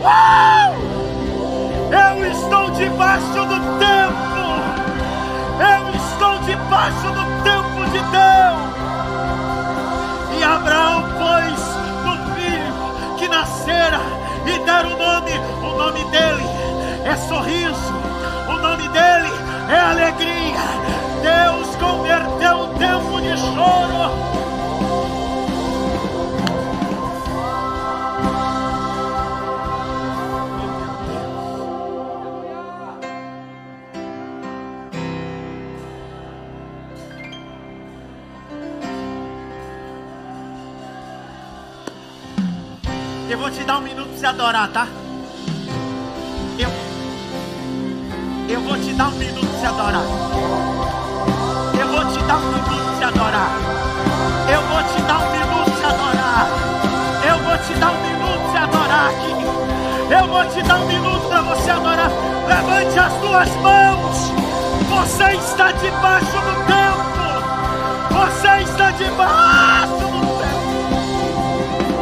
Uau! 0.01 0.75
Eu 1.91 2.25
estou 2.31 2.69
debaixo 2.71 3.45
do 3.45 3.59
tempo. 3.79 4.27
Eu 5.59 5.89
estou 5.95 6.39
debaixo 6.39 7.07
do 7.11 7.25
tempo 7.43 7.85
de 7.91 7.99
Deus. 7.99 8.67
E 10.39 10.43
Abraão 10.43 11.16
no 12.03 12.35
filho 12.35 13.17
que 13.17 13.27
nascera 13.27 13.99
e 14.45 14.59
deram 14.65 14.93
o 14.93 14.97
nome, 14.97 15.31
o 15.61 15.77
nome 15.77 16.03
dele 16.05 16.43
é 17.05 17.15
sorriso, 17.15 17.93
o 18.47 18.53
nome 18.53 18.87
dele 18.89 19.31
é 19.69 19.79
alegria. 19.79 20.57
Deus 21.21 21.75
converteu 21.75 22.59
o 22.59 22.67
tempo 22.77 23.21
de 23.21 23.37
choro 23.37 24.56
vou 43.47 43.55
te 43.55 43.63
dar 43.63 43.77
um 43.77 43.81
minuto 43.81 44.09
para 44.09 44.17
você 44.17 44.25
adorar, 44.25 44.67
tá? 44.73 44.87
Eu, 46.59 46.69
eu 48.49 48.59
vou 48.59 48.77
te 48.77 48.93
dar 48.93 49.07
um 49.07 49.11
minuto 49.11 49.39
para 49.39 49.59
você 49.59 49.65
adorar. 49.67 50.03
Eu 51.79 51.87
vou 51.87 52.05
te 52.11 52.19
dar 52.23 52.35
um 52.35 52.41
minuto 52.41 52.65
para 52.65 52.91
você 52.91 53.03
adorar. 53.05 53.51
Eu 54.51 54.61
vou 54.63 54.83
te 54.83 55.01
dar 55.01 55.19
um 55.19 55.31
minuto 55.31 55.63
para 55.63 55.75
você 55.77 55.85
adorar. 55.85 56.47
Eu 57.25 57.39
vou 57.39 57.57
te 57.57 57.73
dar 57.79 57.91
um 57.91 58.01
minuto 58.01 58.51
para 58.51 58.51
você 58.51 58.57
adorar 58.57 59.09
aqui. 59.11 59.31
Eu 60.13 60.27
vou 60.27 60.45
te 60.45 60.61
dar 60.63 60.79
um 60.79 60.85
minuto 60.87 61.27
para 61.29 61.41
você 61.41 61.71
adorar. 61.71 62.11
Levante 62.47 62.99
as 62.99 63.13
duas 63.13 63.49
mãos. 63.61 64.17
Você 64.89 65.23
está 65.37 65.71
debaixo 65.71 66.25
do 66.25 66.65
tempo. 66.67 67.07
Você 68.11 68.63
está 68.63 68.91
debaixo 68.91 70.06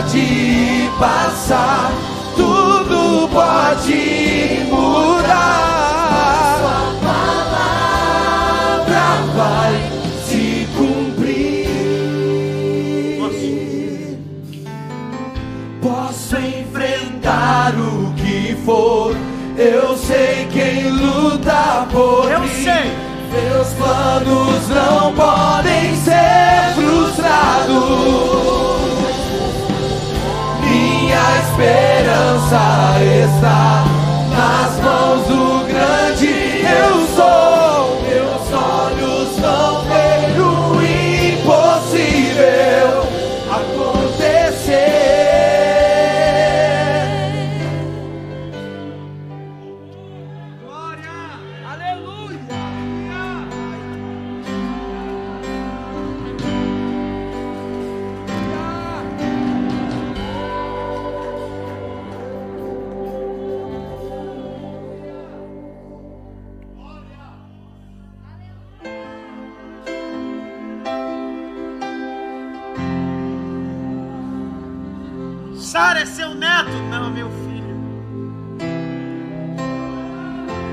pode 0.00 0.88
passar, 0.98 1.92
tudo 2.34 3.28
pode 3.28 4.64
mudar. 4.70 6.56
Sua 6.58 6.94
palavra 7.04 9.04
vai 9.36 9.74
se 10.24 10.66
cumprir. 10.74 11.68
Posso 15.82 16.36
enfrentar 16.36 17.74
o 17.74 18.14
que 18.14 18.56
for. 18.64 19.14
Eu 19.58 19.98
sei 19.98 20.48
quem 20.50 20.88
luta 20.90 21.86
por 21.92 22.30
Eu 22.30 22.40
mim. 22.40 22.48
sei. 22.48 22.90
Meus 23.30 23.68
planos 23.74 24.66
não 24.68 25.12
podem 25.14 25.94
ser 25.96 26.72
frustrados. 26.74 28.59
Esperança 31.60 33.04
está 33.04 33.89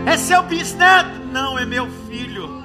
É 0.08 0.16
seu 0.16 0.42
bisneto? 0.44 1.20
Não, 1.34 1.60
é 1.60 1.66
meu 1.66 1.86
filho. 2.08 2.64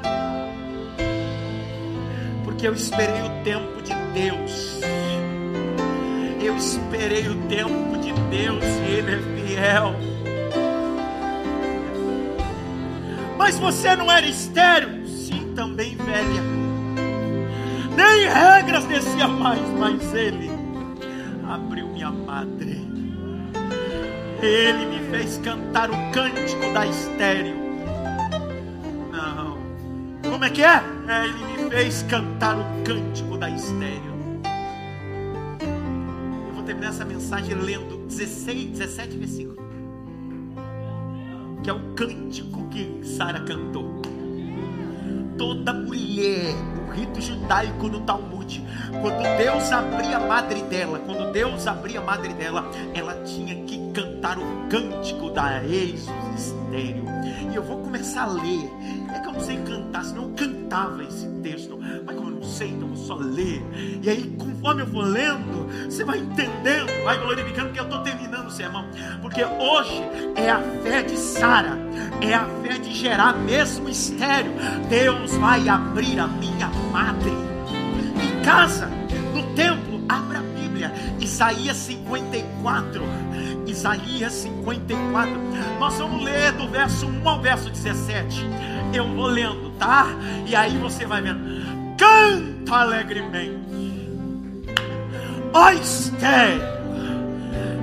Porque 2.45 2.69
eu 2.69 2.73
esperei 2.73 3.21
o 3.21 3.43
tempo 3.43 3.83
de 3.83 3.93
Deus. 4.15 4.81
Eu 6.41 6.57
esperei 6.57 7.29
o 7.29 7.35
tempo 7.49 7.99
de 7.99 8.13
Deus 8.31 8.63
e 8.63 8.93
Ele 8.93 9.15
é 9.15 9.19
fiel. 9.19 9.95
Mas 13.37 13.59
você 13.59 13.97
não 13.97 14.09
era 14.09 14.25
estéreo? 14.25 15.05
Sim, 15.09 15.53
também 15.57 15.97
velha. 15.97 16.43
Nem 17.97 18.29
regras 18.29 18.85
descia 18.85 19.27
mais, 19.27 19.61
mas 19.81 20.15
Ele 20.15 20.49
abriu 21.49 21.89
minha 21.89 22.13
madre. 22.13 22.72
Ele 24.43 24.87
me 24.87 24.99
fez 25.09 25.39
cantar 25.39 25.89
o 25.89 25.95
cântico 26.11 26.73
da 26.75 26.85
estéreo. 26.85 27.55
Não. 29.13 29.57
Como 30.29 30.45
é 30.45 30.51
que 30.51 30.65
é? 30.65 30.83
é? 31.07 31.27
Ele 31.27 31.63
me 31.63 31.71
fez 31.71 32.03
cantar 32.03 32.59
o 32.59 32.65
cântico 32.85 33.39
da 33.39 33.49
estéreo. 33.49 34.13
Eu 36.49 36.55
vou 36.55 36.65
terminar 36.65 36.89
essa 36.89 37.05
mensagem 37.05 37.55
lendo 37.55 37.99
16, 38.09 38.71
17 38.79 39.17
versículos. 39.17 39.65
Que 41.63 41.71
é 41.71 41.73
o 41.73 41.95
cântico 41.95 42.69
que 42.69 43.01
Sara 43.05 43.39
cantou. 43.43 44.03
Toda 45.43 45.73
mulher 45.73 46.55
no 46.77 46.93
rito 46.93 47.21
judaico 47.21 47.89
no 47.89 48.03
Talmud, 48.03 48.65
quando 49.01 49.23
Deus 49.37 49.73
abria 49.73 50.19
a 50.19 50.21
madre 50.21 50.63
dela, 50.63 51.01
quando 51.01 51.33
Deus 51.33 51.67
abria 51.67 51.99
a 51.99 52.05
madre 52.05 52.33
dela, 52.35 52.71
ela 52.95 53.13
tinha 53.25 53.57
que 53.65 53.91
cantar 53.93 54.39
o 54.39 54.69
cântico 54.69 55.31
da 55.31 55.61
ex 55.65 56.07
estéreo. 56.37 57.07
E 57.51 57.57
eu 57.57 57.63
vou 57.65 57.79
começar 57.79 58.23
a 58.23 58.27
ler. 58.27 58.71
É 59.13 59.19
que 59.19 59.27
eu 59.27 59.33
não 59.33 59.41
sei 59.41 59.57
cantar, 59.65 60.05
senão 60.05 60.23
eu 60.23 60.31
cantava 60.37 61.03
esse 61.03 61.27
texto. 61.43 61.77
Mas 62.07 62.15
sei, 62.63 62.71
então 62.71 62.89
vou 62.89 62.97
só 62.97 63.15
ler. 63.15 63.63
E 64.03 64.09
aí, 64.09 64.35
conforme 64.39 64.83
eu 64.83 64.87
for 64.87 65.05
lendo, 65.05 65.67
você 65.85 66.05
vai 66.05 66.19
entendendo, 66.19 66.87
vai 67.05 67.19
glorificando, 67.19 67.67
porque 67.67 67.81
eu 67.81 67.85
estou 67.85 68.01
terminando 68.01 68.47
o 68.47 68.51
sermão. 68.51 68.87
Porque 69.21 69.45
hoje 69.45 70.03
é 70.37 70.51
a 70.51 70.61
fé 70.83 71.03
de 71.03 71.17
Sara, 71.17 71.77
é 72.21 72.35
a 72.35 72.47
fé 72.63 72.79
de 72.79 72.93
gerar 72.95 73.35
mesmo 73.35 73.89
estéreo. 73.89 74.53
Deus 74.89 75.37
vai 75.37 75.69
abrir 75.69 76.19
a 76.21 76.27
minha 76.27 76.69
madre. 76.93 77.33
Em 78.23 78.45
casa, 78.45 78.87
no 79.35 79.43
templo, 79.55 80.01
abra 80.09 80.39
a 80.39 80.43
Bíblia. 80.43 80.93
Isaías 81.21 81.77
54. 81.77 83.03
Isaías 83.67 84.33
54. 84.33 85.33
Nós 85.81 85.99
vamos 85.99 86.23
ler 86.23 86.53
do 86.53 86.69
verso 86.69 87.07
1 87.07 87.29
ao 87.29 87.41
verso 87.41 87.71
17. 87.71 88.47
Eu 88.93 89.09
vou 89.15 89.27
lendo, 89.27 89.71
tá? 89.79 90.07
E 90.47 90.55
aí 90.55 90.77
você 90.79 91.07
vai 91.07 91.23
vendo. 91.23 91.63
Canta 91.97 92.52
alegremente. 92.71 94.11
Ó 95.53 95.71
estéreo, 95.71 96.63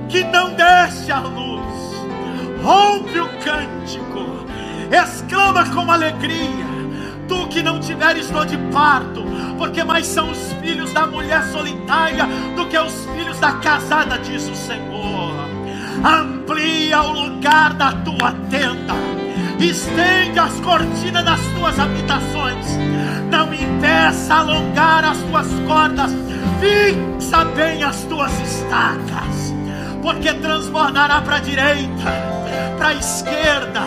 que 0.08 0.24
não 0.24 0.54
desce 0.54 1.12
a 1.12 1.20
luz, 1.20 1.94
rompe 2.62 3.20
o 3.20 3.28
cântico, 3.38 4.46
exclama 4.90 5.64
com 5.70 5.90
alegria 5.90 6.70
tu 7.30 7.46
que 7.46 7.62
não 7.62 7.78
tiveres 7.78 8.28
dor 8.28 8.44
de 8.44 8.58
parto, 8.72 9.24
porque 9.56 9.84
mais 9.84 10.04
são 10.04 10.32
os 10.32 10.52
filhos 10.54 10.92
da 10.92 11.06
mulher 11.06 11.44
solitária 11.44 12.26
do 12.56 12.66
que 12.66 12.76
os 12.76 13.06
filhos 13.14 13.38
da 13.38 13.52
casada, 13.52 14.18
diz 14.18 14.48
o 14.48 14.54
Senhor. 14.56 15.32
Amplia 16.04 17.02
o 17.02 17.12
lugar 17.12 17.72
da 17.74 17.92
tua 17.92 18.32
tenda, 18.50 18.94
estende 19.66 20.38
as 20.38 20.60
cortinas 20.60 21.24
das 21.24 21.40
tuas 21.56 21.78
habitações, 21.78 22.66
não 23.30 23.52
impeça 23.52 24.34
alongar 24.34 25.04
as 25.04 25.18
tuas 25.18 25.46
cordas, 25.66 26.12
fixa 26.60 27.44
bem 27.56 27.82
as 27.82 28.02
tuas 28.04 28.32
estacas, 28.40 29.54
porque 30.02 30.32
transbordará 30.34 31.20
para 31.20 31.36
a 31.36 31.40
direita 31.40 32.40
para 32.80 32.88
a 32.88 32.94
esquerda, 32.94 33.82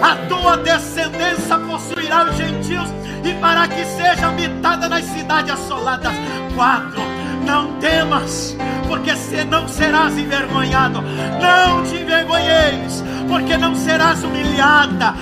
a 0.00 0.16
tua 0.26 0.56
descendência 0.56 1.58
possuirá 1.58 2.24
os 2.24 2.36
gentios 2.36 2.88
e 3.22 3.34
para 3.34 3.68
que 3.68 3.84
seja 3.84 4.28
habitada 4.28 4.88
nas 4.88 5.04
cidades 5.04 5.52
assoladas. 5.52 6.14
Quatro, 6.54 7.02
não 7.44 7.74
temas, 7.74 8.56
porque 8.88 9.12
não 9.44 9.68
serás 9.68 10.16
envergonhado. 10.16 11.02
Não 11.02 11.84
te 11.84 11.96
envergonheis, 11.96 13.04
porque 13.30 13.56
não 13.56 13.74
serás 13.76 14.22
humilhada. 14.24 15.14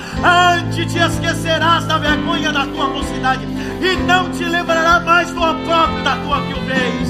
Antes 0.57 0.91
te 0.91 0.97
esquecerás 0.97 1.85
da 1.85 1.99
vergonha 1.99 2.51
da 2.51 2.65
tua 2.65 2.89
mocidade 2.89 3.45
e 3.45 3.95
não 4.03 4.29
te 4.31 4.43
lembrará 4.43 4.99
mais 4.99 5.29
do 5.29 5.39
próprio 5.39 6.03
da 6.03 6.17
tua 6.17 6.41
viuvez. 6.41 7.09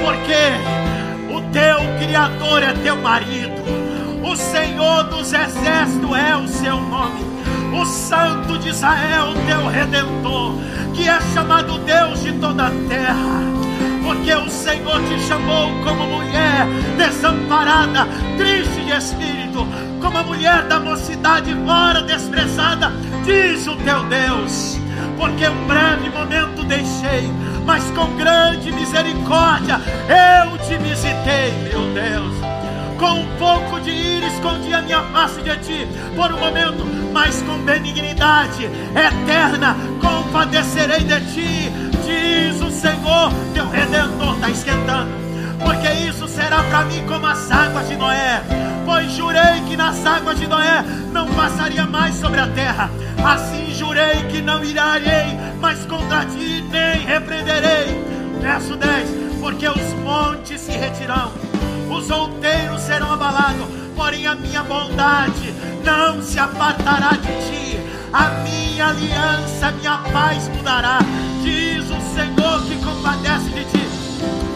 Porque 0.00 1.32
o 1.32 1.40
teu 1.52 1.76
Criador 1.98 2.62
é 2.62 2.72
teu 2.72 2.96
marido, 2.96 3.62
o 4.24 4.34
Senhor 4.34 5.04
dos 5.04 5.32
Exércitos 5.32 6.16
é 6.16 6.34
o 6.34 6.48
seu 6.48 6.80
nome, 6.80 7.20
o 7.80 7.84
Santo 7.84 8.58
de 8.58 8.70
Israel, 8.70 9.34
teu 9.46 9.68
Redentor, 9.68 10.54
que 10.94 11.08
é 11.08 11.20
chamado 11.34 11.78
Deus 11.78 12.22
de 12.22 12.32
toda 12.32 12.66
a 12.66 12.70
terra 12.88 13.61
porque 14.02 14.34
o 14.34 14.48
Senhor 14.50 15.00
te 15.02 15.20
chamou 15.20 15.70
como 15.84 16.06
mulher 16.06 16.66
desamparada, 16.96 18.06
triste 18.36 18.84
de 18.84 18.92
espírito, 18.92 19.66
como 20.00 20.18
a 20.18 20.22
mulher 20.22 20.64
da 20.64 20.80
mocidade 20.80 21.54
fora 21.64 22.02
desprezada, 22.02 22.92
diz 23.24 23.66
o 23.66 23.76
teu 23.76 24.02
Deus. 24.04 24.78
Porque 25.16 25.46
um 25.46 25.66
breve 25.66 26.10
momento 26.10 26.64
deixei, 26.64 27.30
mas 27.64 27.84
com 27.92 28.16
grande 28.16 28.72
misericórdia 28.72 29.80
eu 30.08 30.58
te 30.58 30.76
visitei, 30.78 31.52
meu 31.70 31.92
Deus. 31.94 32.34
Com 32.98 33.20
um 33.20 33.26
pouco 33.36 33.80
de 33.80 33.90
ira 33.90 34.26
escondi 34.26 34.72
a 34.72 34.82
minha 34.82 35.02
face 35.04 35.40
de 35.42 35.56
ti 35.58 35.88
por 36.14 36.32
um 36.32 36.38
momento, 36.38 36.84
mas 37.12 37.42
com 37.42 37.58
benignidade 37.58 38.64
eterna 38.94 39.76
compadecerei 40.00 41.00
de 41.00 41.20
ti 41.32 41.91
diz 42.02 42.60
o 42.60 42.70
Senhor, 42.70 43.32
teu 43.54 43.68
redentor 43.68 44.34
está 44.34 44.50
esquentando, 44.50 45.10
porque 45.64 45.88
isso 46.08 46.26
será 46.28 46.62
para 46.64 46.84
mim 46.84 47.04
como 47.06 47.26
as 47.26 47.50
águas 47.50 47.88
de 47.88 47.96
Noé. 47.96 48.42
Pois 48.84 49.12
jurei 49.12 49.60
que 49.68 49.76
nas 49.76 50.04
águas 50.04 50.38
de 50.38 50.46
Noé 50.46 50.84
não 51.12 51.26
passaria 51.28 51.86
mais 51.86 52.16
sobre 52.16 52.40
a 52.40 52.48
terra. 52.48 52.90
Assim 53.24 53.72
jurei 53.72 54.24
que 54.30 54.42
não 54.42 54.64
irarei 54.64 55.38
mais 55.60 55.84
contra 55.86 56.24
ti, 56.26 56.64
nem 56.70 57.06
repreenderei. 57.06 58.04
Verso 58.40 58.76
10: 58.76 59.08
Porque 59.40 59.68
os 59.68 59.92
montes 60.02 60.60
se 60.60 60.72
retirarão, 60.72 61.32
os 61.88 62.10
outeiros 62.10 62.80
serão 62.82 63.12
abalados, 63.12 63.66
porém 63.94 64.26
a 64.26 64.34
minha 64.34 64.64
bondade 64.64 65.54
não 65.84 66.20
se 66.20 66.38
apartará 66.38 67.10
de 67.10 67.28
ti. 67.48 67.80
A 68.12 68.28
minha 68.42 68.88
aliança, 68.88 69.70
minha 69.72 69.98
paz 70.12 70.48
mudará 70.48 70.98
Senhor 70.98 71.51
que 72.68 72.76
compadece 72.84 73.50
de 73.50 73.64
ti. 73.64 73.88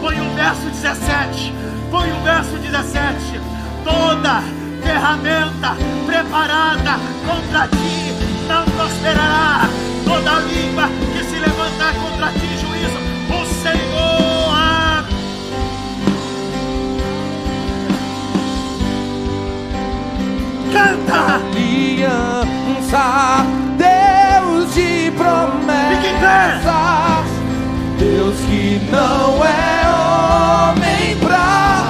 Põe 0.00 0.20
o 0.20 0.34
verso 0.34 0.66
17. 0.70 1.52
Põe 1.90 2.12
o 2.12 2.20
verso 2.22 2.56
17. 2.56 3.40
Toda 3.84 4.42
ferramenta 4.82 5.76
preparada 6.06 6.98
contra 7.26 7.68
ti 7.68 8.12
não 8.48 8.64
prosperará. 8.64 9.68
Toda 10.04 10.40
língua 10.40 10.88
que 11.12 11.24
se 11.24 11.38
levantar 11.38 11.94
contra 11.94 12.28
ti, 12.32 12.56
juízo, 12.60 12.98
o 13.28 13.44
Senhor. 13.62 14.54
Ah, 14.54 15.04
canta! 20.72 21.36
Aliança, 21.66 23.04
Deus 23.76 24.74
de 24.74 25.10
promessas. 25.10 27.05
Deus 27.98 28.36
que 28.40 28.80
não 28.90 29.44
é 29.44 29.88
homem 29.88 31.16
pra 31.16 31.88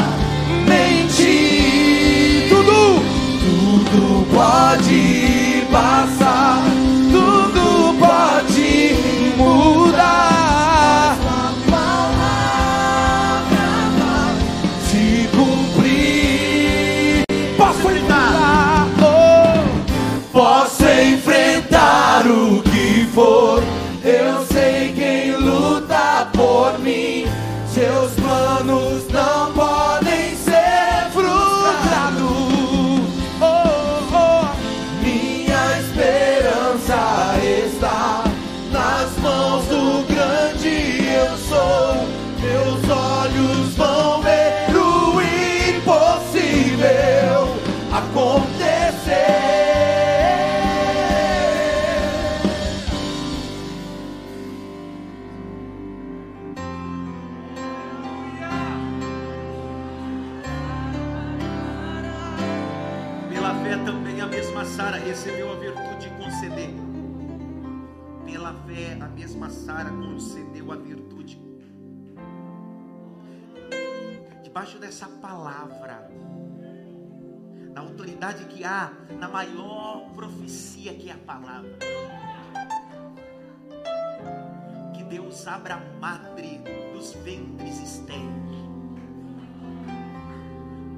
mentir. 0.66 2.48
Tudo, 2.48 3.02
tudo 3.40 4.26
pode 4.32 5.66
passar, 5.70 6.62
tudo 7.10 7.94
pode 7.98 8.94
mudar. 9.36 11.16
Se 14.88 15.28
cumprir, 15.36 17.24
posso 17.56 17.78
enfrentar, 17.80 18.86
oh, 19.02 20.32
posso 20.32 20.84
enfrentar 20.84 22.26
o 22.26 22.62
que 22.62 23.06
for. 23.12 23.75
Na 79.18 79.28
maior 79.28 80.08
profecia 80.14 80.94
que 80.94 81.08
é 81.08 81.12
a 81.12 81.18
palavra. 81.18 81.78
Que 84.94 85.04
Deus 85.04 85.46
abra 85.46 85.74
a 85.74 86.00
madre 86.00 86.60
dos 86.92 87.12
ventres 87.24 87.80
estéreis. 87.80 88.26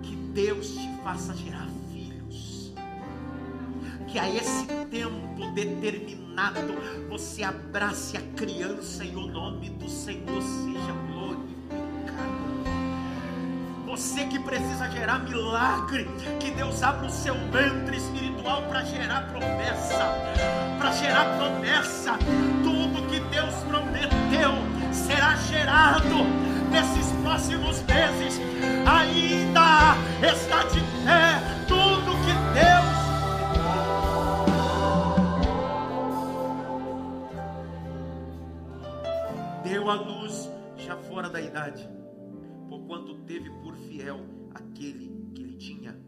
Que 0.02 0.16
Deus 0.16 0.74
te 0.74 1.02
faça 1.02 1.34
gerar 1.34 1.68
filhos. 1.90 2.72
Que 4.08 4.18
a 4.18 4.28
esse 4.28 4.66
tempo 4.90 5.52
determinado 5.54 6.74
você 7.08 7.42
abrace 7.42 8.16
a 8.16 8.22
criança 8.36 9.04
e 9.04 9.14
o 9.14 9.26
nome 9.26 9.70
do 9.70 9.88
Senhor 9.88 10.42
seja 10.42 10.92
glorificado. 10.92 11.17
Você 13.98 14.24
que 14.26 14.38
precisa 14.38 14.88
gerar 14.90 15.18
milagre, 15.24 16.08
que 16.38 16.52
Deus 16.52 16.84
abra 16.84 17.08
o 17.08 17.10
seu 17.10 17.34
ventre 17.50 17.96
espiritual 17.96 18.62
para 18.68 18.84
gerar 18.84 19.22
promessa, 19.22 20.14
para 20.78 20.92
gerar 20.92 21.36
promessa. 21.36 22.16
Tudo 22.62 23.04
que 23.08 23.18
Deus 23.18 23.52
prometeu 23.64 24.52
será 24.92 25.34
gerado 25.34 26.22
nesses 26.70 27.10
próximos 27.24 27.82
meses. 27.82 28.40
Ainda 28.86 29.96
está 30.32 30.62
de 30.68 30.80
pé 31.04 31.42
tudo 31.66 32.16
que 32.24 32.34
Deus 32.54 32.98
deu 39.64 39.90
à 39.90 39.94
luz 39.94 40.48
já 40.76 40.96
fora 40.96 41.28
da 41.28 41.40
idade, 41.40 41.97
porquanto 42.88 43.14
teve 43.26 43.50
por 43.62 43.76
fiel 43.76 44.24
aquele 44.54 45.12
que 45.34 45.42
lhe 45.42 45.56
tinha. 45.58 46.07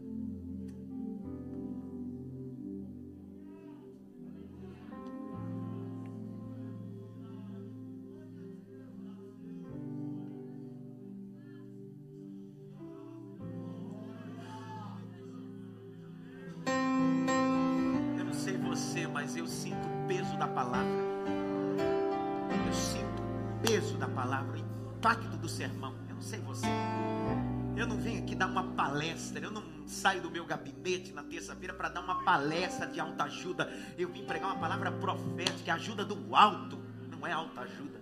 Saio 30.01 30.21
do 30.21 30.31
meu 30.31 30.45
gabinete 30.45 31.13
na 31.13 31.23
terça-feira 31.23 31.75
para 31.75 31.87
dar 31.87 32.01
uma 32.01 32.23
palestra 32.23 32.87
de 32.87 32.99
alta 32.99 33.25
ajuda. 33.25 33.69
Eu 33.95 34.09
vim 34.09 34.25
pregar 34.25 34.49
uma 34.51 34.59
palavra 34.59 34.91
profética, 34.91 35.75
ajuda 35.75 36.03
do 36.03 36.35
alto. 36.35 36.81
Não 37.07 37.25
é 37.27 37.31
alta 37.31 37.61
ajuda. 37.61 38.01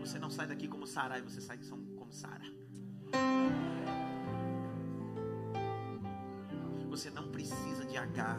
Você 0.00 0.18
não 0.18 0.30
sai 0.30 0.46
daqui 0.46 0.66
como 0.66 0.86
Sarai, 0.86 1.20
você 1.20 1.40
sai 1.40 1.58
como 1.98 2.10
Sara. 2.10 2.46
Você 6.88 7.10
não 7.10 7.28
precisa 7.30 7.84
de 7.84 7.96
H. 7.98 8.38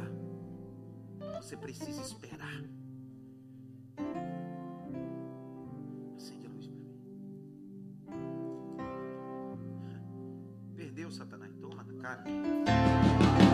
Você 1.39 1.55
precisa 1.55 2.01
esperar. 2.01 2.63
Perdeu, 11.07 11.11
Satanás. 11.11 11.51
Toma 11.61 11.83
na 11.83 11.93
cara. 12.01 13.46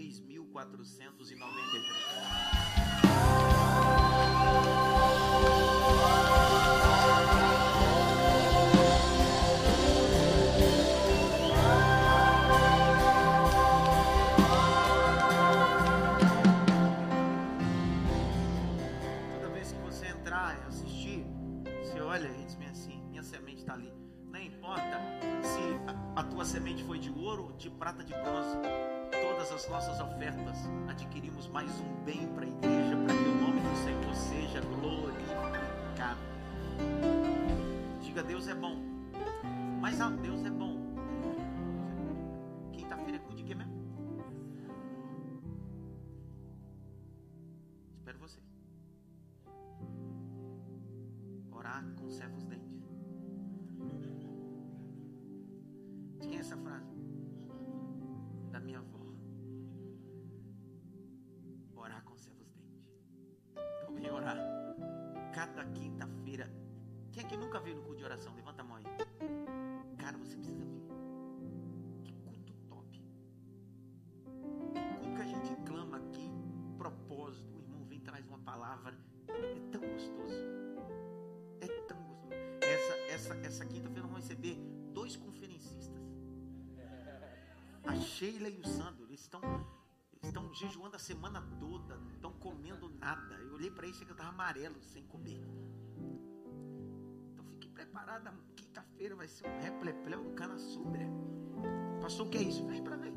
6.493. 0.00 2.49
Que 67.30 67.36
nunca 67.36 67.60
veio 67.60 67.76
no 67.76 67.82
culto 67.82 67.98
de 67.98 68.04
oração? 68.04 68.34
Levanta 68.34 68.60
a 68.60 68.64
mão 68.64 68.76
aí. 68.76 68.84
Cara, 69.98 70.18
você 70.18 70.34
precisa 70.34 70.64
vir. 70.64 70.82
Que 72.02 72.12
culto 72.12 72.52
top. 72.68 73.04
Que 74.74 74.80
culto 74.80 75.14
que 75.14 75.22
a 75.22 75.26
gente 75.26 75.54
clama 75.64 75.98
aqui, 75.98 76.28
propósito. 76.76 77.56
O 77.56 77.60
irmão 77.60 77.84
vem 77.86 78.00
traz 78.00 78.26
uma 78.26 78.40
palavra. 78.40 78.98
É 79.28 79.60
tão 79.70 79.80
gostoso. 79.80 80.34
É 81.60 81.68
tão 81.86 82.02
gostoso. 82.02 82.34
Essa, 82.62 82.94
essa, 83.14 83.34
essa 83.46 83.64
quinta-feira 83.64 84.02
vamos 84.08 84.22
receber 84.22 84.56
dois 84.92 85.14
conferencistas. 85.14 86.02
A 87.84 87.94
Sheila 87.94 88.48
e 88.48 88.58
o 88.58 88.66
Sandro. 88.66 89.06
Eles 89.06 89.20
estão 89.20 89.40
estão 90.20 90.52
jejuando 90.52 90.96
a 90.96 90.98
semana 90.98 91.40
toda, 91.60 91.96
não 91.96 92.10
estão 92.10 92.32
comendo 92.32 92.88
nada. 92.88 93.36
Eu 93.36 93.54
olhei 93.54 93.70
para 93.70 93.86
eles 93.86 94.00
e 94.00 94.02
eu 94.02 94.10
estava 94.10 94.30
amarelo 94.30 94.82
sem 94.82 95.04
comer. 95.04 95.40
Preparado. 97.90 98.30
Quinta-feira 98.54 99.16
vai 99.16 99.26
ser 99.26 99.48
um 99.48 99.60
replepleu 99.60 100.22
do 100.22 100.30
cana 100.30 100.56
sobre. 100.58 101.08
Pastor, 102.00 102.26
o 102.26 102.30
que 102.30 102.38
é 102.38 102.42
isso? 102.42 102.64
Vem 102.66 102.82
para 102.82 102.96
ver. 102.96 103.12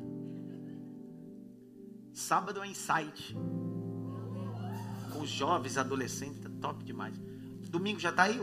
Sábado 2.12 2.60
é 2.60 2.66
insight. 2.66 3.36
Com 5.12 5.20
os 5.20 5.30
jovens, 5.30 5.78
adolescentes, 5.78 6.40
tá 6.40 6.50
top 6.60 6.84
demais. 6.84 7.16
Domingo 7.70 8.00
já 8.00 8.10
está 8.10 8.24
aí 8.24 8.40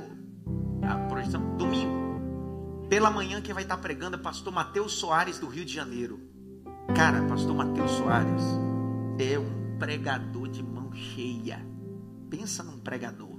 a 0.90 1.08
projeção. 1.10 1.58
Domingo, 1.58 2.88
pela 2.88 3.12
manhã, 3.12 3.42
quem 3.42 3.54
vai 3.54 3.64
estar 3.64 3.76
tá 3.76 3.82
pregando 3.82 4.16
é 4.16 4.20
pastor 4.20 4.54
Mateus 4.54 4.94
Soares 4.94 5.38
do 5.38 5.48
Rio 5.48 5.66
de 5.66 5.74
Janeiro. 5.74 6.18
Cara, 6.96 7.22
pastor 7.28 7.54
Mateus 7.54 7.92
Soares 7.92 8.44
é 9.20 9.38
um 9.38 9.78
pregador 9.78 10.48
de 10.48 10.64
mão 10.64 10.94
cheia. 10.94 11.60
Pensa 12.30 12.64
num 12.64 12.80
pregador. 12.80 13.38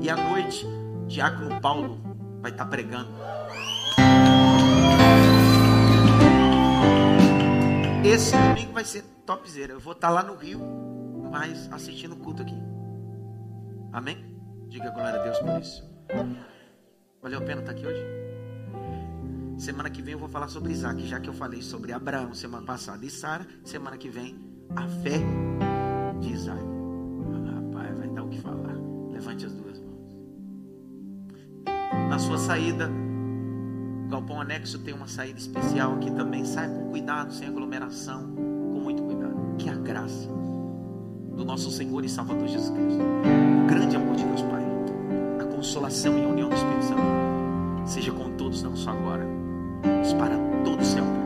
E 0.00 0.10
à 0.10 0.16
noite, 0.16 0.66
Diácono 1.06 1.60
Paulo 1.60 2.00
vai 2.40 2.50
estar 2.50 2.66
pregando. 2.66 3.10
Esse 8.04 8.36
domingo 8.36 8.72
vai 8.72 8.84
ser 8.84 9.02
topzera. 9.24 9.72
Eu 9.72 9.80
vou 9.80 9.92
estar 9.92 10.10
lá 10.10 10.22
no 10.22 10.36
Rio, 10.36 10.60
mas 11.30 11.70
assistindo 11.72 12.12
o 12.12 12.16
culto 12.16 12.42
aqui. 12.42 12.56
Amém? 13.92 14.36
Diga 14.68 14.90
glória 14.90 15.20
a 15.20 15.22
Deus 15.24 15.38
por 15.38 15.60
isso. 15.60 15.84
Valeu 17.22 17.38
a 17.38 17.42
pena 17.42 17.60
estar 17.60 17.72
aqui 17.72 17.86
hoje? 17.86 18.04
Semana 19.58 19.88
que 19.90 20.02
vem 20.02 20.12
eu 20.12 20.18
vou 20.18 20.28
falar 20.28 20.48
sobre 20.48 20.72
Isaac, 20.72 21.06
já 21.06 21.18
que 21.18 21.28
eu 21.28 21.34
falei 21.34 21.62
sobre 21.62 21.92
Abraão 21.92 22.34
semana 22.34 22.66
passada 22.66 23.04
e 23.04 23.10
Sara. 23.10 23.46
Semana 23.64 23.96
que 23.96 24.08
vem, 24.08 24.38
a 24.76 24.86
fé 24.86 25.18
de 26.20 26.32
Isaac. 26.32 26.75
Na 32.16 32.20
sua 32.20 32.38
saída, 32.38 32.90
o 34.06 34.08
galpão 34.08 34.40
anexo 34.40 34.78
tem 34.78 34.94
uma 34.94 35.06
saída 35.06 35.38
especial 35.38 35.96
aqui 35.96 36.10
também. 36.10 36.46
Saia 36.46 36.66
com 36.66 36.88
cuidado, 36.88 37.30
sem 37.30 37.46
aglomeração, 37.46 38.32
com 38.34 38.80
muito 38.80 39.02
cuidado. 39.02 39.36
Que 39.58 39.68
a 39.68 39.74
graça 39.74 40.26
do 41.36 41.44
nosso 41.44 41.70
Senhor 41.70 42.02
e 42.06 42.08
Salvador 42.08 42.48
Jesus 42.48 42.70
Cristo, 42.70 43.02
o 43.02 43.66
grande 43.66 43.96
amor 43.96 44.16
de 44.16 44.24
Deus 44.24 44.40
Pai, 44.40 44.64
a 45.42 45.44
consolação 45.44 46.16
e 46.16 46.24
a 46.24 46.28
união 46.28 46.48
do 46.48 46.54
Espírito 46.54 46.84
Santo, 46.84 47.02
seja 47.84 48.12
com 48.12 48.30
todos, 48.30 48.62
não 48.62 48.74
só 48.74 48.92
agora 48.92 49.26
para 50.18 50.38
todo 50.64 50.82
sempre. 50.82 51.25